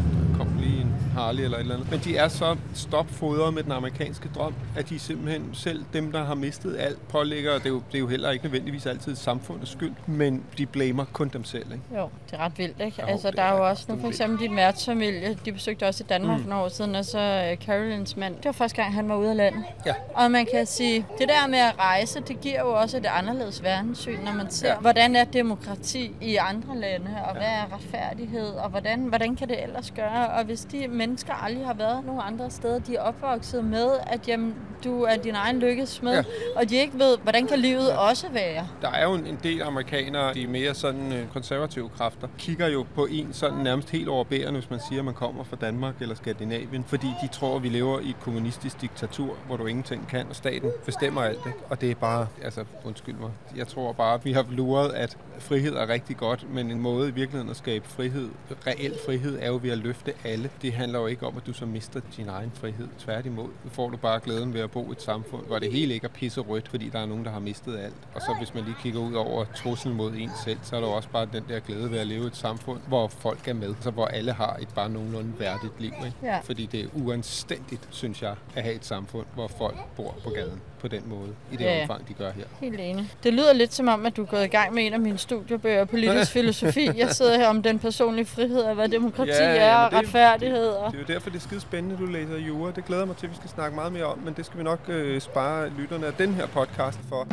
Harley 1.16 1.42
eller 1.44 1.56
et 1.56 1.60
eller 1.60 1.74
andet. 1.74 1.90
Men 1.90 2.00
de 2.00 2.16
er 2.16 2.28
så 2.28 2.56
stopfodret 2.74 3.54
med 3.54 3.62
den 3.62 3.72
amerikanske 3.72 4.28
drøm, 4.34 4.54
at 4.76 4.88
de 4.88 4.98
simpelthen 4.98 5.50
selv, 5.52 5.84
dem 5.92 6.12
der 6.12 6.24
har 6.24 6.34
mistet 6.34 6.76
alt, 6.78 7.08
pålægger, 7.08 7.52
og 7.54 7.58
det 7.58 7.66
er 7.66 7.70
jo, 7.70 7.82
det 7.92 7.94
er 7.94 7.98
jo 7.98 8.06
heller 8.08 8.30
ikke 8.30 8.44
nødvendigvis 8.44 8.86
altid 8.86 9.16
samfundets 9.16 9.70
skyld, 9.72 9.92
men 10.06 10.42
de 10.58 10.66
blamer 10.66 11.04
kun 11.12 11.28
dem 11.28 11.44
selv. 11.44 11.72
Ikke? 11.72 11.84
Jo, 12.00 12.08
det 12.30 12.32
er 12.32 12.38
ret 12.44 12.58
vildt, 12.58 12.80
ikke? 12.80 13.02
Jo, 13.02 13.06
altså, 13.06 13.30
der 13.30 13.42
er 13.42 13.50
jo 13.56 13.56
er 13.64 13.68
også 13.68 13.84
nu 13.88 14.00
for 14.00 14.08
eksempel 14.08 14.48
din 14.48 14.56
værtsfamilie, 14.56 15.38
de 15.44 15.52
besøgte 15.52 15.86
også 15.86 16.04
i 16.04 16.06
Danmark 16.06 16.36
Mm. 16.38 16.42
for 16.42 16.50
nogle 16.50 16.64
år 16.64 16.68
siden, 16.68 16.94
og 16.94 17.04
så 17.04 17.50
uh, 17.60 17.66
Carolins 17.66 18.16
mand, 18.16 18.34
det 18.36 18.44
var 18.44 18.52
første 18.52 18.82
gang, 18.82 18.94
han 18.94 19.08
var 19.08 19.16
ude 19.16 19.30
af 19.30 19.36
landet. 19.36 19.64
Ja. 19.86 19.94
Og 20.14 20.30
man 20.30 20.46
kan 20.54 20.66
sige, 20.66 21.06
det 21.18 21.28
der 21.28 21.46
med 21.48 21.58
at 21.58 21.78
rejse, 21.78 22.20
det 22.28 22.40
giver 22.40 22.60
jo 22.60 22.72
også 22.72 22.96
et 22.96 23.06
anderledes 23.06 23.62
verdenssyn, 23.62 24.18
når 24.24 24.32
man 24.32 24.50
ser, 24.50 24.68
Ja. 24.68 24.76
hvordan 24.78 25.16
er 25.16 25.24
demokrati 25.24 26.12
i 26.20 26.36
andre 26.36 26.76
lande, 26.76 27.10
og 27.28 27.32
hvad 27.32 27.46
er 27.46 27.74
retfærdighed, 27.74 28.48
og 28.48 28.70
hvordan, 28.70 29.00
hvordan 29.00 29.36
kan 29.36 29.48
det 29.48 29.62
ellers 29.62 29.90
gøre? 29.96 30.28
Og 30.28 30.44
hvis 30.44 30.60
de 30.60 30.88
mennesker 31.06 31.32
aldrig 31.44 31.66
har 31.66 31.74
været 31.74 32.04
nogen 32.06 32.20
andre 32.24 32.50
steder, 32.50 32.78
de 32.78 32.96
er 32.96 33.00
opvokset 33.00 33.64
med, 33.64 33.88
at 34.06 34.28
jamen, 34.28 34.54
du 34.84 35.02
er 35.02 35.16
din 35.16 35.34
egen 35.34 35.58
lykkes 35.58 36.02
med, 36.02 36.12
Ja. 36.12 36.22
og 36.56 36.70
de 36.70 36.76
ikke 36.76 36.98
ved, 36.98 37.18
hvordan 37.22 37.46
kan 37.46 37.58
livet 37.58 37.92
også 37.92 38.28
være? 38.28 38.68
Der 38.82 38.90
er 38.90 39.04
jo 39.04 39.14
en 39.14 39.26
en 39.26 39.38
del 39.42 39.62
amerikanere, 39.62 40.34
de 40.34 40.46
mere 40.46 40.74
sådan 40.74 41.12
øh, 41.12 41.28
konservative 41.32 41.88
kræfter, 41.88 42.28
kigger 42.38 42.68
jo 42.68 42.86
på 42.94 43.06
en 43.10 43.32
sådan 43.32 43.58
nærmest 43.58 43.90
helt 43.90 44.08
overbærende, 44.08 44.60
hvis 44.60 44.70
man 44.70 44.80
siger, 44.88 45.00
at 45.00 45.04
man 45.04 45.14
kommer 45.14 45.44
fra 45.44 45.56
Danmark 45.60 45.94
eller 46.00 46.14
Skandinavien, 46.14 46.84
fordi 46.86 47.06
de 47.22 47.28
tror, 47.28 47.56
at 47.56 47.62
vi 47.62 47.68
lever 47.68 48.00
i 48.00 48.08
et 48.10 48.20
kommunistisk 48.20 48.80
diktatur, 48.80 49.34
hvor 49.46 49.56
du 49.56 49.66
ingenting 49.66 50.08
kan, 50.08 50.26
og 50.30 50.36
staten 50.36 50.70
bestemmer 50.86 51.22
alt. 51.22 51.38
Ikke? 51.46 51.58
Og 51.70 51.80
det 51.80 51.90
er 51.90 51.94
bare, 51.94 52.26
altså 52.44 52.64
undskyld 52.84 53.14
mig, 53.14 53.30
jeg 53.56 53.66
tror 53.68 53.92
bare, 53.92 54.14
at 54.14 54.24
vi 54.24 54.32
har 54.32 54.46
luret, 54.50 54.92
at 54.92 55.16
frihed 55.38 55.74
er 55.76 55.88
rigtig 55.88 56.16
godt, 56.16 56.46
men 56.54 56.70
en 56.70 56.80
måde 56.80 57.08
i 57.08 57.12
virkeligheden 57.12 57.50
at 57.50 57.56
skabe 57.56 57.88
frihed, 57.88 58.28
reel 58.66 58.94
frihed, 59.06 59.38
er 59.42 59.46
jo 59.46 59.58
ved 59.62 59.70
at 59.70 59.78
løfte 59.78 60.12
alle. 60.24 60.50
Det 60.62 60.72
handler 60.72 60.95
jo 60.96 61.06
ikke 61.06 61.26
om, 61.26 61.36
at 61.36 61.46
du 61.46 61.52
så 61.52 61.66
mister 61.66 62.00
din 62.16 62.28
egen 62.28 62.50
frihed. 62.54 62.88
Tværtimod, 62.98 63.48
så 63.64 63.70
får 63.70 63.90
du 63.90 63.96
bare 63.96 64.20
glæden 64.20 64.54
ved 64.54 64.60
at 64.60 64.70
bo 64.70 64.88
i 64.88 64.92
et 64.92 65.02
samfund, 65.02 65.46
hvor 65.46 65.58
det 65.58 65.72
hele 65.72 65.94
ikke 65.94 66.04
er 66.04 66.10
pisse 66.10 66.40
rødt, 66.40 66.68
fordi 66.68 66.88
der 66.88 66.98
er 66.98 67.06
nogen, 67.06 67.24
der 67.24 67.30
har 67.30 67.40
mistet 67.40 67.78
alt. 67.78 67.94
Og 68.14 68.20
så 68.20 68.34
hvis 68.38 68.54
man 68.54 68.64
lige 68.64 68.76
kigger 68.82 69.00
ud 69.00 69.14
over 69.14 69.44
truslen 69.56 69.94
mod 69.94 70.12
en 70.14 70.30
selv, 70.44 70.58
så 70.62 70.76
er 70.76 70.80
der 70.80 70.86
jo 70.88 70.92
også 70.92 71.08
bare 71.08 71.28
den 71.32 71.44
der 71.48 71.60
glæde 71.60 71.90
ved 71.90 71.98
at 71.98 72.06
leve 72.06 72.24
i 72.24 72.26
et 72.26 72.36
samfund, 72.36 72.80
hvor 72.88 73.08
folk 73.08 73.48
er 73.48 73.54
med, 73.54 73.74
så 73.80 73.90
hvor 73.90 74.06
alle 74.06 74.32
har 74.32 74.56
et 74.60 74.68
bare 74.74 74.90
nogenlunde 74.90 75.32
værdigt 75.38 75.80
liv. 75.80 75.92
Ikke? 76.04 76.16
Ja. 76.22 76.38
Fordi 76.38 76.66
det 76.66 76.80
er 76.80 76.88
uanstændigt, 76.94 77.88
synes 77.90 78.22
jeg, 78.22 78.34
at 78.54 78.62
have 78.62 78.74
et 78.74 78.84
samfund, 78.84 79.26
hvor 79.34 79.48
folk 79.48 79.76
bor 79.96 80.14
på 80.24 80.30
gaden 80.30 80.60
på 80.80 80.88
den 80.88 81.02
måde, 81.08 81.34
i 81.52 81.56
det 81.56 81.64
Ja, 81.64 81.80
omfang, 81.82 82.08
de 82.08 82.14
gør 82.14 82.30
her. 82.30 82.44
Helt 82.60 82.80
enig. 82.80 83.10
Det 83.22 83.32
lyder 83.34 83.52
lidt 83.52 83.74
som 83.74 83.88
om, 83.88 84.06
at 84.06 84.16
du 84.16 84.22
er 84.22 84.26
gået 84.26 84.44
i 84.44 84.48
gang 84.48 84.74
med 84.74 84.86
en 84.86 84.92
af 84.92 85.00
mine 85.00 85.18
studiebøger, 85.18 85.84
politisk 85.84 86.32
filosofi. 86.38 86.90
Jeg 86.96 87.10
sidder 87.10 87.36
her 87.38 87.48
om 87.48 87.62
den 87.62 87.78
personlige 87.78 88.26
frihed, 88.26 88.62
og 88.62 88.74
hvad 88.74 88.88
demokrati 88.88 89.30
Ja, 89.30 89.44
er, 89.44 89.54
ja, 89.54 89.76
og 89.84 89.92
men 89.92 89.98
det- 89.98 90.06
retfærdighed. 90.06 90.68
Og... 90.68 90.92
Det 90.92 90.98
er 90.98 91.02
jo 91.08 91.14
derfor, 91.14 91.30
det 91.30 91.36
er 91.36 91.40
skide 91.40 91.60
spændende, 91.60 91.96
du 91.98 92.06
læser 92.06 92.36
jura. 92.38 92.70
Det 92.72 92.84
glæder 92.84 93.04
mig 93.04 93.16
til, 93.16 93.26
at 93.26 93.30
vi 93.32 93.36
skal 93.36 93.50
snakke 93.50 93.74
meget 93.74 93.92
mere 93.92 94.04
om, 94.04 94.18
men 94.18 94.34
det 94.34 94.46
skal 94.46 94.58
vi 94.58 94.64
nok 94.64 94.80
øh, 94.88 95.20
spare 95.20 95.68
lytterne 95.78 96.06
af 96.06 96.12
den 96.12 96.34
her 96.34 96.46
podcast 96.46 96.98
for. 97.08 97.26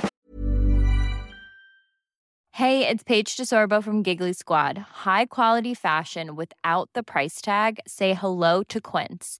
Hey, 2.55 2.83
it's 2.91 3.03
Paige 3.07 3.35
DeSorbo 3.37 3.81
from 3.81 4.03
Giggly 4.03 4.31
Squad. 4.33 4.75
High 5.05 5.25
quality 5.35 5.73
fashion 5.73 6.31
without 6.31 6.87
the 6.95 7.03
price 7.03 7.41
tag. 7.41 7.73
Say 7.87 8.13
hello 8.13 8.63
to 8.63 8.79
Quince. 8.91 9.39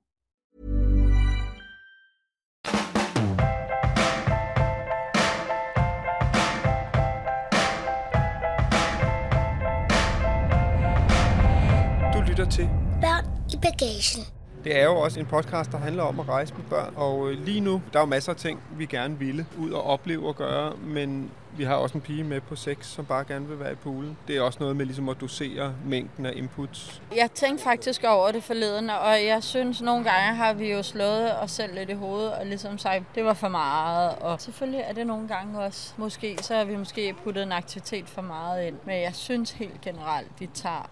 Lytter 12.41 12.51
til. 12.51 12.69
Børn 13.01 13.25
i 13.53 13.57
bagagen. 13.61 14.25
Det 14.63 14.79
er 14.79 14.83
jo 14.83 14.95
også 14.95 15.19
en 15.19 15.25
podcast, 15.25 15.71
der 15.71 15.77
handler 15.77 16.03
om 16.03 16.19
at 16.19 16.29
rejse 16.29 16.53
med 16.53 16.63
børn. 16.69 16.93
Og 16.95 17.31
øh, 17.31 17.45
lige 17.45 17.59
nu, 17.59 17.81
der 17.93 17.99
er 17.99 18.03
jo 18.03 18.05
masser 18.05 18.31
af 18.31 18.37
ting, 18.37 18.59
vi 18.77 18.85
gerne 18.85 19.19
ville 19.19 19.45
ud 19.57 19.71
og 19.71 19.83
opleve 19.83 20.27
og 20.27 20.35
gøre, 20.35 20.73
men 20.83 21.31
vi 21.57 21.63
har 21.63 21.75
også 21.75 21.97
en 21.97 22.01
pige 22.01 22.23
med 22.23 22.41
på 22.41 22.55
6, 22.55 22.87
som 22.87 23.05
bare 23.05 23.25
gerne 23.27 23.47
vil 23.47 23.59
være 23.59 23.71
i 23.71 23.75
poolen. 23.75 24.17
Det 24.27 24.37
er 24.37 24.41
også 24.41 24.57
noget 24.59 24.75
med 24.75 24.85
ligesom 24.85 25.09
at 25.09 25.21
dosere 25.21 25.75
mængden 25.85 26.25
af 26.25 26.33
inputs. 26.35 27.01
Jeg 27.15 27.31
tænkte 27.31 27.63
faktisk 27.63 28.03
over 28.03 28.31
det 28.31 28.43
forleden, 28.43 28.89
og 28.89 29.25
jeg 29.25 29.43
synes, 29.43 29.81
nogle 29.81 30.03
gange 30.03 30.35
har 30.35 30.53
vi 30.53 30.71
jo 30.71 30.83
slået 30.83 31.39
os 31.41 31.51
selv 31.51 31.75
lidt 31.75 31.89
i 31.89 31.93
hovedet, 31.93 32.33
og 32.33 32.45
ligesom 32.45 32.77
sagt, 32.77 33.03
det 33.15 33.25
var 33.25 33.33
for 33.33 33.49
meget. 33.49 34.15
Og 34.15 34.41
selvfølgelig 34.41 34.83
er 34.87 34.93
det 34.93 35.07
nogle 35.07 35.27
gange 35.27 35.59
også, 35.59 35.93
måske, 35.97 36.37
så 36.41 36.55
har 36.55 36.63
vi 36.63 36.75
måske 36.75 37.15
puttet 37.23 37.43
en 37.43 37.51
aktivitet 37.51 38.09
for 38.09 38.21
meget 38.21 38.67
ind. 38.67 38.75
Men 38.85 39.01
jeg 39.01 39.15
synes 39.15 39.51
helt 39.51 39.81
generelt, 39.81 40.27
vi 40.39 40.49
tager 40.53 40.89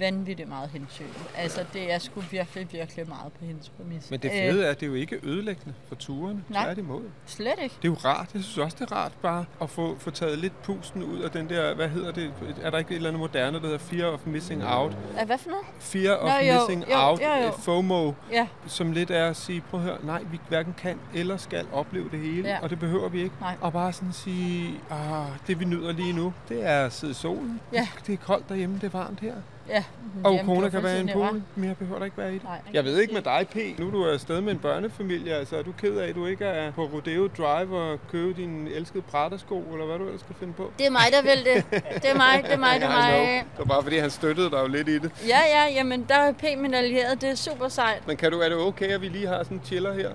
vanvittigt 0.00 0.48
meget 0.48 0.70
hensyn. 0.70 1.04
Altså, 1.36 1.64
det 1.72 1.92
er 1.92 1.98
sgu 1.98 2.20
virkelig, 2.20 2.68
virkelig 2.72 3.08
meget 3.08 3.32
på 3.32 3.44
hendes 3.44 3.68
præmis. 3.68 4.10
Men 4.10 4.20
det 4.20 4.30
fede 4.30 4.64
er, 4.64 4.70
at 4.70 4.80
det 4.80 4.86
er 4.86 4.90
jo 4.90 4.94
ikke 4.96 5.20
ødelæggende 5.22 5.74
for 5.88 5.94
turene. 5.94 6.44
Nej. 6.48 6.64
Tværtimod. 6.64 7.02
Slet 7.26 7.54
ikke. 7.62 7.74
Det 7.82 7.88
er 7.88 7.92
jo 7.92 7.98
rart. 8.04 8.28
Jeg 8.34 8.42
synes 8.42 8.58
også, 8.58 8.76
det 8.80 8.90
er 8.90 8.96
rart 8.96 9.12
bare 9.22 9.44
at 9.62 9.70
få, 9.70 9.96
få 9.98 10.10
taget 10.10 10.38
lidt 10.38 10.62
pusten 10.62 11.02
ud 11.02 11.18
af 11.20 11.30
den 11.30 11.48
der, 11.48 11.74
hvad 11.74 11.88
hedder 11.88 12.12
det? 12.12 12.32
Er 12.62 12.70
der 12.70 12.78
ikke 12.78 12.90
et 12.90 12.96
eller 12.96 13.08
andet 13.08 13.20
moderne, 13.20 13.56
der 13.58 13.62
hedder 13.64 13.78
Fear 13.78 14.06
of 14.10 14.20
Missing 14.26 14.64
Out? 14.66 14.96
Er, 15.16 15.24
hvad 15.24 15.38
for 15.38 15.50
noget? 15.50 15.66
Fear 15.78 16.16
of 16.16 16.28
Nå, 16.40 16.46
jo, 16.46 16.54
Missing 16.60 16.90
jo, 16.90 16.96
Out, 16.96 17.20
jo, 17.20 17.26
jo. 17.42 17.46
øh, 17.46 17.52
FOMO, 17.58 18.12
Ja, 18.32 18.46
som 18.66 18.92
lidt 18.92 19.10
er 19.10 19.26
at 19.26 19.36
sige, 19.36 19.60
prøv 19.70 19.80
at 19.80 19.86
høre, 19.86 19.98
nej, 20.02 20.22
vi 20.22 20.40
hverken 20.48 20.74
kan 20.78 20.98
eller 21.14 21.36
skal 21.36 21.66
opleve 21.72 22.08
det 22.10 22.18
hele, 22.18 22.48
Ja. 22.48 22.58
og 22.62 22.70
det 22.70 22.78
behøver 22.78 23.08
vi 23.08 23.22
ikke. 23.22 23.34
Nej. 23.40 23.56
Og 23.60 23.72
bare 23.72 23.92
sådan 23.92 24.12
sige, 24.12 24.74
ah, 24.90 25.26
det 25.46 25.60
vi 25.60 25.64
nyder 25.64 25.92
lige 25.92 26.12
nu, 26.12 26.32
det 26.48 26.66
er 26.66 26.84
at 26.86 26.92
sidde 26.92 27.10
i 27.10 27.14
solen. 27.14 27.60
Ja. 27.72 27.88
Det 28.06 28.12
er 28.12 28.16
koldt 28.16 28.48
derhjemme, 28.48 28.74
det 28.74 28.84
er 28.84 28.98
varmt 28.98 29.20
her. 29.20 29.34
Ja. 29.70 29.84
Og 30.24 30.32
Jamen, 30.32 30.46
corona 30.46 30.62
har 30.62 30.70
kan 30.70 30.82
være 30.82 31.00
en 31.00 31.10
pool, 31.12 31.42
mere 31.56 31.74
behøver 31.74 31.98
der 31.98 32.04
ikke 32.04 32.18
være 32.18 32.30
i 32.30 32.34
det. 32.34 32.44
Nej. 32.44 32.60
Jeg 32.72 32.84
ved 32.84 32.98
ikke 33.00 33.14
med 33.14 33.22
dig, 33.22 33.46
P. 33.50 33.78
Nu 33.78 33.86
er 33.86 33.90
du 33.90 34.06
afsted 34.06 34.40
med 34.40 34.52
en 34.52 34.58
børnefamilie. 34.58 35.34
Altså, 35.34 35.56
er 35.56 35.62
du 35.62 35.72
ked 35.72 35.96
af, 35.96 36.08
at 36.08 36.14
du 36.14 36.26
ikke 36.26 36.44
er 36.44 36.72
på 36.72 36.84
Rodeo 36.84 37.28
Drive 37.38 37.78
og 37.78 37.98
købe 38.12 38.42
din 38.42 38.68
elskede 38.74 39.02
Prada-sko, 39.02 39.58
eller 39.72 39.86
hvad 39.86 39.98
du 39.98 40.04
ellers 40.04 40.20
skal 40.20 40.34
finde 40.38 40.52
på? 40.52 40.72
Det 40.78 40.86
er 40.86 40.90
mig, 40.90 41.02
der 41.12 41.22
vil 41.22 41.44
det. 41.54 41.82
Det 42.02 42.10
er 42.10 42.16
mig, 42.16 42.42
det 42.44 42.52
er 42.52 42.56
mig, 42.58 42.74
det 42.80 42.84
er 42.84 42.88
mig. 42.88 43.44
Det 43.50 43.58
var 43.58 43.64
bare 43.64 43.82
fordi, 43.82 43.98
han 43.98 44.10
støttede 44.10 44.50
dig 44.50 44.58
jo 44.62 44.66
lidt 44.66 44.88
i 44.88 44.98
det. 44.98 45.10
Ja, 45.28 45.40
ja, 45.54 45.74
jamen 45.74 46.06
der 46.08 46.14
er 46.14 46.32
P 46.32 46.44
min 46.58 46.74
allieret, 46.74 47.20
det 47.20 47.30
er 47.30 47.34
super 47.34 47.68
sejt. 47.68 48.06
Men 48.06 48.16
kan 48.16 48.30
du, 48.32 48.38
er 48.40 48.48
det 48.48 48.58
okay, 48.58 48.88
at 48.88 49.00
vi 49.00 49.08
lige 49.08 49.26
har 49.26 49.42
sådan 49.42 49.56
en 49.56 49.62
chiller 49.64 49.94
her? 49.94 50.10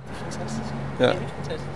Ja. 0.99 1.13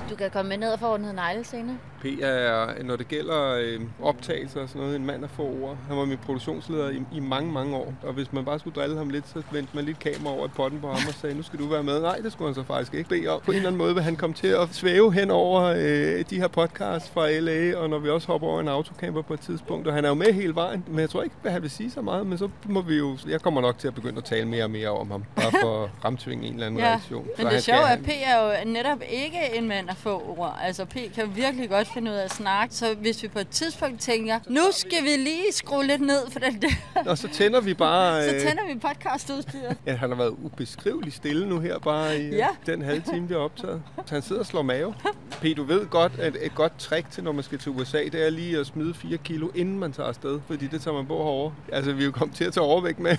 Du 0.09 0.15
kan 0.15 0.31
komme 0.31 0.49
med 0.49 0.57
ned 0.57 0.73
og 0.73 0.79
få 0.79 0.85
ordnet 0.85 1.15
negle 1.15 1.43
senere. 1.45 1.77
P 2.01 2.05
er, 2.21 2.83
når 2.83 2.95
det 2.95 3.07
gælder 3.07 3.57
øh, 3.61 3.81
optagelser 4.01 4.61
og 4.61 4.69
sådan 4.69 4.81
noget, 4.81 4.95
en 4.95 5.05
mand 5.05 5.23
af 5.23 5.29
få 5.29 5.43
ord. 5.43 5.77
Han 5.87 5.97
var 5.97 6.05
min 6.05 6.17
produktionsleder 6.17 6.89
i, 6.89 7.03
i 7.13 7.19
mange, 7.19 7.51
mange 7.51 7.68
år. 7.77 7.93
Og 8.03 8.13
hvis 8.13 8.33
man 8.33 8.45
bare 8.45 8.59
skulle 8.59 8.75
drille 8.81 8.97
ham 8.97 9.09
lidt, 9.09 9.27
så 9.33 9.41
vendte 9.51 9.75
man 9.75 9.85
lidt 9.85 9.99
kamera 9.99 10.33
over 10.33 10.45
i 10.45 10.49
potten 10.49 10.79
på 10.81 10.87
ham 10.87 11.07
og 11.07 11.13
sagde, 11.13 11.35
nu 11.35 11.43
skal 11.43 11.59
du 11.59 11.67
være 11.67 11.83
med. 11.83 12.01
Nej, 12.01 12.17
det 12.17 12.31
skulle 12.31 12.47
han 12.47 12.55
så 12.55 12.63
faktisk 12.63 12.93
ikke 12.93 13.09
bede 13.09 13.27
om. 13.27 13.41
På 13.45 13.51
en 13.51 13.55
eller 13.57 13.67
anden 13.69 13.77
måde 13.77 13.93
vil 13.93 14.03
han 14.03 14.15
komme 14.15 14.33
til 14.33 14.47
at 14.47 14.67
svæve 14.71 15.13
hen 15.13 15.31
over 15.31 15.61
øh, 15.61 16.25
de 16.29 16.35
her 16.39 16.47
podcasts 16.47 17.09
fra 17.09 17.31
LA, 17.31 17.77
og 17.77 17.89
når 17.89 17.99
vi 17.99 18.09
også 18.09 18.27
hopper 18.27 18.47
over 18.47 18.61
en 18.61 18.67
autocamper 18.67 19.21
på 19.21 19.33
et 19.33 19.39
tidspunkt. 19.39 19.87
Og 19.87 19.93
han 19.93 20.05
er 20.05 20.09
jo 20.09 20.15
med 20.15 20.33
hele 20.33 20.55
vejen, 20.55 20.83
men 20.87 20.99
jeg 20.99 21.09
tror 21.09 21.23
ikke, 21.23 21.35
at 21.43 21.51
han 21.51 21.61
vil 21.61 21.69
sige 21.71 21.91
så 21.91 22.01
meget. 22.01 22.27
Men 22.27 22.37
så 22.37 22.49
må 22.65 22.81
vi 22.81 22.97
jo, 22.97 23.17
jeg 23.27 23.41
kommer 23.41 23.61
nok 23.61 23.77
til 23.77 23.87
at 23.87 23.95
begynde 23.95 24.17
at 24.17 24.23
tale 24.23 24.45
mere 24.47 24.63
og 24.63 24.71
mere 24.71 24.89
om 24.89 25.11
ham, 25.11 25.23
bare 25.35 25.51
for 25.61 25.83
at 25.83 25.89
fremtvinge 26.01 26.47
en 26.47 26.53
eller 26.53 26.65
anden 26.67 26.79
Ja, 26.83 26.85
reaktion. 26.89 27.27
Men 27.37 27.47
det 27.47 27.63
sjove 27.63 27.79
er, 27.79 27.85
at 27.85 27.99
P 28.03 28.09
er 28.23 28.43
jo 28.45 28.71
netop 28.71 28.97
ikke 29.09 29.39
en 29.55 29.67
mand 29.67 29.89
af 29.89 29.97
få 29.97 30.35
ord. 30.37 30.57
Altså 30.61 30.85
P 30.85 30.97
kan 31.15 31.35
virkelig 31.35 31.69
godt 31.69 31.87
finde 31.93 32.11
ud 32.11 32.15
af 32.15 32.23
at 32.23 32.31
snakke. 32.33 32.75
Så 32.75 32.95
hvis 33.01 33.23
vi 33.23 33.27
på 33.27 33.39
et 33.39 33.49
tidspunkt 33.49 33.99
tænker, 33.99 34.39
nu 34.47 34.61
skal 34.71 35.03
vi 35.03 35.09
lige 35.09 35.51
skrue 35.51 35.85
lidt 35.87 36.01
ned 36.01 36.31
for 36.31 36.39
den 36.39 36.61
der, 36.61 36.67
Og 37.09 37.17
så 37.17 37.27
tænder 37.49 37.61
vi 37.61 37.73
bare... 37.73 38.23
Så 38.23 38.35
øh, 38.35 38.41
tænder 38.41 38.73
vi 38.73 38.79
podcastudstyret. 38.79 39.77
Ja, 39.85 39.95
han 39.95 40.09
har 40.09 40.17
været 40.17 40.29
ubeskriveligt 40.43 41.15
stille 41.15 41.49
nu 41.49 41.59
her, 41.59 41.79
bare 41.79 42.19
i 42.21 42.29
Ja. 42.29 42.35
ja. 42.37 42.47
den 42.71 42.81
halve 42.81 43.01
time, 43.13 43.27
vi 43.27 43.33
har 43.33 43.41
optaget. 43.41 43.81
Så 44.05 44.13
han 44.15 44.21
sidder 44.21 44.39
og 44.39 44.45
slår 44.45 44.61
mave. 44.61 44.93
P, 45.41 45.45
du 45.57 45.63
ved 45.63 45.85
godt, 45.85 46.11
at 46.19 46.37
et 46.41 46.55
godt 46.55 46.79
trick 46.79 47.11
til, 47.11 47.23
når 47.23 47.31
man 47.31 47.43
skal 47.43 47.57
til 47.59 47.71
USA, 47.71 48.03
det 48.03 48.25
er 48.25 48.29
lige 48.29 48.59
at 48.59 48.65
smide 48.67 48.93
4 48.93 49.17
kilo, 49.17 49.47
inden 49.55 49.79
man 49.79 49.91
tager 49.91 50.09
afsted. 50.09 50.39
Fordi 50.47 50.67
det 50.67 50.81
tager 50.81 50.95
man 50.97 51.05
på 51.07 51.13
herovre. 51.17 51.53
Altså, 51.71 51.91
vi 51.93 52.01
er 52.01 52.05
jo 52.05 52.11
kommet 52.11 52.37
til 52.37 52.43
at 52.43 52.53
tage 52.53 52.63
overvægt 52.63 52.99
med. 52.99 53.17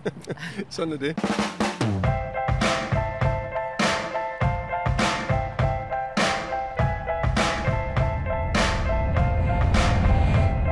Sådan 0.70 0.92
er 0.92 0.96
det. 0.96 1.16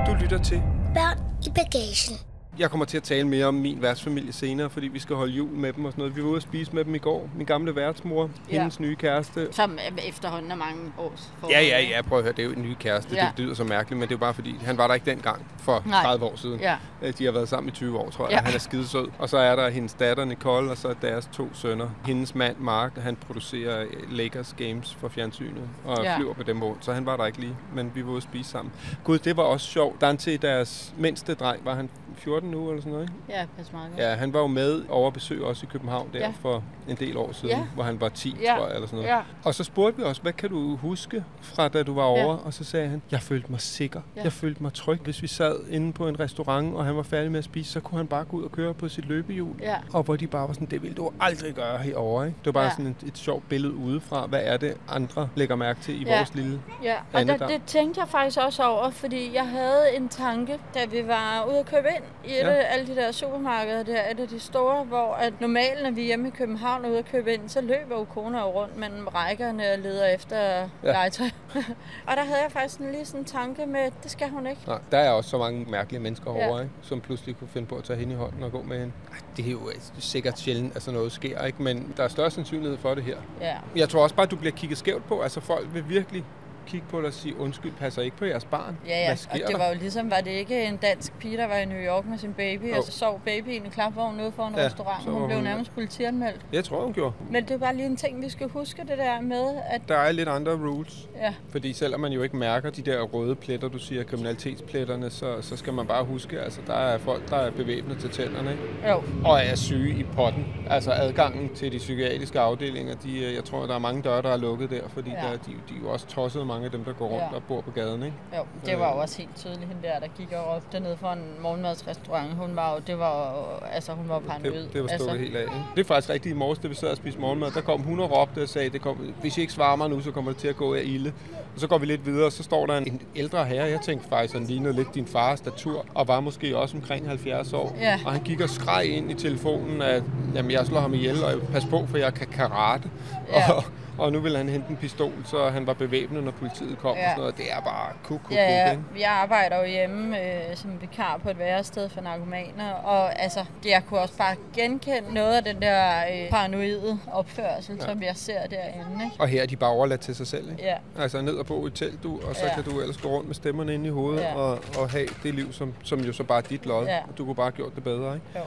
Du 0.06 0.14
lytter 0.22 0.38
til 0.44 0.62
Børn 0.94 1.18
i 1.46 1.50
bagagen. 1.54 2.29
Jeg 2.60 2.70
kommer 2.70 2.86
til 2.86 2.96
at 2.96 3.02
tale 3.02 3.28
mere 3.28 3.46
om 3.46 3.54
min 3.54 3.82
værtsfamilie 3.82 4.32
senere, 4.32 4.70
fordi 4.70 4.88
vi 4.88 4.98
skal 4.98 5.16
holde 5.16 5.32
jul 5.32 5.48
med 5.50 5.72
dem 5.72 5.84
og 5.84 5.92
sådan 5.92 6.02
noget. 6.02 6.16
Vi 6.16 6.22
var 6.22 6.28
ude 6.28 6.36
at 6.36 6.42
spise 6.42 6.72
med 6.72 6.84
dem 6.84 6.94
i 6.94 6.98
går. 6.98 7.28
Min 7.36 7.46
gamle 7.46 7.76
værtsmor, 7.76 8.30
Ja. 8.50 8.58
hendes 8.58 8.80
nye 8.80 8.96
kæreste. 8.96 9.48
Som 9.50 9.78
efterhånden 10.08 10.50
er 10.50 10.54
mange 10.56 10.92
års 10.98 11.30
forhold. 11.38 11.56
Ja, 11.56 11.62
ja, 11.62 11.80
ja, 11.82 12.02
prøv 12.02 12.18
at 12.18 12.24
høre, 12.24 12.32
det 12.32 12.42
er 12.42 12.46
jo 12.46 12.52
en 12.52 12.62
ny 12.62 12.74
kæreste. 12.80 13.14
Ja. 13.16 13.28
Det 13.36 13.44
lyder 13.44 13.54
så 13.54 13.64
mærkeligt, 13.64 13.98
men 13.98 14.08
det 14.08 14.14
er 14.14 14.16
jo 14.16 14.20
bare 14.20 14.34
fordi, 14.34 14.54
han 14.64 14.78
var 14.78 14.86
der 14.86 14.94
ikke 14.94 15.10
dengang 15.10 15.46
for 15.58 15.82
Nej. 15.86 16.02
30 16.02 16.24
år 16.24 16.36
siden. 16.36 16.60
Ja. 16.60 16.76
Øh, 17.02 17.12
De 17.18 17.24
har 17.24 17.32
været 17.32 17.48
sammen 17.48 17.68
i 17.68 17.72
20 17.72 17.98
år, 17.98 18.10
tror 18.10 18.24
jeg. 18.28 18.32
Ja. 18.32 18.44
Han 18.44 18.54
er 18.54 18.58
skidesød. 18.58 19.08
Og 19.18 19.28
så 19.28 19.38
er 19.38 19.56
der 19.56 19.68
hendes 19.68 19.94
datter 19.94 20.24
Nicole, 20.24 20.70
og 20.70 20.76
så 20.76 20.88
er 20.88 20.94
deres 20.94 21.28
to 21.32 21.48
sønner. 21.54 21.88
Hendes 22.06 22.34
mand 22.34 22.56
Mark, 22.58 22.96
han 22.98 23.16
producerer 23.16 23.82
øh, 23.82 24.12
Lakers 24.12 24.54
Games 24.58 24.94
for 25.00 25.08
fjernsynet, 25.08 25.62
og 25.84 26.04
ja. 26.04 26.16
flyver 26.16 26.34
på 26.34 26.42
dem 26.42 26.62
rundt. 26.62 26.84
Så 26.84 26.92
han 26.92 27.06
var 27.06 27.16
der 27.16 27.26
ikke 27.26 27.40
lige, 27.40 27.56
men 27.74 27.90
vi 27.94 28.04
var 28.04 28.10
ude 28.10 28.16
at 28.16 28.22
spise 28.22 28.50
sammen. 28.50 28.72
Gud, 29.04 29.18
det 29.18 29.36
var 29.36 29.42
også 29.42 29.66
sjovt. 29.66 30.00
Dante, 30.00 30.36
deres 30.36 30.94
mindste 30.98 31.34
dreng, 31.34 31.64
var 31.64 31.74
han 31.74 31.90
14 32.16 32.49
nu 32.50 32.68
eller 32.70 32.80
sådan 32.80 32.92
noget, 32.92 33.04
ikke? 33.08 33.38
Ja, 33.40 33.46
pas 33.56 33.72
meget 33.72 33.90
godt. 33.90 34.02
Ja, 34.02 34.14
han 34.14 34.32
var 34.32 34.40
jo 34.40 34.46
med 34.46 34.82
over 34.88 35.06
at 35.06 35.12
besøge 35.12 35.44
os 35.44 35.62
i 35.62 35.66
København 35.66 36.08
der 36.12 36.18
Ja. 36.18 36.24
ja. 36.26 36.32
for 36.40 36.62
en 36.88 36.96
del 36.96 37.16
år 37.16 37.32
siden, 37.32 37.48
Ja. 37.48 37.58
ja. 37.58 37.64
hvor 37.74 37.82
han 37.84 38.00
var 38.00 38.08
10, 38.08 38.36
Ja. 38.42 38.52
ja. 38.52 38.58
tror 38.58 38.66
jeg, 38.66 38.74
eller 38.74 38.86
sådan 38.88 38.96
noget. 39.04 39.10
Ja. 39.16 39.20
Og 39.44 39.54
så 39.54 39.64
spurgte 39.64 39.98
vi 39.98 40.04
også, 40.04 40.22
hvad 40.22 40.32
kan 40.32 40.50
du 40.50 40.76
huske 40.76 41.24
fra 41.42 41.68
da 41.68 41.82
du 41.82 41.94
var 41.94 42.02
Ja. 42.02 42.24
over? 42.24 42.36
Og 42.36 42.54
så 42.54 42.64
sagde 42.64 42.88
han, 42.88 43.02
jeg 43.10 43.20
følte 43.20 43.50
mig 43.50 43.60
sikker. 43.60 44.00
Ja. 44.14 44.20
Ja. 44.20 44.24
Jeg 44.24 44.32
følte 44.32 44.62
mig 44.62 44.72
tryg. 44.72 45.00
Hvis 45.00 45.22
vi 45.22 45.26
sad 45.26 45.56
inde 45.70 45.92
på 45.92 46.08
en 46.08 46.20
restaurant, 46.20 46.74
og 46.76 46.84
han 46.84 46.96
var 46.96 47.02
færdig 47.02 47.30
med 47.30 47.38
at 47.38 47.44
spise, 47.44 47.72
så 47.72 47.80
kunne 47.80 47.98
han 47.98 48.06
bare 48.06 48.24
gå 48.24 48.36
ud 48.36 48.42
og 48.44 48.52
køre 48.52 48.74
på 48.74 48.88
sit 48.88 49.08
løbehjul. 49.08 49.54
Ja. 49.60 49.76
Og 49.92 50.02
hvor 50.02 50.16
de 50.16 50.26
bare 50.26 50.48
var 50.48 50.52
sådan, 50.54 50.68
det 50.68 50.82
ville 50.82 50.94
du 50.94 51.10
aldrig 51.20 51.54
gøre 51.54 51.78
herovre. 51.78 52.26
Ikke? 52.26 52.38
Det 52.38 52.46
var 52.46 52.52
bare 52.52 52.62
Ja. 52.62 52.68
ja. 52.68 52.74
sådan 52.76 52.96
et, 53.02 53.08
et 53.08 53.18
sjovt 53.18 53.48
billede 53.48 53.74
udefra. 53.74 54.26
Hvad 54.26 54.40
er 54.42 54.56
det, 54.56 54.74
andre 54.88 55.28
lægger 55.34 55.56
mærke 55.56 55.80
til 55.80 56.02
i 56.02 56.04
Ja. 56.04 56.16
vores 56.16 56.34
lille 56.34 56.60
Ja, 56.84 56.94
og 57.12 57.26
der. 57.26 57.46
det 57.46 57.62
tænkte 57.66 58.00
jeg 58.00 58.08
faktisk 58.08 58.38
også 58.46 58.62
over, 58.64 58.90
fordi 58.90 59.34
jeg 59.34 59.48
havde 59.48 59.96
en 59.96 60.08
tanke, 60.08 60.58
da 60.74 60.80
vi 60.90 61.06
var 61.06 61.46
ude 61.48 61.58
at 61.58 61.66
købe 61.66 61.86
ind 61.96 62.04
i 62.24 62.39
et 62.40 62.46
Ja. 62.46 62.52
af 62.52 62.66
alle 62.74 62.86
de 62.86 62.96
der 62.96 63.12
supermarkeder 63.12 63.82
der, 63.82 64.00
et 64.10 64.20
af 64.20 64.28
de 64.28 64.40
store, 64.40 64.84
hvor 64.84 65.14
at 65.14 65.40
normalt, 65.40 65.82
når 65.82 65.90
vi 65.90 66.00
er 66.00 66.06
hjemme 66.06 66.28
i 66.28 66.30
København 66.30 66.86
ude 66.86 66.98
at 66.98 67.04
købe 67.04 67.34
ind, 67.34 67.48
så 67.48 67.60
løber 67.60 67.98
jo 67.98 68.04
koner 68.04 68.44
rundt 68.44 68.76
mellem 68.76 69.06
rækkerne 69.06 69.72
og 69.72 69.78
leder 69.78 70.06
efter 70.06 70.38
ja. 70.38 70.66
Legetøj. 70.82 71.26
og 72.08 72.16
der 72.16 72.24
havde 72.24 72.42
jeg 72.42 72.52
faktisk 72.52 72.80
lige 72.80 73.04
sådan 73.04 73.20
en 73.20 73.24
tanke 73.24 73.66
med, 73.66 73.90
det 74.02 74.10
skal 74.10 74.28
hun 74.30 74.46
ikke. 74.46 74.60
Nej, 74.66 74.78
der 74.92 74.98
er 74.98 75.10
også 75.10 75.30
så 75.30 75.38
mange 75.38 75.64
mærkelige 75.70 76.00
mennesker 76.00 76.34
Ja. 76.36 76.40
herovre, 76.42 76.62
ikke? 76.62 76.74
som 76.82 77.00
pludselig 77.00 77.36
kunne 77.38 77.48
finde 77.48 77.66
på 77.68 77.74
at 77.76 77.84
tage 77.84 77.98
hende 77.98 78.12
i 78.12 78.16
hånden 78.16 78.42
og 78.42 78.52
gå 78.52 78.62
med 78.62 78.78
hende. 78.78 78.92
Ej, 79.12 79.18
Det 79.36 79.46
er 79.46 79.50
jo 79.50 79.68
altså, 79.68 79.92
sikkert 79.98 80.38
sjældent, 80.38 80.76
at 80.76 80.82
sådan 80.82 80.96
noget 80.96 81.12
sker, 81.12 81.44
ikke? 81.44 81.62
men 81.62 81.94
der 81.96 82.04
er 82.04 82.08
større 82.08 82.30
sandsynlighed 82.30 82.78
for 82.78 82.94
det 82.94 83.04
her. 83.04 83.16
Ja. 83.40 83.56
Jeg 83.76 83.88
tror 83.88 84.02
også 84.02 84.14
bare, 84.14 84.24
at 84.24 84.30
du 84.30 84.36
bliver 84.36 84.52
kigget 84.52 84.78
skævt 84.78 85.06
på. 85.08 85.20
Altså 85.20 85.40
folk 85.40 85.68
vil 85.74 85.88
virkelig 85.88 86.24
kigge 86.70 86.86
på 86.90 86.98
dig 86.98 87.06
og 87.06 87.12
sige, 87.12 87.36
undskyld, 87.40 87.72
passer 87.72 88.02
ikke 88.02 88.16
på 88.16 88.24
jeres 88.24 88.44
barn. 88.44 88.78
Ja, 88.86 88.98
ja, 88.98 89.04
Hvad 89.04 89.12
og 89.12 89.18
sker 89.18 89.32
det 89.32 89.44
der? 89.48 89.58
var 89.58 89.68
jo 89.68 89.74
ligesom, 89.74 90.10
var 90.10 90.20
det 90.20 90.30
ikke 90.30 90.64
en 90.64 90.76
dansk 90.76 91.18
pige, 91.18 91.36
der 91.36 91.46
var 91.46 91.56
i 91.56 91.64
New 91.64 91.78
York 91.78 92.06
med 92.06 92.18
sin 92.18 92.32
baby, 92.32 92.70
Jo. 92.70 92.76
og 92.76 92.84
så 92.84 92.92
sov 92.92 93.20
babyen 93.24 93.66
i 93.66 93.68
klapvognen 93.68 94.20
ude 94.20 94.32
for 94.32 94.42
en 94.46 94.54
Ja, 94.56 94.64
restaurant. 94.66 95.04
Hun 95.04 95.20
var 95.20 95.26
blev 95.26 95.36
hun- 95.36 95.44
nærmest 95.44 95.74
politianmeldt. 95.74 96.40
Jeg 96.52 96.64
tror, 96.64 96.84
hun 96.84 96.92
gjorde. 96.92 97.12
Men 97.30 97.42
det 97.44 97.50
er 97.50 97.58
bare 97.58 97.76
lige 97.76 97.86
en 97.86 97.96
ting, 97.96 98.22
vi 98.22 98.28
skal 98.28 98.48
huske 98.48 98.82
det 98.88 98.98
der 98.98 99.20
med, 99.20 99.44
at 99.70 99.80
Der 99.88 99.96
er 99.96 100.12
lidt 100.12 100.28
andre 100.28 100.52
rules. 100.52 101.08
ja, 101.16 101.34
Fordi 101.50 101.72
selvom 101.72 102.00
man 102.00 102.12
jo 102.12 102.22
ikke 102.22 102.36
mærker 102.36 102.70
de 102.70 102.82
der 102.82 103.00
røde 103.02 103.34
pletter, 103.34 103.68
du 103.68 103.78
siger, 103.78 104.04
kriminalitetspletterne, 104.44 105.10
så, 105.10 105.36
så 105.42 105.56
skal 105.56 105.72
man 105.72 105.86
bare 105.86 106.04
huske, 106.04 106.40
altså 106.40 106.60
der 106.66 106.74
er 106.74 106.98
folk, 106.98 107.30
der 107.30 107.36
er 107.36 107.50
bevæbnet 107.50 107.98
til 107.98 108.10
tænderne, 108.10 108.50
ikke? 108.50 108.62
jo, 108.88 109.02
og 109.24 109.40
er 109.40 109.54
syge 109.54 109.98
i 110.00 110.02
potten. 110.02 110.46
Altså 110.70 110.92
adgangen 110.92 111.54
til 111.54 111.72
de 111.72 111.78
psykiatriske 111.78 112.40
afdelinger, 112.40 112.94
de, 112.94 113.18
øh, 113.24 113.34
jeg 113.34 113.44
tror, 113.44 113.66
der 113.66 113.74
er 113.74 113.78
mange 113.78 114.02
døre, 114.02 114.22
der 114.22 114.32
er 114.32 114.36
lukket 114.36 114.70
der, 114.70 114.88
fordi 114.88 115.10
ja. 115.10 115.16
der, 115.16 115.30
de, 115.32 115.50
de 115.68 115.74
er 115.74 115.80
jo 115.82 115.90
også 115.90 116.06
tosset, 116.06 116.46
mange 116.46 116.59
af 116.64 116.70
dem, 116.70 116.84
der 116.84 116.92
går 116.92 117.06
rundt 117.06 117.24
Ja. 117.30 117.36
og 117.36 117.42
bor 117.48 117.60
på 117.60 117.70
gaden, 117.70 118.02
ikke? 118.02 118.16
Jo, 118.36 118.42
det 118.66 118.78
var 118.78 118.92
jo 118.94 119.00
også 119.00 119.18
helt 119.18 119.36
tydeligt, 119.36 119.60
hende 119.68 119.82
der, 119.82 119.98
der 120.00 120.06
gik 120.18 120.32
og 120.32 120.54
råbte 120.56 120.80
ned 120.80 120.96
for 120.96 121.08
en 121.08 121.22
morgenmadsrestaurant. 121.42 122.34
Hun 122.34 122.56
var 122.56 122.72
jo, 122.74 122.80
det 122.86 122.98
var 122.98 123.32
jo, 123.32 123.66
altså 123.72 123.92
hun 123.92 124.08
var 124.08 124.14
jo 124.14 124.20
paranoid. 124.28 124.62
Det, 124.62 124.72
det 124.72 124.82
var 124.82 124.88
stukket 124.88 125.04
altså, 125.10 125.18
helt 125.18 125.36
af. 125.36 125.40
Ikke? 125.42 125.54
Det 125.74 125.80
er 125.80 125.84
faktisk 125.84 126.10
rigtigt 126.10 126.34
i 126.34 126.36
morges, 126.38 126.58
da 126.58 126.68
vi 126.68 126.74
sad 126.74 126.88
og 126.88 126.96
spiste 126.96 127.20
morgenmad. 127.20 127.50
Der 127.50 127.60
kom 127.60 127.80
hun 127.82 128.00
og 128.00 128.10
råbte 128.16 128.42
og 128.42 128.48
sagde, 128.48 128.70
det 128.70 128.80
kom, 128.80 128.96
hvis 129.20 129.38
I 129.38 129.40
ikke 129.40 129.52
svarer 129.52 129.76
mig 129.76 129.90
nu, 129.90 130.00
så 130.00 130.10
kommer 130.10 130.30
det 130.32 130.40
til 130.40 130.48
at 130.48 130.56
gå 130.56 130.74
af 130.74 130.82
ilde. 130.84 131.12
Og 131.54 131.60
så 131.60 131.66
går 131.66 131.78
vi 131.78 131.86
lidt 131.86 132.06
videre, 132.06 132.26
og 132.26 132.32
så 132.32 132.42
står 132.42 132.66
der 132.66 132.76
en, 132.78 132.92
en 132.92 133.00
ældre 133.16 133.44
herre. 133.44 133.64
Jeg 133.70 133.80
tænkte 133.80 134.08
faktisk, 134.08 134.34
han 134.34 134.44
lignede 134.44 134.74
lidt 134.74 134.94
din 134.94 135.06
fars 135.06 135.38
statur, 135.38 135.84
og 135.94 136.08
var 136.08 136.20
måske 136.20 136.56
også 136.58 136.76
omkring 136.76 137.08
70 137.08 137.52
år. 137.52 137.76
Ja. 137.80 137.98
Og 138.06 138.12
han 138.12 138.22
gik 138.22 138.40
og 138.40 138.50
skreg 138.50 138.84
ind 138.84 139.10
i 139.10 139.14
telefonen, 139.14 139.82
at 139.82 140.02
jamen, 140.34 140.50
jeg 140.50 140.66
slår 140.66 140.80
ham 140.80 140.94
ihjel, 140.94 141.24
og 141.24 141.40
pas 141.52 141.64
på, 141.64 141.86
for 141.86 141.98
jeg 141.98 142.14
kan 142.14 142.26
karate. 142.26 142.90
Ja. 143.32 143.52
Og, 143.52 143.64
og 144.00 144.12
nu 144.12 144.20
vil 144.20 144.36
han 144.36 144.48
hente 144.48 144.66
en 144.70 144.76
pistol, 144.76 145.12
så 145.24 145.48
han 145.50 145.66
var 145.66 145.72
bevæbnet, 145.72 146.24
når 146.24 146.30
politiet 146.30 146.78
kom. 146.78 146.96
Ja. 146.96 147.02
Og 147.04 147.08
sådan 147.10 147.20
noget. 147.20 147.36
Det 147.36 147.52
er 147.52 147.60
bare 147.60 147.92
kuk, 148.04 148.20
kuk, 148.22 148.32
Ja, 148.32 148.36
kuk, 148.44 148.50
ja, 148.50 148.70
ikke? 148.70 148.82
jeg 149.00 149.10
arbejder 149.10 149.58
jo 149.60 149.64
hjemme 149.66 150.20
øh, 150.24 150.56
som 150.56 150.80
vikar 150.80 151.20
på 151.22 151.30
et 151.30 151.38
værested 151.38 151.88
for 151.88 152.00
narkomaner, 152.00 152.72
og 152.72 153.22
altså, 153.22 153.44
jeg 153.64 153.82
kunne 153.88 154.00
også 154.00 154.16
bare 154.16 154.36
genkende 154.54 155.14
noget 155.14 155.32
af 155.36 155.44
den 155.44 155.62
der 155.62 155.98
øh, 156.12 156.30
paranoide 156.30 156.98
opførsel, 157.12 157.76
ja. 157.80 157.86
som 157.86 158.02
jeg 158.02 158.16
ser 158.16 158.46
derinde. 158.46 159.04
Ikke? 159.04 159.16
Og 159.18 159.28
her 159.28 159.42
er 159.42 159.46
de 159.46 159.56
bare 159.56 159.70
overladt 159.70 160.00
til 160.00 160.14
sig 160.16 160.26
selv, 160.26 160.50
ikke? 160.50 160.62
Ja, 160.64 160.76
Altså 161.02 161.20
ned 161.22 161.34
og 161.34 161.46
bo 161.46 161.66
i 161.66 161.70
telt, 161.70 162.02
du, 162.02 162.20
og 162.28 162.36
så 162.36 162.46
Ja. 162.46 162.54
kan 162.54 162.64
du 162.64 162.80
ellers 162.80 162.96
gå 162.96 163.08
rundt 163.08 163.26
med 163.26 163.34
stemmerne 163.34 163.74
inde 163.74 163.86
i 163.86 163.90
hovedet 163.90 164.20
Ja. 164.22 164.34
og, 164.34 164.58
og 164.78 164.90
have 164.90 165.06
det 165.22 165.34
liv, 165.34 165.52
som, 165.52 165.74
som 165.84 166.00
jo 166.00 166.12
så 166.12 166.24
bare 166.24 166.38
er 166.38 166.42
dit 166.42 166.66
lod. 166.66 166.86
Ja. 166.86 166.98
Du 167.18 167.24
kunne 167.24 167.34
bare 167.34 167.46
have 167.46 167.52
gjort 167.56 167.74
det 167.74 167.84
bedre, 167.84 168.14
ikke? 168.14 168.26
jo. 168.36 168.40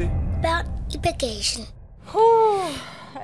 Til. 0.00 0.10
Børn 0.42 0.66
i 0.94 0.98
bagagen. 1.02 1.64
Huh, 2.04 2.70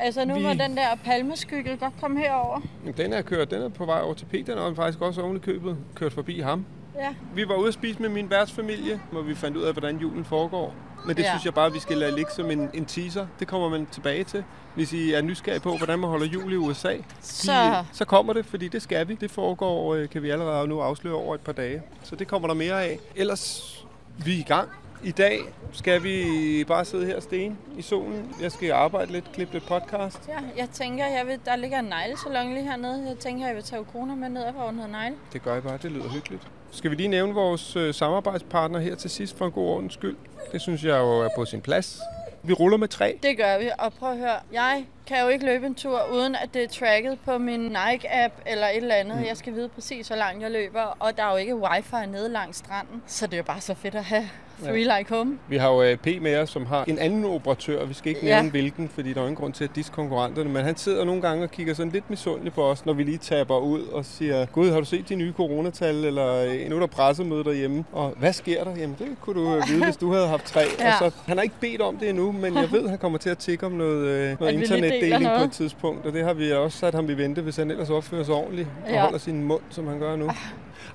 altså 0.00 0.24
nu 0.24 0.34
Vi- 0.34 0.42
må 0.42 0.48
den 0.48 0.76
der 0.76 0.88
palmeskygge 1.04 1.76
godt 1.76 1.92
komme 2.00 2.20
herover. 2.20 2.60
Den 2.96 3.12
er 3.12 3.22
kørt, 3.22 3.50
den 3.50 3.62
er 3.62 3.68
på 3.68 3.84
vej 3.84 4.00
over 4.00 4.14
til 4.14 4.24
P. 4.26 4.32
Den 4.32 4.58
er 4.58 4.74
faktisk 4.74 5.00
også 5.00 5.22
oven 5.22 5.36
i 5.36 5.40
købet 5.40 5.76
kørt 5.94 6.12
forbi 6.12 6.40
ham. 6.40 6.66
Ja, 6.98 7.14
Vi 7.34 7.48
var 7.48 7.54
ude 7.54 7.68
at 7.68 7.74
spise 7.74 8.02
med 8.02 8.08
min 8.08 8.30
værtsfamilie, 8.30 9.00
hvor 9.12 9.22
vi 9.22 9.34
fandt 9.34 9.56
ud 9.56 9.62
af, 9.62 9.72
hvordan 9.72 9.96
julen 9.98 10.24
foregår. 10.24 10.74
Men 11.06 11.16
det 11.16 11.22
Ja. 11.22 11.28
synes 11.30 11.44
jeg 11.44 11.54
bare, 11.54 11.72
vi 11.72 11.78
skal 11.78 11.96
lade 11.98 12.16
ligge 12.16 12.30
som 12.32 12.50
en, 12.50 12.70
en 12.74 12.84
teaser. 12.84 13.26
Det 13.40 13.48
kommer 13.48 13.68
man 13.68 13.86
tilbage 13.86 14.24
til. 14.24 14.44
Hvis 14.74 14.92
I 14.92 15.12
er 15.12 15.22
nysgerrige 15.22 15.60
på, 15.60 15.76
hvordan 15.76 15.98
man 15.98 16.10
holder 16.10 16.26
jul 16.26 16.52
i 16.52 16.56
USA, 16.56 16.94
Så- 17.20 17.84
så 17.92 18.04
kommer 18.04 18.32
det, 18.32 18.46
fordi 18.46 18.68
det 18.68 18.82
skal 18.82 19.08
vi. 19.08 19.14
Det 19.14 19.30
foregår, 19.30 19.94
øh, 19.94 20.08
kan 20.08 20.22
vi 20.22 20.30
allerede 20.30 20.68
nu 20.68 20.80
afsløre 20.80 21.14
over 21.14 21.34
et 21.34 21.40
par 21.40 21.52
dage. 21.52 21.82
Så 22.02 22.16
det 22.16 22.28
kommer 22.28 22.48
der 22.48 22.54
mere 22.54 22.84
af. 22.84 22.98
Ellers, 23.16 23.84
vi 24.18 24.34
er 24.34 24.38
i 24.38 24.44
gang. 24.48 24.68
I 25.06 25.10
dag 25.10 25.40
skal 25.72 26.02
vi 26.02 26.64
bare 26.68 26.84
sidde 26.84 27.06
her 27.06 27.20
sten 27.20 27.58
i 27.78 27.82
solen. 27.82 28.34
Jeg 28.40 28.52
skal 28.52 28.72
arbejde 28.72 29.12
lidt, 29.12 29.32
klippe 29.32 29.54
lidt 29.54 29.66
podcast. 29.66 30.28
ja 30.28 30.34
jeg 30.56 30.70
tænker, 30.70 31.06
jeg 31.06 31.26
vil, 31.26 31.40
der 31.44 31.56
ligger 31.56 31.78
en 31.78 31.84
neglesalon 31.84 32.54
lige 32.54 32.64
hernede. 32.64 33.08
Jeg 33.08 33.18
tænker, 33.18 33.46
jeg 33.46 33.56
vil 33.56 33.62
tage 33.64 33.84
kroner 33.84 34.14
med 34.14 34.28
ned 34.28 34.42
og 34.42 34.54
få 34.54 34.70
noget 34.70 34.90
negle. 34.90 35.16
Det 35.32 35.42
gør 35.42 35.54
jeg 35.54 35.62
bare, 35.62 35.78
det 35.82 35.92
lyder 35.92 36.08
hyggeligt. 36.08 36.42
Skal 36.70 36.90
vi 36.90 36.96
lige 36.96 37.08
nævne 37.08 37.34
vores 37.34 37.76
øh, 37.76 37.94
samarbejdspartner 37.94 38.78
her 38.78 38.94
til 38.94 39.10
sidst 39.10 39.38
for 39.38 39.46
en 39.46 39.52
god 39.52 39.68
ordens 39.68 39.94
skyld? 39.94 40.16
Det 40.52 40.60
synes 40.60 40.84
jeg 40.84 40.98
jo 40.98 41.20
er 41.20 41.28
på 41.36 41.44
sin 41.44 41.60
plads. 41.60 42.00
Vi 42.42 42.52
ruller 42.52 42.78
med 42.78 42.88
tre. 42.88 43.18
Det 43.22 43.36
gør 43.36 43.58
vi, 43.58 43.70
og 43.78 43.92
prøv 43.92 44.10
at 44.10 44.18
høre. 44.18 44.38
Jeg 44.52 44.86
kan 45.06 45.22
jo 45.22 45.28
ikke 45.28 45.44
løbe 45.44 45.66
en 45.66 45.74
tur, 45.74 46.00
uden 46.12 46.34
at 46.34 46.48
det 46.54 46.62
er 46.62 46.68
tracket 46.68 47.18
på 47.24 47.38
min 47.38 47.60
Nike-app 47.60 48.34
eller 48.46 48.66
et 48.66 48.76
eller 48.76 48.94
andet. 48.94 49.18
Mm. 49.18 49.24
Jeg 49.24 49.36
skal 49.36 49.54
vide 49.54 49.68
præcis, 49.68 50.08
hvor 50.08 50.16
langt 50.16 50.42
jeg 50.42 50.50
løber, 50.50 50.96
og 50.98 51.16
der 51.16 51.22
er 51.24 51.30
jo 51.30 51.36
ikke 51.36 51.56
wifi 51.56 52.06
nede 52.06 52.28
langs 52.28 52.58
stranden. 52.58 53.02
Så 53.06 53.26
det 53.26 53.32
er 53.32 53.38
jo 53.38 53.44
bare 53.44 53.60
så 53.60 53.74
fedt 53.74 53.94
at 53.94 54.04
have 54.04 54.30
Three 54.64 54.98
Like 54.98 55.14
Home. 55.14 55.38
Vi 55.48 55.56
har 55.56 55.68
jo 55.72 55.82
øh, 55.82 55.96
P 55.96 56.06
med 56.20 56.36
os, 56.36 56.50
som 56.50 56.66
har 56.66 56.84
en 56.88 56.98
anden 56.98 57.24
operatør. 57.24 57.84
Vi 57.84 57.94
skal 57.94 58.08
ikke 58.08 58.26
Ja. 58.26 58.34
nævne 58.34 58.50
hvilken, 58.50 58.88
fordi 58.88 59.12
der 59.12 59.20
er 59.20 59.24
ingen 59.24 59.36
grund 59.36 59.52
til 59.52 59.64
at 59.64 59.70
disse 59.74 59.92
konkurrenterne. 59.92 60.50
Men 60.50 60.64
han 60.64 60.76
sidder 60.76 61.04
nogle 61.04 61.22
gange 61.22 61.44
og 61.44 61.50
kigger 61.50 61.74
sådan 61.74 61.92
lidt 61.92 62.10
misundeligt 62.10 62.54
på 62.54 62.62
os, 62.64 62.86
når 62.86 62.92
vi 62.92 63.02
lige 63.02 63.18
taber 63.18 63.58
ud 63.58 63.80
og 63.82 64.04
siger, 64.04 64.46
Gud, 64.46 64.70
har 64.70 64.78
du 64.80 64.84
set 64.86 65.08
de 65.08 65.14
nye 65.14 65.32
coronatal, 65.36 66.04
eller 66.04 66.34
øh, 66.44 66.70
nu 66.70 66.76
er 66.76 66.80
der 66.80 66.86
pressemøde 66.86 67.44
derhjemme. 67.44 67.84
Og 67.92 68.14
hvad 68.18 68.32
sker 68.32 68.64
der? 68.64 68.70
Jamen, 68.76 68.96
det 68.98 69.06
kunne 69.20 69.40
du 69.40 69.60
vide, 69.68 69.84
hvis 69.84 69.96
du 69.96 70.12
havde 70.12 70.26
haft 70.28 70.44
tre. 70.46 70.60
Ja. 70.80 70.92
Og 71.04 71.12
så, 71.12 71.18
han 71.26 71.36
har 71.36 71.42
ikke 71.42 71.54
bedt 71.60 71.80
om 71.80 71.96
det 71.96 72.08
endnu, 72.08 72.32
men 72.32 72.54
jeg 72.56 72.72
ved, 72.72 72.88
han 72.88 72.98
kommer 72.98 73.18
til 73.18 73.30
at 73.30 73.38
tikke 73.38 73.66
om 73.66 73.72
noget, 73.72 74.06
øh, 74.06 74.06
noget 74.06 74.32
At 74.32 74.46
vi 74.46 74.50
lige 74.50 74.60
internet 74.62 74.92
deling 75.02 75.30
på 75.38 75.44
et 75.44 75.52
tidspunkt, 75.52 76.06
og 76.06 76.12
det 76.12 76.24
har 76.24 76.32
vi 76.34 76.52
også 76.52 76.78
sat 76.78 76.94
ham 76.94 77.10
i 77.10 77.14
vente, 77.14 77.42
hvis 77.42 77.56
han 77.56 77.70
ellers 77.70 77.90
opfører 77.90 78.24
sig 78.24 78.34
ordentligt 78.34 78.68
og 78.86 78.90
Ja. 78.92 79.00
holder 79.02 79.18
sin 79.18 79.44
mund, 79.44 79.60
som 79.70 79.86
han 79.86 79.98
gør 79.98 80.16
nu. 80.16 80.30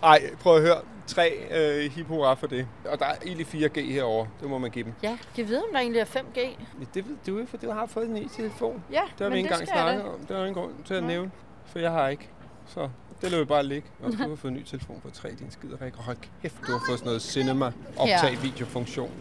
Ej, 0.04 0.36
prøv 0.39 0.56
at 0.56 0.62
høre. 0.62 0.78
Tre 1.08 1.34
øh, 1.52 1.91
hip 1.91 2.08
hurra 2.08 2.34
for 2.34 2.48
det. 2.48 2.67
Og 2.86 3.00
der 3.00 3.06
er 3.06 3.15
egentlig 3.26 3.48
4G 3.48 3.80
herovre. 3.91 4.28
Det 4.41 4.50
må 4.50 4.58
man 4.58 4.72
give 4.72 4.86
dem. 4.86 4.94
Ja, 5.04 5.17
kan 5.36 5.48
vide, 5.48 5.60
om 5.60 5.65
der 5.74 5.80
egentlig 5.80 6.00
er 6.00 6.06
5G? 6.06 6.39
Ja, 6.39 6.86
Det 6.94 7.08
ved 7.08 7.15
du 7.28 7.39
jo, 7.39 7.46
for 7.46 7.58
du 7.58 7.72
har 7.72 7.86
fået 7.86 8.06
en 8.08 8.13
ny 8.13 8.28
telefon. 8.28 8.84
Ja, 8.91 9.02
Det 9.17 9.24
har 9.24 9.30
vi 9.30 9.38
ikke 9.38 9.50
engang 9.50 9.67
snakket 9.67 10.04
om. 10.04 10.20
Det 10.20 10.32
er 10.32 10.39
jo 10.39 10.46
ingen 10.46 10.63
grund 10.63 10.74
til 10.86 10.94
at 10.94 11.02
Nå. 11.04 11.08
nævne, 11.08 11.32
for 11.65 11.80
jeg 11.80 11.91
har 11.91 12.08
ikke. 12.08 12.30
Så 12.67 12.89
det 13.22 13.32
løber 13.32 13.46
bare 13.46 13.63
ligge. 13.63 13.88
Og 14.04 14.12
du 14.12 14.17
har 14.30 14.36
fået 14.36 14.52
en 14.52 14.58
ny 14.58 14.63
telefon 14.63 15.00
på 15.04 15.10
3, 15.10 15.30
din 15.30 15.52
skiderik. 15.52 15.94
Og 15.98 16.04
hold 16.04 16.17
kæft, 16.41 16.56
du 16.67 16.72
har 16.72 16.82
fået 16.88 17.00
sådan 17.00 17.06
noget 17.06 17.22
cinema 17.22 17.72
optag 17.98 18.38
videofunktion. 18.41 19.12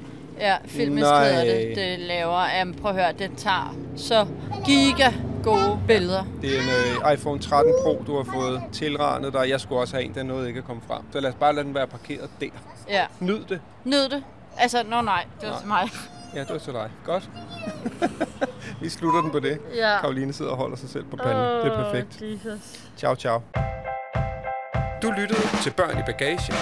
Ja, 0.41 0.57
filmisk 0.67 1.07
Nej. 1.07 1.33
hedder 1.33 1.45
det. 1.45 1.77
Det 1.77 1.99
laver, 1.99 2.63
um, 2.65 2.75
prøv 2.75 2.91
at 2.91 2.97
høre, 3.03 3.13
det 3.13 3.31
tager 3.37 3.75
så 3.97 4.27
giga 4.67 5.13
gode 5.43 5.79
billeder. 5.87 6.25
Det 6.43 6.57
er 6.57 6.61
en 6.63 6.69
øh, 7.07 7.13
iPhone 7.13 7.39
13 7.41 7.75
Pro, 7.85 8.03
du 8.07 8.17
har 8.17 8.33
fået 8.35 8.63
tilranet 8.73 9.33
dig. 9.33 9.49
Jeg 9.51 9.61
skulle 9.61 9.81
også 9.81 9.95
have 9.97 10.05
en, 10.05 10.15
der 10.15 10.23
nåede 10.23 10.49
ikke 10.49 10.59
at 10.59 10.65
komme 10.65 10.83
frem. 10.87 11.03
Så 11.13 11.21
lad 11.21 11.31
os 11.31 11.37
bare 11.41 11.55
lade 11.55 11.67
den 11.67 11.75
være 11.75 11.87
parkeret 11.87 12.31
der. 12.41 12.47
Ja, 12.89 13.07
Nyd 13.21 13.45
det. 13.49 13.61
nyd 13.85 14.09
det. 14.09 14.23
Altså, 14.59 14.83
nå 14.89 15.01
nej, 15.01 15.25
det 15.41 15.49
var 15.49 15.53
Nej. 15.53 15.59
til 15.61 15.69
mig. 15.69 15.91
Ja, 16.35 16.41
det 16.41 16.51
var 16.51 16.59
til 16.59 16.73
dig. 16.73 16.91
Godt. 17.05 17.31
Vi 18.83 18.89
slutter 18.89 19.21
den 19.21 19.31
på 19.31 19.41
det. 19.41 19.59
Ja. 19.77 20.01
Karoline 20.01 20.33
sidder 20.33 20.51
og 20.51 20.57
holder 20.57 20.77
sig 20.77 20.89
selv 20.89 21.05
på 21.05 21.17
panden. 21.17 21.45
det 21.45 21.73
er 21.73 21.85
perfekt. 21.85 22.23
Jesus. 22.23 22.81
Ciao, 22.99 23.15
ciao. 23.15 23.43
Du 25.03 25.11
lyttede 25.11 25.41
til 25.63 25.71
Børn 25.71 25.99
i 25.99 26.03
Bagagen, 26.07 26.55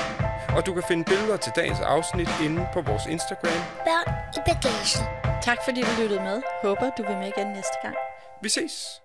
og 0.57 0.67
du 0.67 0.75
kan 0.75 0.83
finde 0.89 1.05
billeder 1.05 1.37
til 1.37 1.53
dagens 1.57 1.81
afsnit 1.81 2.31
inde 2.45 2.69
på 2.73 2.81
vores 2.81 3.07
Instagram. 3.07 3.61
Børn 3.89 4.09
i 4.37 4.41
bagagen. 4.47 5.05
Tak 5.43 5.59
fordi 5.65 5.81
du 5.83 5.93
lyttede 6.01 6.21
med. 6.21 6.43
Håber, 6.63 6.91
du 6.99 7.03
vil 7.03 7.17
med 7.17 7.29
igen 7.37 7.47
næste 7.47 7.77
gang. 7.83 7.97
Vi 8.43 8.49
ses! 8.49 9.03